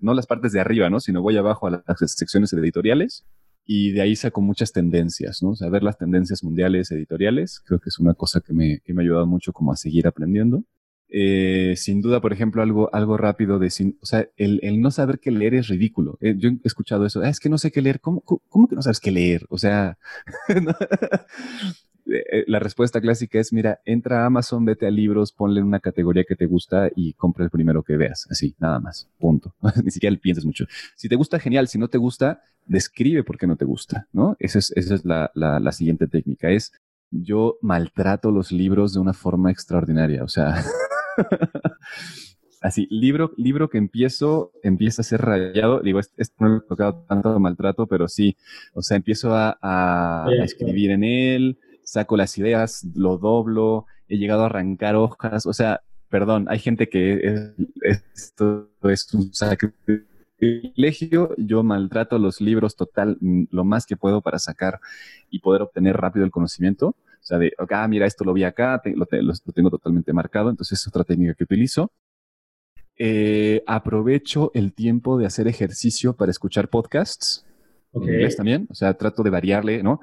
no 0.00 0.14
las 0.14 0.26
partes 0.26 0.52
de 0.52 0.60
arriba, 0.60 0.90
¿no? 0.90 1.00
Sino 1.00 1.22
voy 1.22 1.36
abajo 1.36 1.68
a 1.68 1.70
las 1.70 1.98
secciones 1.98 2.52
editoriales 2.52 3.24
y 3.64 3.92
de 3.92 4.02
ahí 4.02 4.16
saco 4.16 4.40
muchas 4.40 4.72
tendencias, 4.72 5.42
¿no? 5.42 5.50
O 5.50 5.56
sea, 5.56 5.70
ver 5.70 5.82
las 5.82 5.96
tendencias 5.96 6.42
mundiales 6.44 6.90
editoriales, 6.90 7.60
creo 7.64 7.78
que 7.78 7.88
es 7.88 7.98
una 7.98 8.14
cosa 8.14 8.40
que 8.40 8.52
me, 8.52 8.80
que 8.80 8.92
me 8.92 9.02
ha 9.02 9.04
ayudado 9.04 9.26
mucho 9.26 9.52
como 9.52 9.72
a 9.72 9.76
seguir 9.76 10.06
aprendiendo. 10.06 10.64
Eh, 11.08 11.74
sin 11.76 12.00
duda, 12.00 12.20
por 12.20 12.32
ejemplo, 12.32 12.62
algo, 12.62 12.92
algo 12.92 13.16
rápido 13.16 13.58
de, 13.58 13.68
o 14.00 14.06
sea, 14.06 14.26
el, 14.36 14.58
el 14.62 14.80
no 14.80 14.90
saber 14.90 15.20
qué 15.20 15.30
leer 15.30 15.54
es 15.54 15.68
ridículo. 15.68 16.18
Eh, 16.20 16.34
yo 16.36 16.48
he 16.50 16.58
escuchado 16.64 17.06
eso, 17.06 17.20
ah, 17.20 17.28
es 17.28 17.40
que 17.40 17.48
no 17.48 17.58
sé 17.58 17.70
qué 17.70 17.82
leer, 17.82 18.00
¿cómo, 18.00 18.20
cómo, 18.22 18.66
que 18.68 18.74
no 18.74 18.82
sabes 18.82 19.00
qué 19.00 19.10
leer? 19.10 19.46
O 19.48 19.58
sea, 19.58 19.96
eh, 22.06 22.44
la 22.46 22.58
respuesta 22.58 23.00
clásica 23.00 23.38
es, 23.38 23.52
mira, 23.52 23.80
entra 23.84 24.22
a 24.22 24.26
Amazon, 24.26 24.64
vete 24.64 24.86
a 24.86 24.90
libros, 24.90 25.32
ponle 25.32 25.62
una 25.62 25.78
categoría 25.78 26.24
que 26.24 26.36
te 26.36 26.46
gusta 26.46 26.90
y 26.96 27.12
compra 27.12 27.44
el 27.44 27.50
primero 27.50 27.82
que 27.82 27.96
veas, 27.96 28.26
así, 28.30 28.56
nada 28.58 28.80
más, 28.80 29.08
punto. 29.18 29.54
Ni 29.84 29.90
siquiera 29.90 30.16
pienses 30.16 30.44
mucho. 30.44 30.64
Si 30.96 31.08
te 31.08 31.16
gusta, 31.16 31.38
genial, 31.38 31.68
si 31.68 31.78
no 31.78 31.88
te 31.88 31.98
gusta, 31.98 32.42
describe 32.66 33.22
por 33.22 33.38
qué 33.38 33.46
no 33.46 33.56
te 33.56 33.66
gusta, 33.66 34.08
¿no? 34.12 34.36
Esa 34.40 34.58
es, 34.58 34.72
esa 34.74 34.94
es 34.96 35.04
la, 35.04 35.30
la, 35.34 35.60
la 35.60 35.72
siguiente 35.72 36.08
técnica, 36.08 36.50
es 36.50 36.72
yo 37.10 37.58
maltrato 37.62 38.32
los 38.32 38.50
libros 38.50 38.94
de 38.94 39.00
una 39.00 39.12
forma 39.12 39.52
extraordinaria, 39.52 40.24
o 40.24 40.28
sea... 40.28 40.64
Así, 42.64 42.88
libro, 42.90 43.32
libro 43.36 43.68
que 43.68 43.76
empiezo, 43.76 44.50
empieza 44.62 45.02
a 45.02 45.04
ser 45.04 45.20
rayado. 45.20 45.80
Digo, 45.80 46.00
esto 46.00 46.34
no 46.38 46.48
me 46.48 46.56
ha 46.56 46.60
tocado 46.60 47.04
tanto 47.06 47.38
maltrato, 47.38 47.86
pero 47.86 48.08
sí. 48.08 48.38
O 48.72 48.80
sea, 48.80 48.96
empiezo 48.96 49.34
a, 49.34 50.26
escribir 50.42 50.90
en 50.90 51.04
él, 51.04 51.58
saco 51.82 52.16
las 52.16 52.38
ideas, 52.38 52.82
lo 52.94 53.18
doblo, 53.18 53.84
he 54.08 54.16
llegado 54.16 54.44
a 54.44 54.46
arrancar 54.46 54.96
hojas. 54.96 55.44
O 55.44 55.52
sea, 55.52 55.82
perdón, 56.08 56.46
hay 56.48 56.58
gente 56.58 56.88
que 56.88 57.52
esto 58.14 58.70
es 58.84 59.12
un 59.12 59.34
sacrilegio. 59.34 61.34
Yo 61.36 61.62
maltrato 61.62 62.18
los 62.18 62.40
libros 62.40 62.76
total, 62.76 63.18
lo 63.20 63.64
más 63.64 63.84
que 63.84 63.98
puedo 63.98 64.22
para 64.22 64.38
sacar 64.38 64.80
y 65.28 65.40
poder 65.40 65.60
obtener 65.60 65.98
rápido 65.98 66.24
el 66.24 66.30
conocimiento. 66.30 66.96
O 67.24 67.26
sea, 67.26 67.38
de, 67.38 67.54
ah, 67.70 67.88
mira, 67.88 68.06
esto 68.06 68.22
lo 68.22 68.34
vi 68.34 68.44
acá, 68.44 68.82
lo, 68.84 69.06
tengo 69.06 69.70
totalmente 69.70 70.12
marcado, 70.12 70.50
entonces 70.50 70.78
es 70.78 70.86
otra 70.86 71.04
técnica 71.04 71.34
que 71.34 71.44
utilizo. 71.44 71.90
Eh, 72.96 73.62
aprovecho 73.66 74.50
el 74.52 74.74
tiempo 74.74 75.16
de 75.18 75.24
hacer 75.24 75.48
ejercicio 75.48 76.14
para 76.14 76.30
escuchar 76.30 76.68
podcasts 76.68 77.46
en 77.94 78.02
inglés 78.02 78.36
también, 78.36 78.66
o 78.70 78.74
sea, 78.74 78.94
trato 78.94 79.22
de 79.22 79.30
variarle, 79.30 79.82
¿no? 79.82 80.00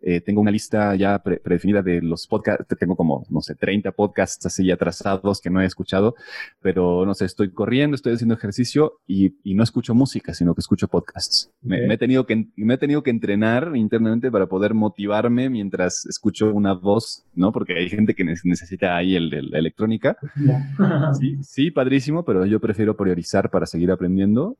Eh, 0.00 0.20
tengo 0.20 0.40
una 0.40 0.50
lista 0.50 0.94
ya 0.94 1.22
predefinida 1.22 1.82
de 1.82 2.00
los 2.02 2.26
podcasts, 2.26 2.66
tengo 2.78 2.96
como, 2.96 3.26
no 3.30 3.40
sé, 3.40 3.54
30 3.54 3.92
podcasts 3.92 4.44
así 4.46 4.70
atrasados 4.70 5.40
que 5.40 5.50
no 5.50 5.60
he 5.60 5.66
escuchado, 5.66 6.14
pero 6.60 7.04
no 7.06 7.14
sé, 7.14 7.24
estoy 7.24 7.50
corriendo, 7.52 7.94
estoy 7.94 8.14
haciendo 8.14 8.34
ejercicio 8.34 9.00
y, 9.06 9.36
y 9.42 9.54
no 9.54 9.62
escucho 9.62 9.94
música, 9.94 10.34
sino 10.34 10.54
que 10.54 10.60
escucho 10.60 10.88
podcasts. 10.88 11.50
Me, 11.62 11.92
he 11.92 11.98
tenido 11.98 12.26
que, 12.26 12.48
me 12.56 12.74
he 12.74 12.78
tenido 12.78 13.02
que 13.02 13.10
entrenar 13.10 13.72
internamente 13.74 14.30
para 14.30 14.46
poder 14.46 14.74
motivarme 14.74 15.50
mientras 15.50 16.06
escucho 16.06 16.52
una 16.52 16.74
voz, 16.74 17.24
¿no? 17.34 17.52
Porque 17.52 17.74
hay 17.76 17.88
gente 17.88 18.14
que 18.14 18.24
necesita 18.24 18.96
ahí 18.96 19.16
el, 19.16 19.50
la 19.50 19.58
electrónica. 19.58 20.16
sí, 21.18 21.38
sí, 21.42 21.70
padrísimo, 21.70 22.24
pero 22.24 22.46
yo 22.46 22.60
prefiero 22.60 22.96
priorizar 22.96 23.50
para 23.50 23.66
seguir 23.66 23.90
aprendiendo 23.90 24.56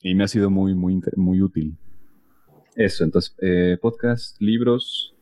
y 0.00 0.14
me 0.14 0.24
ha 0.24 0.28
sido 0.28 0.50
muy, 0.50 0.74
muy, 0.74 1.00
muy 1.16 1.42
útil. 1.42 1.76
Eso, 2.78 3.02
entonces, 3.02 3.34
eh, 3.42 3.76
podcast, 3.82 4.40
libros. 4.40 5.12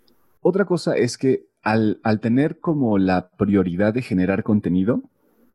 Otra 0.42 0.66
cosa 0.66 0.94
es 0.94 1.16
que 1.16 1.46
al, 1.62 1.98
tener 2.20 2.60
como 2.60 2.98
la 2.98 3.30
prioridad 3.30 3.94
de 3.94 4.02
generar 4.02 4.42
contenido, 4.42 5.02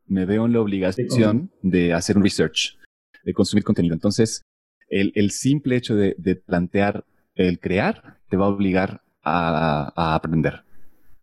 me 0.08 0.26
veo 0.26 0.46
en 0.46 0.52
la 0.52 0.60
obligación 0.60 1.52
de 1.62 1.92
hacer 1.92 2.16
un 2.16 2.24
research, 2.24 2.76
de 3.22 3.32
consumir 3.32 3.62
contenido. 3.62 3.94
Entonces, 3.94 4.42
el, 4.88 5.30
simple 5.30 5.76
hecho 5.76 5.94
de, 5.94 6.42
plantear 6.44 7.04
el 7.36 7.60
crear 7.60 8.18
te 8.28 8.36
va 8.36 8.46
a 8.46 8.48
obligar 8.48 9.02
a, 9.22 9.92
a, 9.94 10.16
aprender. 10.16 10.64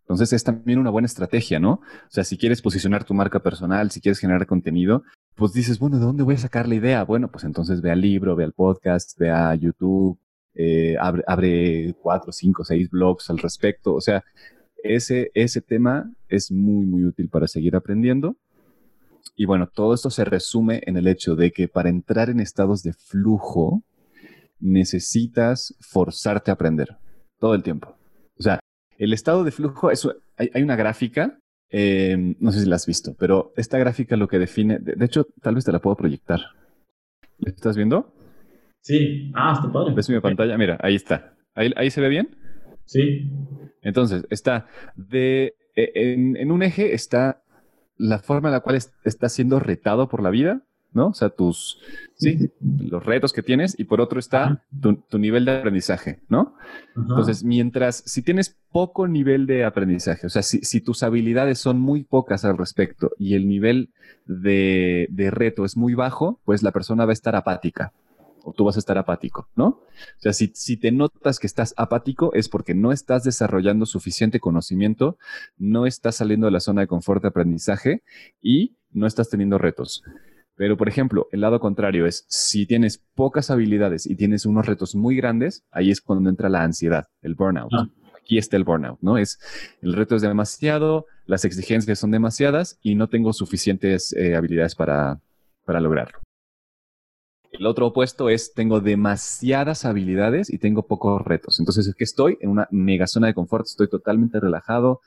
Entonces 0.00 0.32
es 0.32 0.42
también 0.44 0.78
una 0.78 0.88
buena 0.88 1.06
estrategia, 1.06 1.60
¿no? 1.60 1.72
O 1.72 2.08
sea, 2.08 2.24
si 2.24 2.38
quieres 2.38 2.62
posicionar 2.62 3.04
tu 3.04 3.12
marca 3.12 3.40
personal, 3.42 3.90
si 3.90 4.00
quieres 4.00 4.18
generar 4.18 4.46
contenido, 4.46 5.02
pues 5.34 5.52
dices, 5.52 5.78
bueno, 5.78 5.98
¿de 5.98 6.06
dónde 6.06 6.22
voy 6.22 6.36
a 6.36 6.38
sacar 6.38 6.66
la 6.66 6.76
idea? 6.76 7.04
Bueno, 7.04 7.30
pues 7.30 7.44
entonces 7.44 7.82
ve 7.82 7.90
al 7.90 8.00
libro, 8.00 8.34
ve 8.34 8.44
al 8.44 8.54
podcast, 8.54 9.18
ve 9.18 9.30
a 9.30 9.54
YouTube, 9.54 10.18
eh, 10.54 10.96
abre, 10.98 11.94
cuatro, 12.00 12.32
cinco, 12.32 12.64
seis 12.64 12.90
blogs 12.90 13.30
al 13.30 13.38
respecto. 13.38 13.94
O 13.94 14.00
sea, 14.00 14.24
ese, 14.82 15.30
ese 15.34 15.60
tema 15.60 16.12
es 16.28 16.50
muy, 16.50 16.86
muy 16.86 17.04
útil 17.04 17.28
para 17.28 17.46
seguir 17.46 17.76
aprendiendo. 17.76 18.36
Y 19.36 19.46
bueno, 19.46 19.68
todo 19.68 19.94
esto 19.94 20.10
se 20.10 20.24
resume 20.24 20.82
en 20.86 20.96
el 20.96 21.06
hecho 21.06 21.34
de 21.34 21.50
que 21.50 21.68
para 21.68 21.88
entrar 21.88 22.30
en 22.30 22.40
estados 22.40 22.82
de 22.82 22.92
flujo 22.92 23.82
necesitas 24.58 25.74
forzarte 25.80 26.50
a 26.50 26.54
aprender 26.54 26.98
todo 27.38 27.54
el 27.54 27.62
tiempo. 27.62 27.96
O 28.38 28.42
sea, 28.42 28.60
el 28.98 29.12
estado 29.12 29.44
de 29.44 29.50
flujo, 29.50 29.90
es, 29.90 30.06
hay, 30.36 30.62
una 30.62 30.76
gráfica, 30.76 31.38
eh, 31.70 32.34
no 32.38 32.52
sé 32.52 32.60
si 32.60 32.66
la 32.66 32.76
has 32.76 32.86
visto, 32.86 33.14
pero 33.18 33.52
esta 33.56 33.78
gráfica 33.78 34.16
lo 34.16 34.28
que 34.28 34.38
define, 34.38 34.78
de, 34.78 35.04
hecho, 35.04 35.26
tal 35.40 35.54
vez 35.54 35.64
te 35.64 35.72
la 35.72 35.80
puedo 35.80 35.96
proyectar. 35.96 36.40
¿La 37.38 37.50
estás 37.50 37.76
viendo? 37.76 38.12
Sí, 38.80 39.30
ah, 39.34 39.52
está 39.54 39.72
padre. 39.72 39.94
¿Ves 39.94 40.08
mi 40.08 40.20
pantalla? 40.20 40.56
Mira, 40.56 40.78
ahí 40.82 40.94
está. 40.94 41.34
¿Ahí, 41.54 41.72
ahí 41.76 41.90
se 41.90 42.00
ve 42.00 42.08
bien? 42.08 42.36
Sí. 42.84 43.30
Entonces, 43.82 44.26
está 44.30 44.66
de, 44.96 45.54
e, 45.74 46.14
en, 46.14 46.50
un 46.50 46.62
eje 46.62 46.94
está 46.94 47.42
la 47.96 48.18
forma 48.18 48.48
en 48.48 48.54
la 48.54 48.60
cual 48.60 48.76
está 48.76 49.28
siendo 49.28 49.60
retado 49.60 50.08
por 50.08 50.22
la 50.22 50.30
vida, 50.30 50.62
¿no? 50.92 51.08
O 51.08 51.14
sea, 51.14 51.28
tus, 51.28 51.78
sí, 52.14 52.50
los 52.60 53.04
retos 53.04 53.32
que 53.32 53.42
tienes 53.42 53.78
y 53.78 53.84
por 53.84 54.00
otro 54.00 54.18
está 54.18 54.64
tu, 54.80 55.18
nivel 55.18 55.44
de 55.44 55.58
aprendizaje, 55.58 56.20
¿no? 56.28 56.56
Entonces, 56.96 57.44
mientras, 57.44 58.02
si 58.06 58.22
tienes 58.22 58.58
poco 58.72 59.06
nivel 59.06 59.46
de 59.46 59.64
aprendizaje, 59.64 60.26
o 60.26 60.30
sea, 60.30 60.42
si, 60.42 60.58
si, 60.60 60.80
tus 60.80 61.02
habilidades 61.02 61.58
son 61.58 61.78
muy 61.78 62.02
pocas 62.02 62.44
al 62.44 62.58
respecto 62.58 63.12
y 63.18 63.34
el 63.34 63.46
nivel 63.46 63.90
de, 64.26 65.06
de 65.10 65.30
reto 65.30 65.64
es 65.64 65.76
muy 65.76 65.94
bajo, 65.94 66.40
pues 66.44 66.62
la 66.62 66.72
persona 66.72 67.04
va 67.04 67.12
a 67.12 67.14
estar 67.14 67.36
apática. 67.36 67.92
O 68.44 68.52
tú 68.52 68.64
vas 68.64 68.76
a 68.76 68.78
estar 68.78 68.98
apático, 68.98 69.48
¿no? 69.56 69.66
O 69.66 70.18
sea, 70.18 70.32
si, 70.32 70.52
si 70.54 70.76
te 70.76 70.92
notas 70.92 71.38
que 71.38 71.46
estás 71.46 71.74
apático 71.76 72.32
es 72.34 72.48
porque 72.48 72.74
no 72.74 72.92
estás 72.92 73.24
desarrollando 73.24 73.86
suficiente 73.86 74.40
conocimiento, 74.40 75.18
no 75.58 75.86
estás 75.86 76.16
saliendo 76.16 76.46
de 76.46 76.52
la 76.52 76.60
zona 76.60 76.82
de 76.82 76.86
confort 76.86 77.22
de 77.22 77.28
aprendizaje 77.28 78.02
y 78.40 78.76
no 78.92 79.06
estás 79.06 79.30
teniendo 79.30 79.58
retos. 79.58 80.02
Pero, 80.60 80.76
por 80.76 80.88
ejemplo, 80.88 81.26
el 81.32 81.40
lado 81.40 81.58
contrario 81.58 82.04
es, 82.04 82.26
si 82.28 82.66
tienes 82.66 82.98
pocas 83.14 83.50
habilidades 83.50 84.04
y 84.04 84.14
tienes 84.14 84.44
unos 84.44 84.66
retos 84.66 84.94
muy 84.94 85.16
grandes, 85.16 85.64
ahí 85.70 85.90
es 85.90 86.02
cuando 86.02 86.28
entra 86.28 86.50
la 86.50 86.62
ansiedad, 86.62 87.08
el 87.22 87.34
burnout. 87.34 87.72
Ah. 87.72 87.88
Aquí 88.20 88.36
está 88.36 88.58
el 88.58 88.64
burnout, 88.64 88.98
¿no? 89.00 89.16
Es, 89.16 89.38
el 89.80 89.94
reto 89.94 90.16
es 90.16 90.22
demasiado, 90.22 91.06
las 91.24 91.46
exigencias 91.46 91.98
son 91.98 92.10
demasiadas 92.10 92.78
y 92.82 92.94
no 92.94 93.08
tengo 93.08 93.32
suficientes 93.32 94.12
eh, 94.12 94.36
habilidades 94.36 94.74
para, 94.74 95.20
para 95.64 95.80
lograrlo. 95.80 96.18
El 97.50 97.66
otro 97.66 97.88
opuesto 97.88 98.30
es 98.30 98.54
tengo 98.54 98.80
demasiadas 98.80 99.84
habilidades 99.84 100.50
y 100.50 100.58
tengo 100.58 100.86
pocos 100.86 101.20
retos. 101.22 101.58
Entonces 101.58 101.86
es 101.86 101.94
que 101.94 102.04
estoy 102.04 102.38
en 102.40 102.50
una 102.50 102.68
mega 102.70 103.06
zona 103.06 103.26
de 103.26 103.34
confort, 103.34 103.66
estoy 103.66 103.88
totalmente 103.88 104.38
relajado 104.38 105.00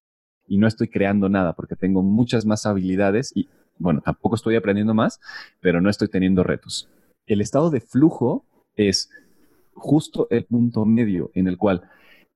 y 0.45 0.57
no 0.57 0.67
estoy 0.67 0.89
creando 0.89 1.29
nada 1.29 1.53
porque 1.53 1.75
tengo 1.75 2.03
muchas 2.03 2.45
más 2.45 2.65
habilidades 2.65 3.31
y 3.33 3.47
bueno, 3.79 4.01
tampoco 4.01 4.35
estoy 4.35 4.55
aprendiendo 4.55 4.93
más, 4.93 5.19
pero 5.61 5.81
no 5.81 5.89
estoy 5.89 6.09
teniendo 6.09 6.43
retos. 6.43 6.89
El 7.25 7.41
estado 7.41 7.69
de 7.69 7.79
flujo 7.79 8.45
es 8.75 9.09
justo 9.73 10.27
el 10.29 10.43
punto 10.45 10.85
medio 10.85 11.31
en 11.33 11.47
el 11.47 11.57
cual 11.57 11.89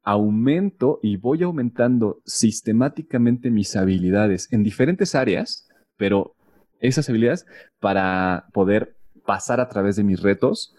aumento 0.04 1.00
y 1.04 1.18
voy 1.18 1.44
aumentando 1.44 2.22
sistemáticamente 2.26 3.52
mis 3.52 3.76
habilidades 3.76 4.52
en 4.54 4.64
diferentes 4.64 5.16
áreas, 5.16 5.68
pero 5.98 6.34
esas 6.80 7.10
habilidades 7.10 7.46
para 7.80 8.46
poder 8.54 8.97
pasar 9.28 9.60
a 9.60 9.70
través 9.70 9.96
de 9.98 10.04
mis 10.04 10.22
retos 10.22 10.74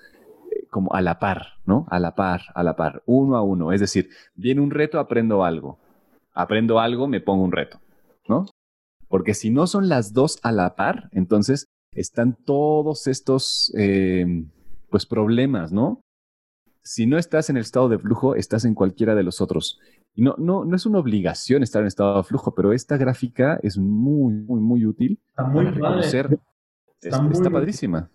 eh, 0.50 0.66
como 0.70 0.92
a 0.94 1.00
la 1.00 1.20
par, 1.20 1.58
¿no? 1.66 1.86
A 1.88 2.00
la 2.00 2.16
par, 2.16 2.42
a 2.54 2.64
la 2.64 2.74
par, 2.74 3.02
uno 3.06 3.36
a 3.36 3.42
uno. 3.42 3.72
Es 3.72 3.80
decir, 3.80 4.08
viene 4.34 4.60
un 4.60 4.72
reto, 4.72 4.98
aprendo 4.98 5.44
algo. 5.44 5.78
Aprendo 6.34 6.80
algo, 6.80 7.06
me 7.06 7.20
pongo 7.20 7.44
un 7.44 7.52
reto, 7.52 7.78
¿no? 8.26 8.46
Porque 9.06 9.34
si 9.34 9.50
no 9.50 9.66
son 9.66 9.88
las 9.88 10.12
dos 10.12 10.38
a 10.42 10.50
la 10.50 10.74
par, 10.74 11.08
entonces 11.12 11.66
están 11.94 12.34
todos 12.34 13.06
estos, 13.06 13.72
eh, 13.76 14.44
pues, 14.90 15.06
problemas, 15.06 15.72
¿no? 15.72 16.00
Si 16.82 17.06
no 17.06 17.18
estás 17.18 17.50
en 17.50 17.56
el 17.56 17.62
estado 17.62 17.88
de 17.88 17.98
flujo, 17.98 18.34
estás 18.34 18.64
en 18.64 18.74
cualquiera 18.74 19.14
de 19.14 19.22
los 19.22 19.40
otros. 19.42 19.78
Y 20.14 20.22
no, 20.22 20.34
no, 20.38 20.64
no 20.64 20.74
es 20.74 20.86
una 20.86 20.98
obligación 20.98 21.62
estar 21.62 21.82
en 21.82 21.88
estado 21.88 22.16
de 22.16 22.22
flujo, 22.24 22.54
pero 22.54 22.72
esta 22.72 22.96
gráfica 22.96 23.60
es 23.62 23.76
muy, 23.76 24.32
muy, 24.32 24.60
muy 24.60 24.86
útil. 24.86 25.20
Está 25.28 25.44
muy 25.44 25.66
para 25.78 26.00
Está, 27.00 27.50
padrísima. 27.50 28.10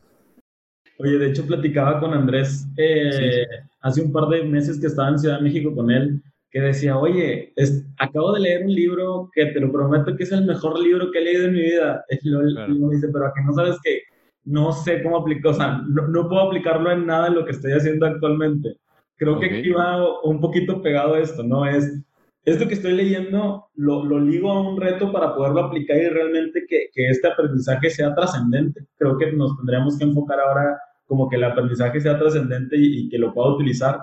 Oye, 0.99 1.17
de 1.17 1.29
hecho 1.29 1.45
platicaba 1.45 1.99
con 1.99 2.13
Andrés 2.13 2.67
eh, 2.77 3.45
hace 3.81 4.01
un 4.01 4.11
par 4.11 4.27
de 4.29 4.43
meses 4.43 4.79
que 4.79 4.87
estaba 4.87 5.09
en 5.09 5.19
Ciudad 5.19 5.37
de 5.37 5.43
México 5.43 5.73
con 5.75 5.89
él 5.91 6.21
que 6.53 6.61
decía, 6.61 6.95
oye, 6.95 7.51
acabo 7.97 8.33
de 8.33 8.41
leer 8.41 8.63
un 8.63 8.73
libro 8.73 9.29
que 9.33 9.47
te 9.47 9.59
lo 9.59 9.71
prometo 9.71 10.15
que 10.15 10.23
es 10.23 10.31
el 10.31 10.45
mejor 10.45 10.79
libro 10.79 11.09
que 11.11 11.17
he 11.17 11.23
leído 11.23 11.45
en 11.45 11.53
mi 11.53 11.61
vida. 11.61 12.05
Y 12.21 12.29
lo, 12.29 12.89
dice, 12.89 13.09
pero 13.11 13.25
a 13.25 13.33
que 13.33 13.41
no 13.41 13.53
sabes 13.53 13.77
que 13.83 14.03
no 14.45 14.71
sé 14.71 15.01
cómo 15.01 15.17
aplicar, 15.17 15.51
o 15.51 15.55
sea, 15.55 15.81
no, 15.87 16.29
puedo 16.29 16.41
aplicarlo 16.41 16.91
en 16.91 17.07
nada 17.07 17.27
en 17.27 17.35
lo 17.35 17.43
que 17.43 17.53
estoy 17.53 17.71
haciendo 17.71 18.05
actualmente. 18.05 18.75
Creo 19.17 19.39
que 19.39 19.47
aquí 19.47 19.71
va 19.71 20.21
un 20.21 20.39
poquito 20.39 20.81
pegado 20.81 21.17
esto, 21.17 21.41
¿no? 21.41 21.65
Es, 21.65 21.99
esto 22.45 22.67
que 22.67 22.73
estoy 22.73 22.93
leyendo 22.93 23.67
lo, 23.75 24.03
lo, 24.03 24.19
ligo 24.19 24.51
a 24.51 24.61
un 24.61 24.79
reto 24.79 25.11
para 25.11 25.33
poderlo 25.33 25.65
aplicar 25.65 25.97
y 25.97 26.09
realmente 26.09 26.65
que, 26.67 26.89
que 26.93 27.07
este 27.07 27.27
aprendizaje 27.27 27.89
sea 27.89 28.13
trascendente. 28.13 28.85
Creo 28.97 29.17
que 29.17 29.31
nos 29.31 29.55
tendríamos 29.57 29.97
que 29.97 30.03
enfocar 30.03 30.39
ahora 30.39 30.77
como 31.05 31.29
que 31.29 31.37
el 31.37 31.43
aprendizaje 31.43 32.01
sea 32.01 32.19
trascendente 32.19 32.75
y, 32.77 33.05
y 33.05 33.09
que 33.09 33.17
lo 33.17 33.33
pueda 33.33 33.53
utilizar 33.53 33.99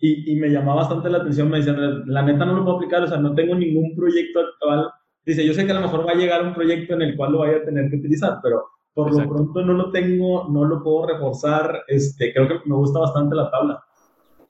y, 0.00 0.34
me 0.36 0.48
llamaba 0.48 0.80
bastante 0.80 1.10
la 1.10 1.18
atención, 1.18 1.50
me 1.50 1.58
decían, 1.58 2.04
la 2.06 2.22
neta 2.22 2.46
no 2.46 2.54
lo 2.54 2.64
puedo 2.64 2.76
aplicar, 2.76 3.02
o 3.02 3.06
sea, 3.06 3.18
no 3.18 3.34
tengo 3.34 3.54
ningún 3.54 3.94
proyecto 3.94 4.40
actual. 4.40 4.90
Dice, 5.26 5.44
yo 5.44 5.52
sé 5.52 5.66
que 5.66 5.72
a 5.72 5.74
lo 5.74 5.82
mejor 5.82 6.06
va 6.06 6.12
a 6.12 6.16
llegar 6.16 6.42
un 6.42 6.54
proyecto 6.54 6.94
en 6.94 7.02
el 7.02 7.16
cual 7.16 7.32
lo 7.32 7.38
vaya 7.40 7.58
a 7.58 7.64
tener 7.64 7.90
que 7.90 7.96
utilizar, 7.96 8.38
pero 8.42 8.64
por 8.94 9.12
lo 9.12 9.28
pronto 9.28 9.62
no 9.62 9.74
lo 9.74 9.90
tengo, 9.90 10.48
no 10.48 10.64
lo 10.64 10.82
puedo 10.82 11.06
reforzar, 11.06 11.84
este, 11.86 12.32
creo 12.32 12.48
que 12.48 12.54
me 12.64 12.76
gusta 12.76 12.98
bastante 12.98 13.36
la 13.36 13.50
tabla. 13.50 13.84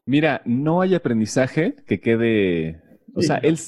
Mira, 0.06 0.40
no 0.44 0.80
hay 0.80 0.94
aprendizaje 0.94 1.74
que 1.86 2.00
quede, 2.00 2.80
o 3.14 3.22
sea, 3.22 3.36
el, 3.36 3.58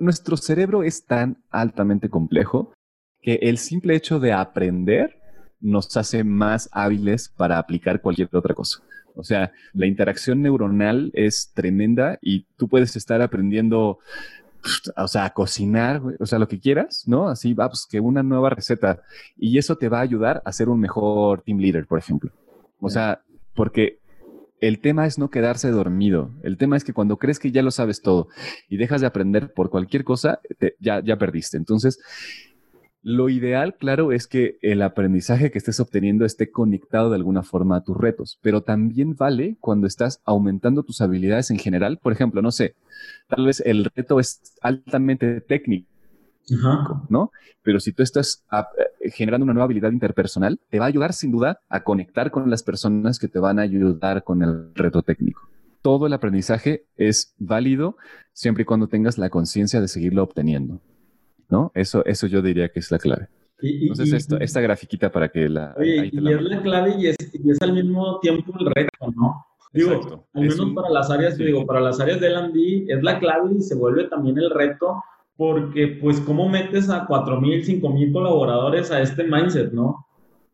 nuestro 0.00 0.36
cerebro 0.36 0.82
es 0.82 1.04
tan 1.04 1.42
altamente 1.50 2.08
complejo 2.08 2.72
que 3.20 3.34
el 3.42 3.58
simple 3.58 3.94
hecho 3.94 4.18
de 4.18 4.32
aprender 4.32 5.16
nos 5.60 5.96
hace 5.96 6.24
más 6.24 6.68
hábiles 6.72 7.28
para 7.28 7.58
aplicar 7.58 8.00
cualquier 8.00 8.28
otra 8.32 8.54
cosa. 8.54 8.82
O 9.14 9.22
sea, 9.22 9.52
la 9.74 9.86
interacción 9.86 10.40
neuronal 10.42 11.10
es 11.14 11.52
tremenda 11.52 12.18
y 12.22 12.46
tú 12.56 12.68
puedes 12.68 12.96
estar 12.96 13.20
aprendiendo, 13.20 13.98
o 14.96 15.08
sea, 15.08 15.26
a 15.26 15.34
cocinar, 15.34 16.00
o 16.18 16.26
sea, 16.26 16.38
lo 16.38 16.48
que 16.48 16.60
quieras, 16.60 17.04
¿no? 17.06 17.28
Así, 17.28 17.52
va, 17.52 17.68
pues 17.68 17.86
que 17.90 18.00
una 18.00 18.22
nueva 18.22 18.50
receta. 18.50 19.02
Y 19.36 19.58
eso 19.58 19.76
te 19.76 19.88
va 19.88 19.98
a 19.98 20.02
ayudar 20.02 20.42
a 20.44 20.52
ser 20.52 20.68
un 20.68 20.80
mejor 20.80 21.42
team 21.42 21.58
leader, 21.58 21.86
por 21.86 21.98
ejemplo. 21.98 22.30
O 22.78 22.88
sea, 22.88 23.22
porque 23.54 23.99
el 24.60 24.80
tema 24.80 25.06
es 25.06 25.18
no 25.18 25.30
quedarse 25.30 25.70
dormido. 25.70 26.30
El 26.42 26.56
tema 26.56 26.76
es 26.76 26.84
que 26.84 26.92
cuando 26.92 27.18
crees 27.18 27.38
que 27.38 27.50
ya 27.50 27.62
lo 27.62 27.70
sabes 27.70 28.02
todo 28.02 28.28
y 28.68 28.76
dejas 28.76 29.00
de 29.00 29.06
aprender 29.06 29.52
por 29.52 29.70
cualquier 29.70 30.04
cosa, 30.04 30.40
ya, 30.78 31.02
ya 31.02 31.16
perdiste. 31.16 31.56
Entonces, 31.56 31.98
lo 33.02 33.30
ideal, 33.30 33.76
claro, 33.76 34.12
es 34.12 34.26
que 34.26 34.58
el 34.60 34.82
aprendizaje 34.82 35.50
que 35.50 35.56
estés 35.56 35.80
obteniendo 35.80 36.26
esté 36.26 36.50
conectado 36.50 37.08
de 37.08 37.16
alguna 37.16 37.42
forma 37.42 37.76
a 37.76 37.82
tus 37.82 37.96
retos, 37.96 38.38
pero 38.42 38.62
también 38.62 39.16
vale 39.16 39.56
cuando 39.58 39.86
estás 39.86 40.20
aumentando 40.26 40.82
tus 40.82 41.00
habilidades 41.00 41.50
en 41.50 41.58
general. 41.58 41.98
Por 41.98 42.12
ejemplo, 42.12 42.42
no 42.42 42.50
sé, 42.50 42.74
tal 43.26 43.46
vez 43.46 43.60
el 43.64 43.86
reto 43.86 44.20
es 44.20 44.54
altamente 44.60 45.40
técnico, 45.40 45.89
¿no? 47.08 47.30
Pero 47.62 47.80
si 47.80 47.92
tú 47.92 48.02
estás 48.02 48.44
ah, 48.50 48.68
eh, 49.00 49.10
generando 49.10 49.44
una 49.44 49.52
nueva 49.52 49.64
habilidad 49.64 49.92
interpersonal, 49.92 50.58
te 50.68 50.78
va 50.78 50.86
a 50.86 50.88
ayudar 50.88 51.12
sin 51.12 51.30
duda 51.30 51.60
a 51.68 51.82
conectar 51.82 52.30
con 52.30 52.50
las 52.50 52.62
personas 52.62 53.18
que 53.18 53.28
te 53.28 53.38
van 53.38 53.58
a 53.58 53.62
ayudar 53.62 54.24
con 54.24 54.42
el 54.42 54.74
reto 54.74 55.02
técnico. 55.02 55.48
Todo 55.82 56.06
el 56.06 56.12
aprendizaje 56.12 56.86
es 56.96 57.34
válido 57.38 57.96
siempre 58.32 58.62
y 58.62 58.64
cuando 58.66 58.88
tengas 58.88 59.18
la 59.18 59.30
conciencia 59.30 59.80
de 59.80 59.88
seguirlo 59.88 60.22
obteniendo. 60.22 60.80
¿no? 61.48 61.72
Eso, 61.74 62.04
eso 62.04 62.26
yo 62.26 62.42
diría 62.42 62.68
que 62.68 62.80
es 62.80 62.90
la 62.90 62.98
clave. 62.98 63.28
Entonces, 63.62 64.12
esto, 64.14 64.40
esta 64.40 64.60
grafiquita 64.60 65.12
para 65.12 65.28
que 65.28 65.48
la... 65.48 65.74
Oye, 65.76 66.10
y 66.12 66.16
es 66.16 66.42
la 66.42 66.62
clave 66.62 66.94
y 66.98 67.08
es, 67.08 67.16
y 67.32 67.50
es, 67.50 67.60
al 67.60 67.74
mismo 67.74 68.18
tiempo 68.20 68.54
el 68.58 68.66
reto, 68.66 69.12
¿no? 69.14 69.44
Digo, 69.72 70.26
al 70.32 70.42
menos 70.42 70.72
para 70.74 70.90
las 70.90 71.10
áreas, 71.10 71.36
digo, 71.36 71.64
para 71.66 71.80
las 71.80 72.00
áreas 72.00 72.20
de 72.20 72.26
L&D 72.26 72.86
es 72.88 73.02
la 73.02 73.20
clave 73.20 73.54
y 73.56 73.60
se 73.60 73.76
vuelve 73.76 74.04
también 74.08 74.38
el 74.38 74.50
reto 74.50 75.02
porque, 75.40 75.96
pues, 76.02 76.20
¿cómo 76.20 76.50
metes 76.50 76.90
a 76.90 77.06
4.000, 77.06 77.80
5.000 77.80 78.12
colaboradores 78.12 78.90
a 78.90 79.00
este 79.00 79.24
mindset, 79.24 79.72
no? 79.72 80.04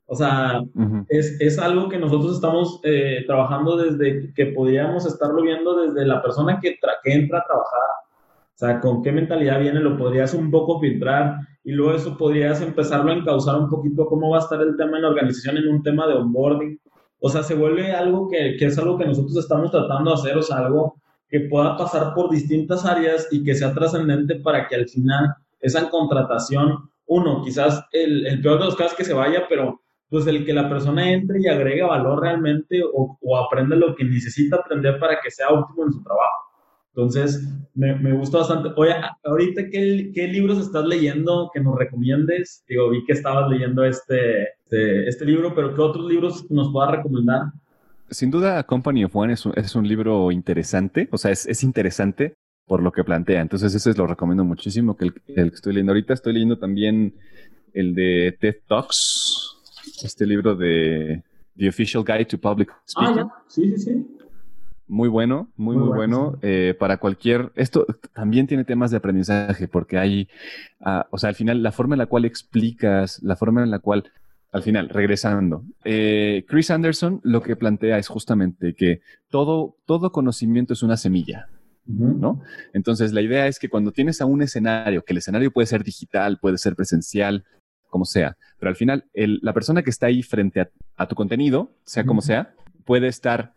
O 0.07 0.15
sea, 0.15 0.63
es, 1.09 1.41
es, 1.41 1.59
algo 1.59 1.89
que 1.89 1.99
nosotros 1.99 2.37
estamos 2.37 2.79
eh, 2.85 3.25
trabajando 3.27 3.77
desde 3.77 4.33
que 4.33 4.47
podríamos 4.47 5.05
estarlo 5.05 5.43
viendo 5.43 5.83
desde 5.83 6.07
la 6.07 6.23
persona 6.23 6.61
que, 6.61 6.79
que 7.03 7.13
entra 7.13 7.41
a 7.41 7.45
trabajar 7.45 7.81
o 8.55 8.59
sea, 8.59 8.81
con 8.81 9.03
qué 9.03 9.11
mentalidad 9.11 9.59
viene, 9.59 9.81
lo 9.81 9.99
podrías 9.99 10.35
un 10.35 10.53
poco 10.53 10.79
filtrar 10.79 11.41
y 11.65 11.73
luego 11.73 11.95
eso 11.95 12.17
podrías 12.17 12.63
empezarlo 12.63 13.11
a 13.11 13.17
encauzar 13.17 13.59
un 13.59 13.69
poquito 13.69 14.07
cómo 14.07 14.31
va 14.31 14.37
a 14.37 14.43
estar 14.43 14.63
el 14.63 14.77
tema 14.77 14.99
en 14.99 15.03
la 15.03 15.09
organización 15.09 15.57
en 15.57 15.67
un 15.67 15.83
tema 15.83 16.07
de 16.07 16.15
onboarding. 16.15 16.81
O 17.19 17.29
sea, 17.29 17.43
se 17.43 17.57
vuelve 17.57 17.91
algo 17.91 18.29
que, 18.29 18.55
que 18.57 18.67
es 18.67 18.79
algo 18.79 18.97
que 18.97 19.07
nosotros 19.07 19.37
estamos 19.37 19.73
tratando 19.73 20.13
de 20.13 20.15
hacer, 20.15 20.39
o 20.39 20.43
sea, 20.43 20.59
algo 20.59 20.95
que 21.29 21.41
pueda 21.41 21.77
pasar 21.77 22.15
por 22.15 22.31
distintas 22.31 22.85
áreas 22.85 23.29
y 23.31 23.43
que 23.43 23.55
sea 23.55 23.75
trascendente 23.75 24.37
para 24.37 24.69
que 24.69 24.77
al 24.77 24.89
final 24.89 25.35
esa 25.61 25.91
contratación, 25.91 26.91
uno, 27.07 27.43
quizás 27.45 27.85
el, 27.93 28.27
el 28.27 28.41
peor 28.41 28.59
de 28.59 28.67
los 28.67 28.77
casos 28.77 28.97
que 28.97 29.05
se 29.05 29.15
vaya, 29.15 29.45
pero 29.49 29.81
pues 30.09 30.27
el 30.27 30.45
que 30.45 30.53
la 30.53 30.69
persona 30.69 31.13
entre 31.13 31.41
y 31.41 31.49
agregue 31.49 31.83
valor 31.83 32.21
realmente 32.21 32.83
o, 32.85 33.19
o 33.21 33.37
aprenda 33.37 33.75
lo 33.75 33.95
que 33.95 34.05
necesita 34.05 34.57
aprender 34.57 34.99
para 35.01 35.21
que 35.21 35.31
sea 35.31 35.49
óptimo 35.49 35.85
en 35.85 35.93
su 35.93 36.03
trabajo. 36.03 36.47
Entonces, 36.97 37.47
me, 37.75 37.95
me 37.97 38.15
gusta 38.15 38.39
bastante. 38.39 38.71
Oye, 38.77 38.95
ahorita, 39.25 39.69
¿qué, 39.71 40.11
¿qué, 40.15 40.29
libros 40.29 40.59
estás 40.59 40.87
leyendo 40.87 41.51
que 41.53 41.61
nos 41.61 41.77
recomiendes? 41.77 42.65
Digo, 42.67 42.89
vi 42.89 43.05
que 43.05 43.13
estabas 43.13 43.51
leyendo 43.51 43.85
este, 43.85 44.45
este, 44.65 45.07
este 45.07 45.25
libro, 45.27 45.55
pero 45.55 45.75
¿qué 45.75 45.83
otros 45.83 46.07
libros 46.07 46.51
nos 46.51 46.73
puedas 46.73 46.93
recomendar? 46.93 47.53
Sin 48.11 48.31
duda, 48.31 48.63
Company 48.65 49.05
of 49.05 49.17
One 49.17 49.33
es 49.33 49.47
un, 49.47 49.53
es 49.57 49.75
un 49.75 49.87
libro 49.87 50.31
interesante, 50.31 51.09
o 51.11 51.19
sea, 51.19 51.31
es, 51.33 51.47
es, 51.47 51.65
interesante 51.65 52.35
por 52.67 52.83
lo 52.83 52.93
que 52.93 53.05
plantea. 53.05 53.41
Entonces, 53.41 53.75
ese 53.75 53.93
lo 53.95 54.07
recomiendo 54.07 54.45
muchísimo, 54.45 54.97
que 54.97 55.07
el, 55.07 55.15
el, 55.29 55.51
que 55.51 55.55
estoy 55.57 55.73
leyendo 55.73 55.93
ahorita. 55.93 56.15
Estoy 56.15 56.35
leyendo 56.35 56.59
también 56.59 57.15
el 57.73 57.95
de 57.95 58.37
TED 58.41 58.57
Talks, 58.67 60.03
este 60.03 60.27
libro 60.27 60.55
de 60.55 61.23
The 61.57 61.69
Official 61.69 62.05
Guide 62.05 62.27
to 62.27 62.39
Public 62.39 62.73
Speaking. 62.89 63.19
Ah, 63.19 63.23
ya, 63.23 63.45
sí, 63.49 63.71
sí, 63.77 63.79
sí. 63.79 64.17
Muy 64.89 65.09
bueno, 65.09 65.49
muy, 65.57 65.77
muy, 65.77 65.89
bueno. 65.89 66.39
Eh, 66.43 66.75
para 66.79 66.99
cualquier. 66.99 67.51
Esto 67.57 67.87
también 68.15 68.47
tiene 68.47 68.65
temas 68.65 68.93
de 68.93 68.99
aprendizaje, 68.99 69.67
porque 69.67 69.99
hay. 69.99 70.29
Ah, 70.81 71.07
o 71.11 71.19
sea, 71.19 71.29
al 71.29 71.35
final, 71.35 71.63
la 71.63 71.73
forma 71.73 71.97
en 71.97 71.99
la 71.99 72.07
cual 72.07 72.25
explicas, 72.25 73.21
la 73.23 73.35
forma 73.35 73.65
en 73.65 73.71
la 73.71 73.81
cual 73.81 74.05
al 74.53 74.63
final, 74.63 74.89
regresando, 74.89 75.65
eh, 75.85 76.45
Chris 76.49 76.71
Anderson 76.71 77.21
lo 77.25 77.43
que 77.43 77.57
plantea 77.57 77.99
es 77.99 78.09
justamente 78.09 78.75
que 78.75 79.01
todo, 79.29 79.77
todo 79.85 80.13
conocimiento 80.13 80.73
es 80.73 80.83
una 80.83 80.97
semilla. 80.97 81.49
¿No? 81.89 82.43
Entonces, 82.73 83.13
la 83.13 83.21
idea 83.21 83.47
es 83.47 83.61
que 83.61 83.69
cuando 83.69 83.93
tienes 83.93 84.21
a 84.21 84.27
un 84.27 84.43
escenario, 84.43 85.05
que 85.05 85.13
el 85.13 85.19
escenario 85.19 85.53
puede 85.53 85.69
ser 85.69 85.85
digital, 85.85 86.39
puede 86.41 86.59
ser 86.59 86.75
presencial, 86.75 87.45
como 87.89 88.05
sea, 88.05 88.37
pero 88.59 88.71
al 88.71 88.77
final, 88.77 89.05
la 89.15 89.53
persona 89.53 89.83
que 89.83 89.91
está 89.91 90.07
ahí 90.07 90.25
frente 90.25 90.69
a, 90.97 91.07
tu 91.07 91.15
contenido, 91.15 91.71
sea 91.85 92.05
como 92.05 92.23
sea, 92.23 92.55
puede 92.85 93.07
estar 93.07 93.53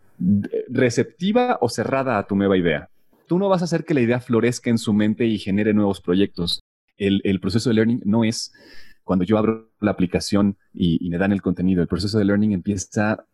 receptiva 0.67 1.57
o 1.61 1.69
cerrada 1.69 2.19
a 2.19 2.27
tu 2.27 2.35
nueva 2.35 2.57
idea. 2.57 2.89
Tú 3.27 3.39
no 3.39 3.49
vas 3.49 3.61
a 3.61 3.65
hacer 3.65 3.83
que 3.83 3.93
la 3.93 4.01
idea 4.01 4.19
florezca 4.19 4.69
en 4.69 4.77
su 4.77 4.93
mente 4.93 5.25
y 5.25 5.39
genere 5.39 5.73
nuevos 5.73 5.99
proyectos. 5.99 6.61
El, 6.97 7.21
el 7.23 7.39
proceso 7.39 7.69
de 7.69 7.75
learning 7.75 8.01
no 8.05 8.23
es 8.23 8.51
cuando 9.09 9.25
yo 9.25 9.39
abro 9.39 9.71
la 9.79 9.89
aplicación 9.89 10.55
y, 10.71 11.09
me 11.09 11.17
dan 11.17 11.31
el 11.31 11.41
contenido, 11.41 11.81
el 11.81 11.87
proceso 11.87 12.19
de 12.19 12.25
learning 12.25 12.51
empieza 12.51 13.25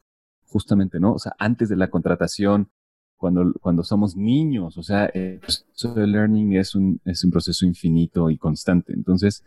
justamente, 0.46 1.02
¿no? 1.02 1.12
O 1.12 1.20
sea, 1.20 1.36
antes 1.38 1.68
de 1.68 1.76
la 1.76 1.90
contratación, 1.90 2.70
cuando, 3.18 3.52
cuando 3.60 3.84
somos 3.84 4.16
niños, 4.16 4.78
o 4.78 4.84
sea, 4.84 5.08
el 5.08 5.40
proceso 5.40 5.94
de 5.94 6.08
learning 6.08 6.56
es 6.56 6.76
un, 6.76 7.02
es 7.04 7.26
un 7.26 7.32
proceso 7.32 7.66
infinito 7.66 8.30
y 8.30 8.38
constante. 8.38 8.94
Entonces, 8.94 9.44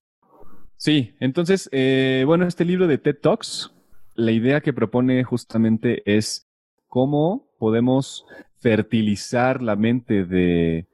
sí, 0.76 1.14
entonces, 1.18 1.70
eh, 1.72 2.24
bueno, 2.26 2.46
este 2.46 2.66
libro 2.66 2.86
de 2.86 2.98
TED 2.98 3.16
Talks, 3.22 3.72
la 4.14 4.30
idea 4.30 4.60
que 4.60 4.74
propone 4.74 5.24
justamente 5.24 6.02
es 6.04 6.46
cómo 6.88 7.48
podemos 7.58 8.26
fertilizar 8.58 9.62
la 9.62 9.76
mente 9.76 10.26
de, 10.26 10.88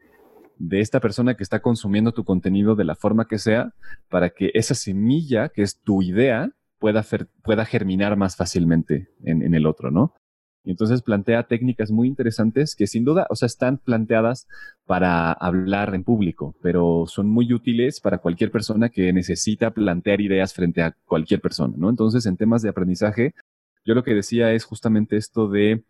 de 0.59 0.81
esta 0.81 1.01
persona 1.01 1.37
que 1.37 1.43
está 1.43 1.61
consumiendo 1.61 2.13
tu 2.13 2.25
contenido 2.25 2.75
de 2.75 2.85
la 2.85 2.95
forma 2.95 3.27
que 3.27 3.39
sea, 3.39 3.73
para 4.09 4.31
que 4.31 4.51
esa 4.55 4.75
semilla, 4.75 5.49
que 5.49 5.63
es 5.63 5.81
tu 5.81 6.03
idea, 6.03 6.51
pueda, 6.79 7.05
pueda 7.43 7.65
germinar 7.65 8.17
más 8.17 8.37
fácilmente 8.37 9.09
en, 9.25 9.55
el 9.55 9.67
otro, 9.67 9.91
¿no? 9.91 10.15
Y 10.67 10.71
entonces 10.71 11.03
plantea 11.03 11.43
técnicas 11.47 11.91
muy 11.91 12.09
interesantes 12.09 12.75
que 12.75 12.87
sin 12.87 13.05
duda, 13.05 13.27
o 13.29 13.37
sea, 13.37 13.47
están 13.47 13.79
planteadas 13.79 14.47
para 14.87 15.33
hablar 15.33 15.95
en 15.95 16.05
público, 16.05 16.57
pero 16.63 17.05
son 17.07 17.29
muy 17.29 17.53
útiles 17.53 18.01
para 18.01 18.19
cualquier 18.19 18.51
persona 18.51 18.89
que 18.89 19.13
necesita 19.13 19.73
plantear 19.73 20.23
ideas 20.23 20.55
frente 20.55 20.83
a 20.83 20.97
cualquier 21.05 21.41
persona, 21.41 21.75
¿no? 21.77 21.91
Entonces, 21.91 22.25
en 22.27 22.37
temas 22.37 22.63
de 22.63 22.71
aprendizaje, 22.71 23.35
yo 23.85 23.95
lo 23.95 24.03
que 24.03 24.15
decía 24.15 24.53
es 24.53 24.65
justamente 24.65 25.17
esto 25.17 25.49
de 25.49 25.85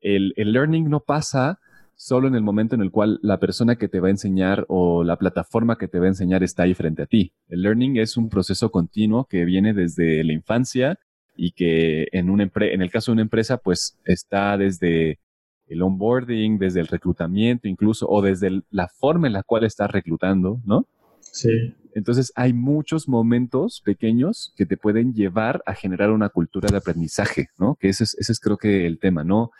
el, 0.00 0.32
el 0.36 0.52
learning 0.52 0.88
no 0.88 1.00
pasa 1.00 1.60
solo 2.00 2.28
en 2.28 2.34
el 2.34 2.40
momento 2.40 2.74
en 2.74 2.80
el 2.80 2.90
cual 2.90 3.18
la 3.20 3.38
persona 3.38 3.76
que 3.76 3.86
te 3.86 4.00
va 4.00 4.08
a 4.08 4.10
enseñar 4.10 4.64
o 4.68 5.04
la 5.04 5.18
plataforma 5.18 5.76
que 5.76 5.86
te 5.86 5.98
va 5.98 6.06
a 6.06 6.08
enseñar 6.08 6.42
está 6.42 6.62
ahí 6.62 6.72
frente 6.72 7.02
a 7.02 7.06
ti. 7.06 7.34
El 7.46 7.60
learning 7.60 7.98
es 7.98 8.16
un 8.16 8.30
proceso 8.30 8.70
continuo 8.70 9.26
que 9.26 9.44
viene 9.44 9.74
desde 9.74 10.24
la 10.24 10.32
infancia 10.32 10.98
y 11.36 11.52
que 11.52 12.08
en, 12.12 12.30
en 12.30 12.82
el 12.82 12.90
caso 12.90 13.10
de 13.10 13.12
una 13.12 13.22
empresa, 13.22 13.58
pues 13.58 13.98
está 14.06 14.56
desde 14.56 15.18
el 15.66 15.82
onboarding, 15.82 16.58
desde 16.58 16.80
el 16.80 16.86
reclutamiento 16.86 17.68
incluso, 17.68 18.08
o 18.08 18.22
desde 18.22 18.62
la 18.70 18.88
forma 18.88 19.26
en 19.26 19.34
la 19.34 19.42
cual 19.42 19.64
estás 19.64 19.90
reclutando, 19.90 20.58
¿no? 20.64 20.86
Sí. 21.20 21.74
Entonces 21.94 22.32
hay 22.34 22.54
muchos 22.54 23.08
momentos 23.08 23.82
pequeños 23.84 24.54
que 24.56 24.64
te 24.64 24.78
pueden 24.78 25.12
llevar 25.12 25.62
a 25.66 25.74
generar 25.74 26.12
una 26.12 26.30
cultura 26.30 26.70
de 26.70 26.78
aprendizaje, 26.78 27.48
¿no? 27.58 27.76
Que 27.78 27.90
ese 27.90 28.04
es, 28.04 28.14
ese 28.14 28.32
es 28.32 28.40
creo 28.40 28.56
que 28.56 28.86
el 28.86 28.98
tema, 28.98 29.22
¿no? 29.22 29.50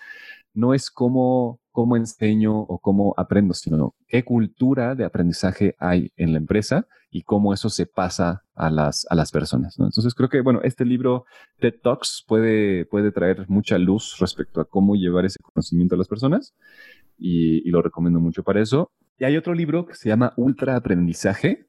No 0.54 0.74
es 0.74 0.90
como 0.90 1.60
cómo 1.70 1.96
enseño 1.96 2.58
o 2.58 2.78
cómo 2.78 3.14
aprendo, 3.16 3.54
sino 3.54 3.94
qué 4.08 4.24
cultura 4.24 4.94
de 4.94 5.04
aprendizaje 5.04 5.76
hay 5.78 6.12
en 6.16 6.32
la 6.32 6.38
empresa 6.38 6.86
y 7.10 7.22
cómo 7.22 7.52
eso 7.52 7.70
se 7.70 7.86
pasa 7.86 8.44
a 8.54 8.70
las, 8.70 9.06
a 9.10 9.14
las 9.14 9.32
personas. 9.32 9.76
Entonces 9.78 10.14
creo 10.14 10.28
que, 10.28 10.40
bueno, 10.42 10.60
este 10.62 10.84
libro 10.84 11.24
TED 11.58 11.74
Talks 11.82 12.24
puede, 12.26 12.86
puede 12.86 13.10
traer 13.12 13.46
mucha 13.48 13.78
luz 13.78 14.16
respecto 14.20 14.60
a 14.60 14.64
cómo 14.64 14.94
llevar 14.94 15.24
ese 15.24 15.38
conocimiento 15.42 15.94
a 15.94 15.98
las 15.98 16.08
personas 16.08 16.54
y, 17.18 17.68
lo 17.70 17.82
recomiendo 17.82 18.20
mucho 18.20 18.42
para 18.42 18.60
eso. 18.60 18.90
Y 19.18 19.24
hay 19.24 19.36
otro 19.36 19.54
libro 19.54 19.86
que 19.86 19.94
se 19.94 20.08
llama 20.08 20.32
Ultra 20.36 20.76
Aprendizaje. 20.76 21.66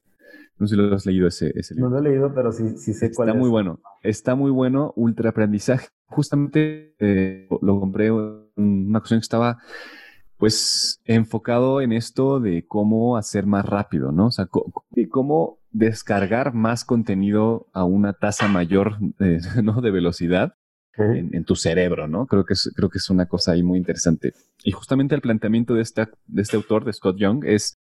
No 0.58 0.68
sé 0.68 0.76
si 0.76 0.82
lo 0.82 0.96
has 0.96 1.06
leído 1.06 1.28
ese, 1.28 1.52
ese 1.56 1.74
libro. 1.74 1.90
No 1.90 2.00
lo 2.00 2.08
he 2.08 2.12
leído, 2.12 2.34
pero 2.34 2.52
sí, 2.52 2.78
sí 2.78 2.94
sé 2.94 3.12
cuál 3.14 3.30
Está 3.30 3.40
muy 3.40 3.50
bueno. 3.50 3.80
Está 4.04 4.36
muy 4.36 4.52
bueno, 4.52 4.94
Ultra 4.96 5.32
Aprendizaje. 5.32 5.88
Justamente 6.06 6.96
eh, 7.00 7.48
lo 7.62 7.80
compré 7.80 8.10
una 8.56 9.00
ocasión 9.00 9.20
que 9.20 9.26
estaba 9.26 9.60
pues 10.38 11.00
enfocado 11.06 11.82
en 11.82 11.92
esto 11.92 12.40
de 12.40 12.66
cómo 12.66 13.16
hacer 13.16 13.46
más 13.46 13.64
rápido, 13.64 14.12
¿no? 14.12 14.28
O 14.28 14.32
sea, 14.32 14.48
cómo 15.12 15.60
descargar 15.72 16.54
más 16.54 16.84
contenido 16.84 17.68
a 17.74 17.84
una 17.84 18.14
tasa 18.14 18.48
mayor 18.48 18.98
de, 19.00 19.40
¿no? 19.64 19.82
de 19.82 19.92
velocidad 19.92 20.56
en, 20.98 21.46
tu 21.46 21.56
cerebro, 21.56 22.08
¿no? 22.08 22.28
Creo 22.28 22.46
que, 22.46 22.54
es, 22.54 22.72
creo 22.76 22.90
que 22.90 22.98
es 22.98 23.10
una 23.10 23.28
cosa 23.28 23.52
ahí 23.54 23.64
muy 23.64 23.78
interesante. 23.78 24.34
Y 24.64 24.72
justamente 24.72 25.16
el 25.16 25.22
planteamiento 25.22 25.74
de, 25.74 25.82
esta, 25.82 26.10
de 26.28 26.42
este 26.42 26.58
autor, 26.58 26.86
de 26.86 26.94
Scott 26.94 27.18
Young, 27.18 27.46
es 27.46 27.78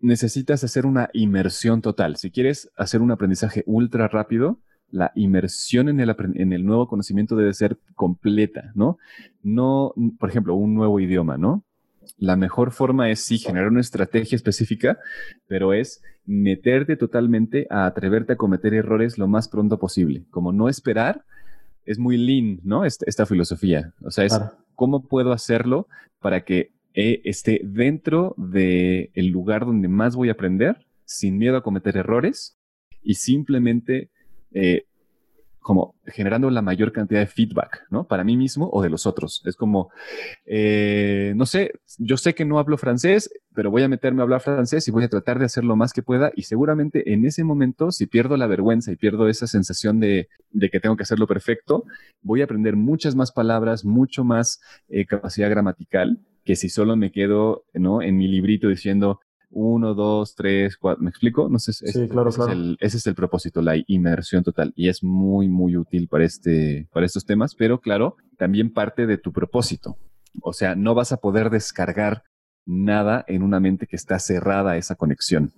necesitas 0.00 0.64
hacer 0.64 0.86
una 0.86 1.10
inmersión 1.12 1.82
total. 1.82 2.16
Si 2.16 2.30
quieres 2.30 2.70
hacer 2.76 3.00
un 3.00 3.10
aprendizaje 3.10 3.64
ultra 3.66 4.08
rápido, 4.08 4.60
la 4.90 5.12
inmersión 5.14 5.88
en 5.88 6.00
el, 6.00 6.14
en 6.34 6.52
el 6.52 6.64
nuevo 6.64 6.88
conocimiento 6.88 7.36
debe 7.36 7.52
ser 7.52 7.78
completa, 7.94 8.72
¿no? 8.74 8.98
No, 9.42 9.92
por 10.18 10.28
ejemplo, 10.28 10.54
un 10.54 10.74
nuevo 10.74 11.00
idioma, 11.00 11.36
¿no? 11.36 11.64
la 12.18 12.36
mejor 12.36 12.70
forma 12.70 13.10
es 13.10 13.20
sí 13.20 13.38
generar 13.38 13.68
una 13.68 13.80
estrategia 13.80 14.36
específica, 14.36 14.98
pero 15.46 15.72
es 15.72 16.02
meterte 16.26 16.96
totalmente 16.96 17.66
a 17.70 17.86
atreverte 17.86 18.34
a 18.34 18.36
cometer 18.36 18.74
errores 18.74 19.18
lo 19.18 19.28
más 19.28 19.48
pronto 19.48 19.78
posible. 19.78 20.24
Como 20.30 20.52
no 20.52 20.68
esperar, 20.68 21.24
es 21.84 21.98
muy 21.98 22.16
lean, 22.16 22.60
¿no? 22.62 22.84
Esta, 22.84 23.26
filosofía. 23.26 23.92
O 24.02 24.10
sea, 24.10 24.24
es 24.24 24.38
cómo 24.74 25.06
puedo 25.06 25.32
hacerlo 25.32 25.88
para 26.20 26.44
que 26.44 26.72
eh, 26.94 27.20
esté 27.24 27.60
dentro 27.64 28.34
del 28.38 29.28
lugar 29.28 29.66
donde 29.66 29.88
más 29.88 30.16
voy 30.16 30.28
a 30.28 30.32
aprender, 30.32 30.86
sin 31.04 31.36
miedo 31.36 31.56
a 31.56 31.62
cometer 31.62 31.96
errores 31.96 32.56
y 33.02 33.14
simplemente 33.14 34.10
eh, 34.54 34.86
como 35.64 35.94
generando 36.04 36.50
la 36.50 36.60
mayor 36.60 36.92
cantidad 36.92 37.20
de 37.20 37.26
feedback, 37.26 37.86
¿no? 37.88 38.06
Para 38.06 38.22
mí 38.22 38.36
mismo 38.36 38.68
o 38.70 38.82
de 38.82 38.90
los 38.90 39.06
otros. 39.06 39.40
Es 39.46 39.56
como, 39.56 39.90
eh, 40.44 41.32
no 41.36 41.46
sé, 41.46 41.72
yo 41.96 42.18
sé 42.18 42.34
que 42.34 42.44
no 42.44 42.58
hablo 42.58 42.76
francés, 42.76 43.30
pero 43.54 43.70
voy 43.70 43.82
a 43.82 43.88
meterme 43.88 44.20
a 44.20 44.24
hablar 44.24 44.42
francés 44.42 44.86
y 44.86 44.90
voy 44.90 45.04
a 45.04 45.08
tratar 45.08 45.38
de 45.38 45.46
hacer 45.46 45.64
lo 45.64 45.74
más 45.74 45.94
que 45.94 46.02
pueda 46.02 46.30
y 46.36 46.42
seguramente 46.42 47.14
en 47.14 47.24
ese 47.24 47.44
momento, 47.44 47.92
si 47.92 48.06
pierdo 48.06 48.36
la 48.36 48.46
vergüenza 48.46 48.92
y 48.92 48.96
pierdo 48.96 49.26
esa 49.26 49.46
sensación 49.46 50.00
de, 50.00 50.28
que 50.70 50.80
tengo 50.80 50.96
que 50.96 51.04
hacerlo 51.04 51.26
perfecto, 51.26 51.84
voy 52.20 52.42
a 52.42 52.44
aprender 52.44 52.76
muchas 52.76 53.16
más 53.16 53.32
palabras, 53.32 53.86
mucho 53.86 54.22
más 54.22 54.60
eh, 54.88 55.06
capacidad 55.06 55.48
gramatical 55.48 56.20
que 56.44 56.56
si 56.56 56.68
solo 56.68 56.94
me 56.94 57.10
quedo, 57.10 57.64
¿no? 57.72 58.02
En 58.02 58.18
mi 58.18 58.28
librito 58.28 58.68
diciendo, 58.68 59.20
uno, 59.54 59.94
dos, 59.94 60.34
tres, 60.34 60.76
cuatro, 60.76 61.02
¿me 61.02 61.10
explico? 61.10 61.48
No 61.48 61.58
sé, 61.58 61.72
sí, 61.72 62.08
claro, 62.08 62.28
ese, 62.28 62.38
claro. 62.38 62.52
Es 62.52 62.58
el, 62.58 62.76
ese 62.80 62.96
es 62.98 63.06
el 63.06 63.14
propósito, 63.14 63.62
la 63.62 63.76
inmersión 63.86 64.42
total. 64.44 64.72
Y 64.76 64.88
es 64.88 65.02
muy, 65.02 65.48
muy 65.48 65.76
útil 65.76 66.08
para, 66.08 66.24
este, 66.24 66.88
para 66.92 67.06
estos 67.06 67.24
temas, 67.24 67.54
pero 67.54 67.80
claro, 67.80 68.16
también 68.36 68.72
parte 68.72 69.06
de 69.06 69.16
tu 69.16 69.32
propósito. 69.32 69.96
O 70.42 70.52
sea, 70.52 70.74
no 70.74 70.94
vas 70.94 71.12
a 71.12 71.18
poder 71.18 71.50
descargar 71.50 72.24
nada 72.66 73.24
en 73.28 73.42
una 73.42 73.60
mente 73.60 73.86
que 73.86 73.96
está 73.96 74.18
cerrada 74.18 74.72
a 74.72 74.76
esa 74.76 74.96
conexión. 74.96 75.52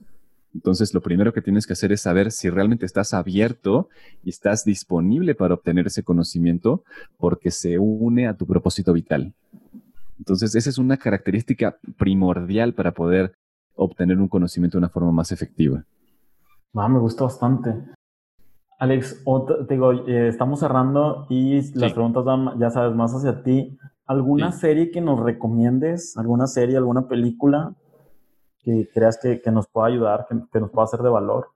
Entonces, 0.54 0.94
lo 0.94 1.02
primero 1.02 1.32
que 1.32 1.42
tienes 1.42 1.66
que 1.66 1.74
hacer 1.74 1.92
es 1.92 2.00
saber 2.00 2.32
si 2.32 2.48
realmente 2.48 2.86
estás 2.86 3.12
abierto 3.12 3.88
y 4.22 4.30
estás 4.30 4.64
disponible 4.64 5.34
para 5.34 5.54
obtener 5.54 5.86
ese 5.86 6.02
conocimiento 6.02 6.82
porque 7.18 7.50
se 7.50 7.78
une 7.78 8.26
a 8.26 8.36
tu 8.36 8.46
propósito 8.46 8.92
vital. 8.92 9.34
Entonces, 10.18 10.54
esa 10.54 10.70
es 10.70 10.78
una 10.78 10.96
característica 10.96 11.78
primordial 11.98 12.72
para 12.72 12.92
poder 12.92 13.34
obtener 13.76 14.18
un 14.18 14.28
conocimiento 14.28 14.76
de 14.76 14.80
una 14.80 14.88
forma 14.88 15.12
más 15.12 15.32
efectiva. 15.32 15.84
Ah, 16.74 16.88
me 16.88 16.98
gusta 16.98 17.24
bastante. 17.24 17.74
Alex, 18.78 19.22
te 19.66 19.74
digo, 19.74 19.92
eh, 19.92 20.28
estamos 20.28 20.60
cerrando 20.60 21.26
y 21.30 21.62
las 21.78 21.92
preguntas 21.92 22.24
van, 22.24 22.58
ya 22.58 22.70
sabes, 22.70 22.94
más 22.94 23.12
hacia 23.12 23.42
ti. 23.42 23.78
¿Alguna 24.06 24.52
serie 24.52 24.90
que 24.90 25.00
nos 25.00 25.18
recomiendes? 25.20 26.16
¿Alguna 26.16 26.46
serie, 26.46 26.76
alguna 26.76 27.08
película 27.08 27.74
que 28.60 28.88
creas 28.92 29.18
que, 29.20 29.40
que 29.40 29.50
nos 29.50 29.66
pueda 29.68 29.86
ayudar, 29.86 30.26
que, 30.28 30.36
que, 30.52 30.60
nos 30.60 30.70
pueda 30.70 30.86
ser 30.86 31.00
de 31.00 31.08
valor? 31.08 31.48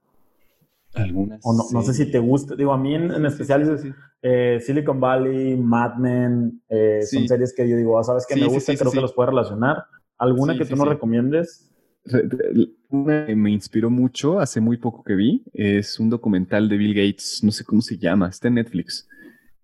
¿Alguna 0.95 1.39
o 1.43 1.53
no, 1.53 1.65
no, 1.71 1.83
sé 1.83 1.93
si 1.93 2.11
te 2.11 2.19
gusta. 2.19 2.57
Digo, 2.57 2.73
a 2.73 2.79
mí 2.79 2.95
en, 2.95 3.25
especial 3.27 3.95
eh, 4.23 4.59
Silicon 4.61 4.99
Valley, 4.99 5.57
Mad 5.57 5.97
Men, 5.97 6.63
eh, 6.69 7.03
son 7.03 7.29
series 7.29 7.55
que 7.55 7.69
yo 7.69 7.77
digo, 7.77 7.99
ah, 7.99 8.05
¿sabes 8.05 8.27
que 8.27 8.35
me 8.35 8.47
gusta? 8.47 8.75
Creo 8.75 8.91
que 8.91 9.01
los 9.01 9.13
puedo 9.13 9.31
relacionar. 9.31 9.85
¿Alguna 10.19 10.57
que 10.57 10.65
tú 10.65 10.77
nos 10.77 10.89
recomiendes? 10.89 11.71
Me 12.91 13.51
inspiró 13.51 13.91
mucho 13.91 14.41
hace 14.41 14.61
muy 14.61 14.77
poco 14.77 15.03
que 15.05 15.15
vi. 15.15 15.43
Es 15.53 16.01
un 16.01 16.11
documental 16.11 16.69
de 16.69 16.77
Bill 16.77 16.95
Gates, 16.95 17.41
no 17.43 17.53
sé 17.53 17.65
cómo 17.65 17.83
se 17.83 17.99
llama, 17.99 18.29
está 18.29 18.49
en 18.49 18.55
Netflix. 18.55 19.09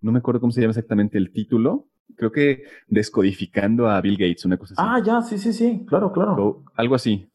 No 0.00 0.12
me 0.12 0.18
acuerdo 0.18 0.40
cómo 0.40 0.52
se 0.52 0.60
llama 0.60 0.70
exactamente 0.70 1.18
el 1.18 1.32
título. 1.32 1.88
Creo 2.16 2.32
que 2.32 2.64
descodificando 2.86 3.88
a 3.88 4.00
Bill 4.00 4.16
Gates, 4.16 4.44
una 4.44 4.56
cosa 4.56 4.74
así. 4.76 4.82
Ah, 4.84 5.02
ya, 5.04 5.22
sí, 5.22 5.38
sí, 5.38 5.52
sí, 5.52 5.84
claro, 5.86 6.12
claro. 6.12 6.64
algo 6.74 6.94
así. 6.94 7.28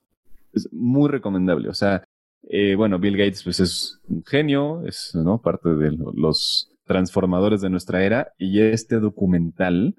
Es 0.54 0.72
muy 0.72 1.10
recomendable. 1.10 1.70
O 1.70 1.74
sea, 1.74 2.04
eh, 2.44 2.76
bueno, 2.76 3.00
Bill 3.00 3.18
Gates 3.18 3.44
pues 3.44 3.60
es 3.60 4.00
un 4.08 4.24
genio, 4.24 4.84
es 4.86 5.12
¿no? 5.14 5.42
parte 5.42 5.70
de 5.70 5.92
los 6.16 6.72
transformadores 6.86 7.62
de 7.62 7.70
nuestra 7.70 8.04
era 8.04 8.34
y 8.38 8.62
este 8.62 9.00
documental 9.00 9.96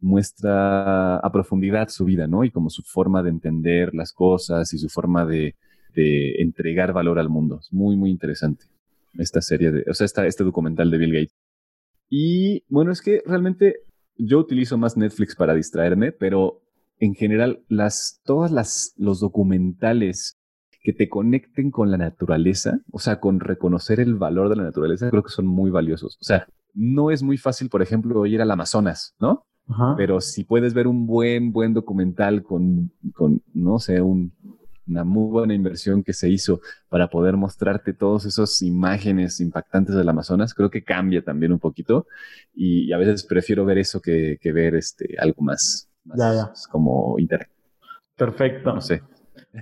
muestra 0.00 1.16
a 1.16 1.32
profundidad 1.32 1.88
su 1.88 2.04
vida, 2.04 2.26
¿no? 2.26 2.44
Y 2.44 2.50
como 2.50 2.70
su 2.70 2.82
forma 2.82 3.22
de 3.22 3.30
entender 3.30 3.94
las 3.94 4.12
cosas 4.12 4.72
y 4.72 4.78
su 4.78 4.88
forma 4.88 5.26
de, 5.26 5.54
entregar 5.94 6.92
valor 6.92 7.18
al 7.18 7.28
mundo. 7.28 7.58
Es 7.60 7.72
muy, 7.72 7.96
muy 7.96 8.10
interesante 8.10 8.66
esta 9.14 9.40
serie, 9.40 9.72
de, 9.72 9.84
o 9.90 9.94
sea, 9.94 10.06
este 10.06 10.44
documental 10.44 10.92
de 10.92 10.98
Bill 10.98 11.12
Gates. 11.12 11.34
Y 12.08 12.62
bueno, 12.68 12.92
es 12.92 13.02
que 13.02 13.20
realmente 13.26 13.80
yo 14.16 14.38
utilizo 14.38 14.78
más 14.78 14.96
Netflix 14.96 15.34
para 15.34 15.54
distraerme, 15.54 16.12
pero 16.12 16.62
en 17.00 17.14
general, 17.14 17.64
las, 17.68 18.20
todas 18.24 18.52
las, 18.52 18.92
los 18.96 19.18
documentales 19.18 20.38
que 20.82 20.92
te 20.92 21.08
conecten 21.08 21.70
con 21.70 21.90
la 21.90 21.96
naturaleza, 21.96 22.80
o 22.92 22.98
sea, 22.98 23.20
con 23.20 23.40
reconocer 23.40 24.00
el 24.00 24.14
valor 24.14 24.48
de 24.48 24.56
la 24.56 24.64
naturaleza, 24.64 25.10
creo 25.10 25.22
que 25.22 25.30
son 25.30 25.46
muy 25.46 25.70
valiosos. 25.70 26.16
O 26.20 26.24
sea, 26.24 26.46
no 26.74 27.10
es 27.10 27.22
muy 27.22 27.36
fácil, 27.36 27.68
por 27.68 27.82
ejemplo, 27.82 28.24
ir 28.26 28.40
al 28.40 28.50
Amazonas, 28.50 29.14
¿no? 29.18 29.46
Pero 29.96 30.20
si 30.20 30.44
puedes 30.44 30.72
ver 30.72 30.86
un 30.86 31.06
buen, 31.06 31.52
buen 31.52 31.74
documental 31.74 32.42
con, 32.42 32.90
con 33.12 33.42
no 33.52 33.78
sé, 33.78 34.00
un, 34.00 34.32
una 34.86 35.04
muy 35.04 35.30
buena 35.30 35.54
inversión 35.54 36.02
que 36.02 36.12
se 36.12 36.30
hizo 36.30 36.60
para 36.88 37.08
poder 37.08 37.36
mostrarte 37.36 37.92
todas 37.92 38.24
esas 38.24 38.62
imágenes 38.62 39.40
impactantes 39.40 39.94
del 39.94 40.08
Amazonas, 40.08 40.54
creo 40.54 40.70
que 40.70 40.82
cambia 40.82 41.22
también 41.22 41.52
un 41.52 41.58
poquito 41.58 42.06
y, 42.54 42.92
a 42.92 42.98
veces 42.98 43.24
prefiero 43.24 43.64
ver 43.64 43.78
eso 43.78 44.00
que, 44.00 44.38
que 44.40 44.52
ver 44.52 44.74
este, 44.74 45.16
algo 45.18 45.42
más, 45.42 45.88
ya, 46.16 46.32
ya. 46.32 46.52
como 46.70 47.18
internet. 47.18 47.50
Perfecto. 48.16 48.74
No 48.74 48.80
sé. 48.80 49.02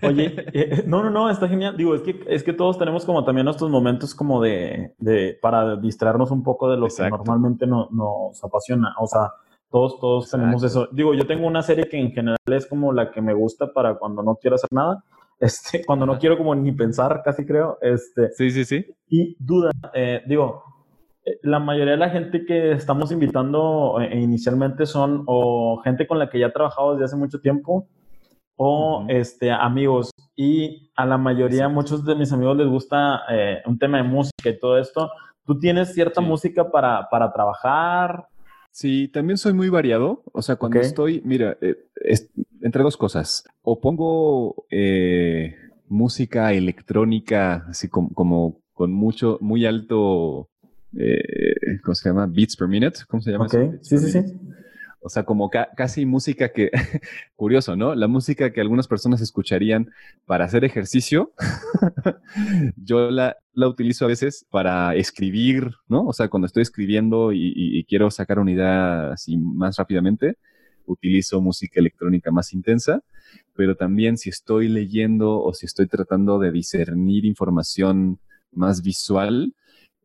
Oye, 0.03 0.35
eh, 0.55 0.85
no, 0.87 1.03
no, 1.03 1.11
no, 1.11 1.31
está 1.31 1.49
genial. 1.49 1.77
Digo, 1.77 1.95
es 1.95 2.03
que, 2.03 2.25
es 2.29 2.43
que 2.43 2.53
todos 2.53 2.79
tenemos 2.79 3.05
como 3.05 3.25
también 3.25 3.45
nuestros 3.45 3.71
momentos 3.71 4.15
como 4.15 4.41
de, 4.41 4.95
de 4.99 5.39
para 5.41 5.77
distraernos 5.77 6.31
un 6.31 6.43
poco 6.43 6.71
de 6.71 6.77
lo 6.77 6.89
que 6.89 7.09
normalmente 7.09 7.67
no, 7.67 7.89
nos 7.93 8.43
apasiona. 8.43 8.95
O 8.99 9.07
sea, 9.07 9.33
todos, 9.71 9.99
todos 10.01 10.31
tenemos 10.31 10.63
eso. 10.63 10.89
Digo, 10.93 11.15
yo 11.15 11.27
tengo 11.27 11.47
una 11.47 11.63
serie 11.63 11.89
que 11.89 11.99
en 11.99 12.13
general 12.13 12.39
es 12.47 12.67
como 12.67 12.93
la 12.93 13.11
que 13.11 13.21
me 13.21 13.35
gusta 13.35 13.73
para 13.73 13.95
cuando 13.97 14.23
no 14.23 14.37
quiero 14.37 14.57
hacer 14.57 14.73
nada. 14.73 15.03
Este, 15.39 15.85
cuando 15.85 16.07
no 16.07 16.19
quiero 16.19 16.39
como 16.39 16.55
ni 16.55 16.73
pensar, 16.73 17.21
casi 17.23 17.45
creo. 17.45 17.77
Este, 17.83 18.31
sí, 18.31 18.51
sí, 18.51 18.65
sí. 18.65 18.87
Y 19.11 19.37
duda, 19.39 19.71
eh, 19.93 20.23
digo, 20.27 20.65
eh, 21.27 21.39
la 21.43 21.59
mayoría 21.59 21.93
de 21.93 21.99
la 21.99 22.09
gente 22.09 22.47
que 22.47 22.73
estamos 22.73 23.13
invitando 23.13 23.99
inicialmente 24.11 24.87
son 24.87 25.25
o 25.27 25.79
gente 25.85 26.07
con 26.07 26.19
la 26.19 26.31
que 26.31 26.39
ya 26.39 26.47
he 26.47 26.53
trabajado 26.53 26.93
desde 26.93 27.05
hace 27.05 27.17
mucho 27.17 27.39
tiempo 27.39 27.87
o 28.57 29.05
este, 29.09 29.51
amigos. 29.51 30.11
Y 30.35 30.91
a 30.97 31.07
la 31.07 31.19
mayoría, 31.19 31.69
muchos 31.69 32.05
de 32.05 32.15
mis 32.15 32.33
amigos 32.33 32.57
les 32.57 32.69
gusta 32.69 33.23
eh, 33.31 33.63
un 33.67 33.79
tema 33.79 33.99
de 33.99 34.05
música 34.05 34.49
y 34.49 34.59
todo 34.59 34.79
esto. 34.79 35.11
¿Tú 35.45 35.59
tienes 35.59 35.95
cierta 35.95 36.21
música 36.21 36.71
para, 36.71 37.09
para 37.11 37.33
trabajar? 37.33 38.27
Sí, 38.77 39.09
también 39.09 39.39
soy 39.39 39.55
muy 39.55 39.71
variado. 39.71 40.23
O 40.35 40.43
sea, 40.43 40.57
cuando 40.57 40.81
estoy, 40.81 41.23
mira, 41.25 41.57
eh, 41.63 41.77
entre 42.61 42.83
dos 42.83 42.99
cosas. 42.99 43.43
O 43.63 43.81
pongo 43.81 44.67
eh, 44.69 45.57
música 45.89 46.53
electrónica, 46.53 47.65
así 47.71 47.89
como, 47.89 48.13
como, 48.13 48.61
con 48.75 48.93
mucho, 48.93 49.39
muy 49.41 49.65
alto, 49.65 50.51
¿cómo 51.83 51.95
se 51.95 52.11
llama? 52.11 52.27
Beats 52.27 52.55
per 52.55 52.69
minute. 52.69 52.99
¿Cómo 53.09 53.23
se 53.23 53.31
llama? 53.31 53.47
Okay. 53.47 53.79
Sí, 53.81 53.97
sí, 53.97 54.11
sí. 54.11 54.21
O 55.07 55.09
sea, 55.09 55.23
como 55.23 55.51
casi 55.51 56.05
música 56.05 56.49
que, 56.49 56.69
curioso, 57.37 57.77
¿no? 57.77 57.95
La 57.95 58.09
música 58.09 58.53
que 58.53 58.61
algunas 58.61 58.89
personas 58.89 59.21
escucharían 59.21 59.89
para 60.25 60.47
hacer 60.47 60.65
ejercicio, 60.65 61.33
yo 62.77 63.13
la, 63.13 63.37
la, 63.53 63.69
utilizo 63.69 64.05
a 64.05 64.09
veces 64.09 64.47
para 64.51 64.97
escribir, 64.97 65.71
¿no? 65.87 66.09
O 66.09 66.13
sea, 66.13 66.27
cuando 66.27 66.47
estoy 66.47 66.63
escribiendo 66.63 67.33
y, 67.33 67.85
quiero 67.89 68.11
sacar 68.11 68.41
una 68.41 68.51
idea 68.51 69.13
así 69.13 69.37
más 69.37 69.77
rápidamente, 69.77 70.39
utilizo 70.87 71.41
música 71.41 71.79
electrónica 71.79 72.33
más 72.33 72.53
intensa, 72.53 73.01
pero 73.55 73.77
también 73.77 74.17
si 74.19 74.31
estoy 74.31 74.67
leyendo 74.69 75.41
o 75.41 75.55
si 75.55 75.67
estoy 75.67 75.87
tratando 75.87 76.41
de 76.41 76.51
discernir 76.51 77.27
información 77.27 78.19
más 78.51 78.83
visual, 78.83 79.55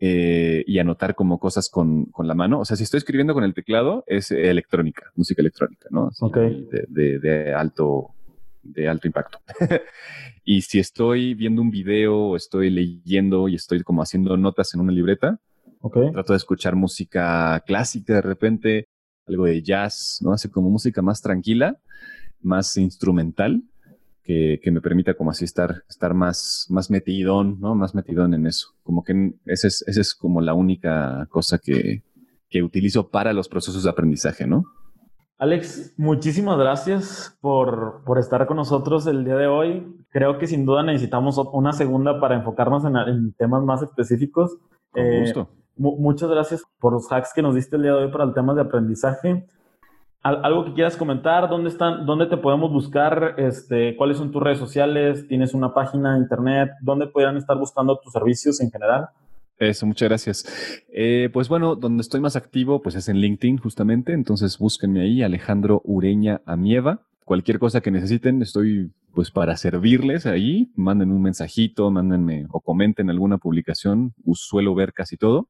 eh, 0.03 0.63
y 0.65 0.79
anotar 0.79 1.13
como 1.13 1.37
cosas 1.37 1.69
con, 1.69 2.05
con, 2.05 2.27
la 2.27 2.33
mano. 2.33 2.61
O 2.61 2.65
sea, 2.65 2.75
si 2.75 2.81
estoy 2.81 2.97
escribiendo 2.97 3.35
con 3.35 3.43
el 3.43 3.53
teclado, 3.53 4.03
es 4.07 4.31
electrónica, 4.31 5.11
música 5.15 5.43
electrónica, 5.43 5.89
¿no? 5.91 6.09
De, 6.89 7.19
de, 7.19 7.53
alto, 7.53 8.09
de 8.63 8.87
alto 8.87 9.05
impacto. 9.05 9.37
y 10.43 10.63
si 10.63 10.79
estoy 10.79 11.35
viendo 11.35 11.61
un 11.61 11.69
video 11.69 12.17
o 12.17 12.35
estoy 12.35 12.71
leyendo 12.71 13.47
y 13.47 13.53
estoy 13.53 13.83
como 13.83 14.01
haciendo 14.01 14.35
notas 14.37 14.73
en 14.73 14.81
una 14.81 14.91
libreta, 14.91 15.39
trato 16.11 16.33
de 16.33 16.37
escuchar 16.37 16.75
música 16.75 17.61
clásica 17.67 18.15
de 18.15 18.21
repente, 18.21 18.87
algo 19.27 19.45
de 19.45 19.61
jazz, 19.61 20.17
¿no? 20.21 20.33
Hace 20.33 20.49
como 20.49 20.71
música 20.71 21.03
más 21.03 21.21
tranquila, 21.21 21.77
más 22.41 22.75
instrumental 22.75 23.61
que, 24.23 24.59
me 24.71 24.81
permita 24.81 25.13
como 25.13 25.31
así 25.31 25.45
estar, 25.45 25.83
estar 25.89 26.13
más, 26.13 26.67
más 26.69 26.89
metidón, 26.89 27.59
¿no? 27.59 27.75
Más 27.75 27.95
metidón 27.95 28.33
en 28.33 28.47
eso. 28.47 28.69
Como 28.83 29.03
que 29.03 29.33
esa 29.45 29.67
es, 29.67 29.83
esa 29.87 30.01
es 30.01 30.13
como 30.13 30.41
la 30.41 30.53
única 30.53 31.27
cosa 31.29 31.57
que, 31.57 32.03
que 32.49 32.63
utilizo 32.63 33.09
para 33.09 33.33
los 33.33 33.49
procesos 33.49 33.83
de 33.83 33.89
aprendizaje, 33.89 34.47
¿no? 34.47 34.65
Alex, 35.37 35.95
muchísimas 35.97 36.57
gracias 36.59 37.35
por, 37.41 38.03
por, 38.05 38.19
estar 38.19 38.45
con 38.45 38.57
nosotros 38.57 39.07
el 39.07 39.25
día 39.25 39.35
de 39.35 39.47
hoy. 39.47 39.87
Creo 40.11 40.37
que 40.37 40.45
sin 40.45 40.67
duda 40.67 40.83
necesitamos 40.83 41.41
una 41.51 41.73
segunda 41.73 42.19
para 42.19 42.35
enfocarnos 42.35 42.85
en, 42.85 43.33
temas 43.33 43.63
más 43.63 43.81
específicos. 43.81 44.55
Con 44.91 45.03
eh, 45.03 45.21
gusto. 45.21 45.49
Muchas 45.77 46.29
gracias 46.29 46.63
por 46.79 46.93
los 46.93 47.11
hacks 47.11 47.33
que 47.33 47.41
nos 47.41 47.55
diste 47.55 47.75
el 47.75 47.81
día 47.81 47.93
de 47.93 48.05
hoy 48.05 48.11
para 48.11 48.25
el 48.25 48.35
tema 48.35 48.53
de 48.53 48.61
aprendizaje 48.61 49.47
algo 50.23 50.65
que 50.65 50.73
quieras 50.73 50.95
comentar, 50.97 51.49
¿dónde 51.49 51.69
están, 51.69 52.05
dónde 52.05 52.27
te 52.27 52.37
podemos 52.37 52.71
buscar? 52.71 53.35
Este, 53.37 53.95
¿Cuáles 53.95 54.17
son 54.17 54.31
tus 54.31 54.41
redes 54.41 54.59
sociales? 54.59 55.27
¿Tienes 55.27 55.53
una 55.53 55.73
página 55.73 56.13
de 56.13 56.19
internet? 56.19 56.71
¿Dónde 56.81 57.07
podrían 57.07 57.37
estar 57.37 57.57
buscando 57.57 57.99
tus 57.99 58.13
servicios 58.13 58.61
en 58.61 58.69
general? 58.69 59.07
Eso, 59.57 59.85
muchas 59.85 60.09
gracias. 60.09 60.83
Eh, 60.91 61.29
pues 61.33 61.47
bueno, 61.49 61.75
donde 61.75 62.01
estoy 62.01 62.19
más 62.19 62.35
activo, 62.35 62.81
pues 62.81 62.95
es 62.95 63.09
en 63.09 63.17
LinkedIn 63.17 63.57
justamente. 63.57 64.13
Entonces 64.13 64.57
búsquenme 64.57 65.01
ahí, 65.01 65.23
Alejandro 65.23 65.81
Ureña 65.85 66.41
Amieva. 66.45 67.01
Cualquier 67.25 67.59
cosa 67.59 67.81
que 67.81 67.91
necesiten, 67.91 68.41
estoy 68.41 68.91
pues 69.13 69.31
para 69.31 69.57
servirles 69.57 70.25
ahí. 70.25 70.71
Manden 70.75 71.11
un 71.11 71.21
mensajito, 71.21 71.89
mándenme 71.89 72.45
o 72.51 72.59
comenten 72.59 73.09
alguna 73.09 73.37
publicación. 73.37 74.13
Suelo 74.33 74.75
ver 74.75 74.93
casi 74.93 75.17
todo 75.17 75.47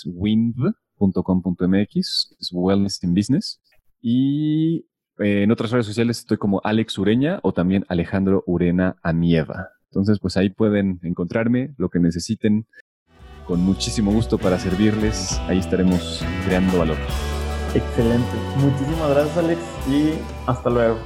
winb.com.mx, 0.05 1.95
es 2.39 2.49
Wellness 2.53 3.03
in 3.03 3.13
Business. 3.13 3.61
Y 4.01 4.85
eh, 5.19 5.43
en 5.43 5.51
otras 5.51 5.71
redes 5.71 5.85
sociales 5.85 6.19
estoy 6.19 6.37
como 6.37 6.61
Alex 6.63 6.97
Ureña 6.97 7.39
o 7.43 7.51
también 7.51 7.83
Alejandro 7.89 8.45
Urena 8.47 8.95
Amieva. 9.03 9.67
Entonces, 9.91 10.19
pues 10.19 10.37
ahí 10.37 10.49
pueden 10.49 11.01
encontrarme 11.03 11.73
lo 11.77 11.89
que 11.89 11.99
necesiten. 11.99 12.65
Con 13.45 13.59
muchísimo 13.59 14.11
gusto 14.11 14.37
para 14.37 14.57
servirles. 14.59 15.37
Ahí 15.47 15.59
estaremos 15.59 16.23
creando 16.45 16.79
valor. 16.79 16.97
Excelente. 17.75 18.25
Muchísimas 18.57 19.09
gracias, 19.09 19.37
Alex, 19.37 19.61
y 19.89 20.13
hasta 20.45 20.69
luego. 20.69 20.97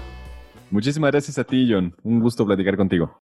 Muchísimas 0.69 1.11
gracias 1.11 1.39
a 1.39 1.43
ti, 1.43 1.67
John. 1.69 1.95
Un 2.03 2.19
gusto 2.19 2.45
platicar 2.45 2.77
contigo. 2.77 3.09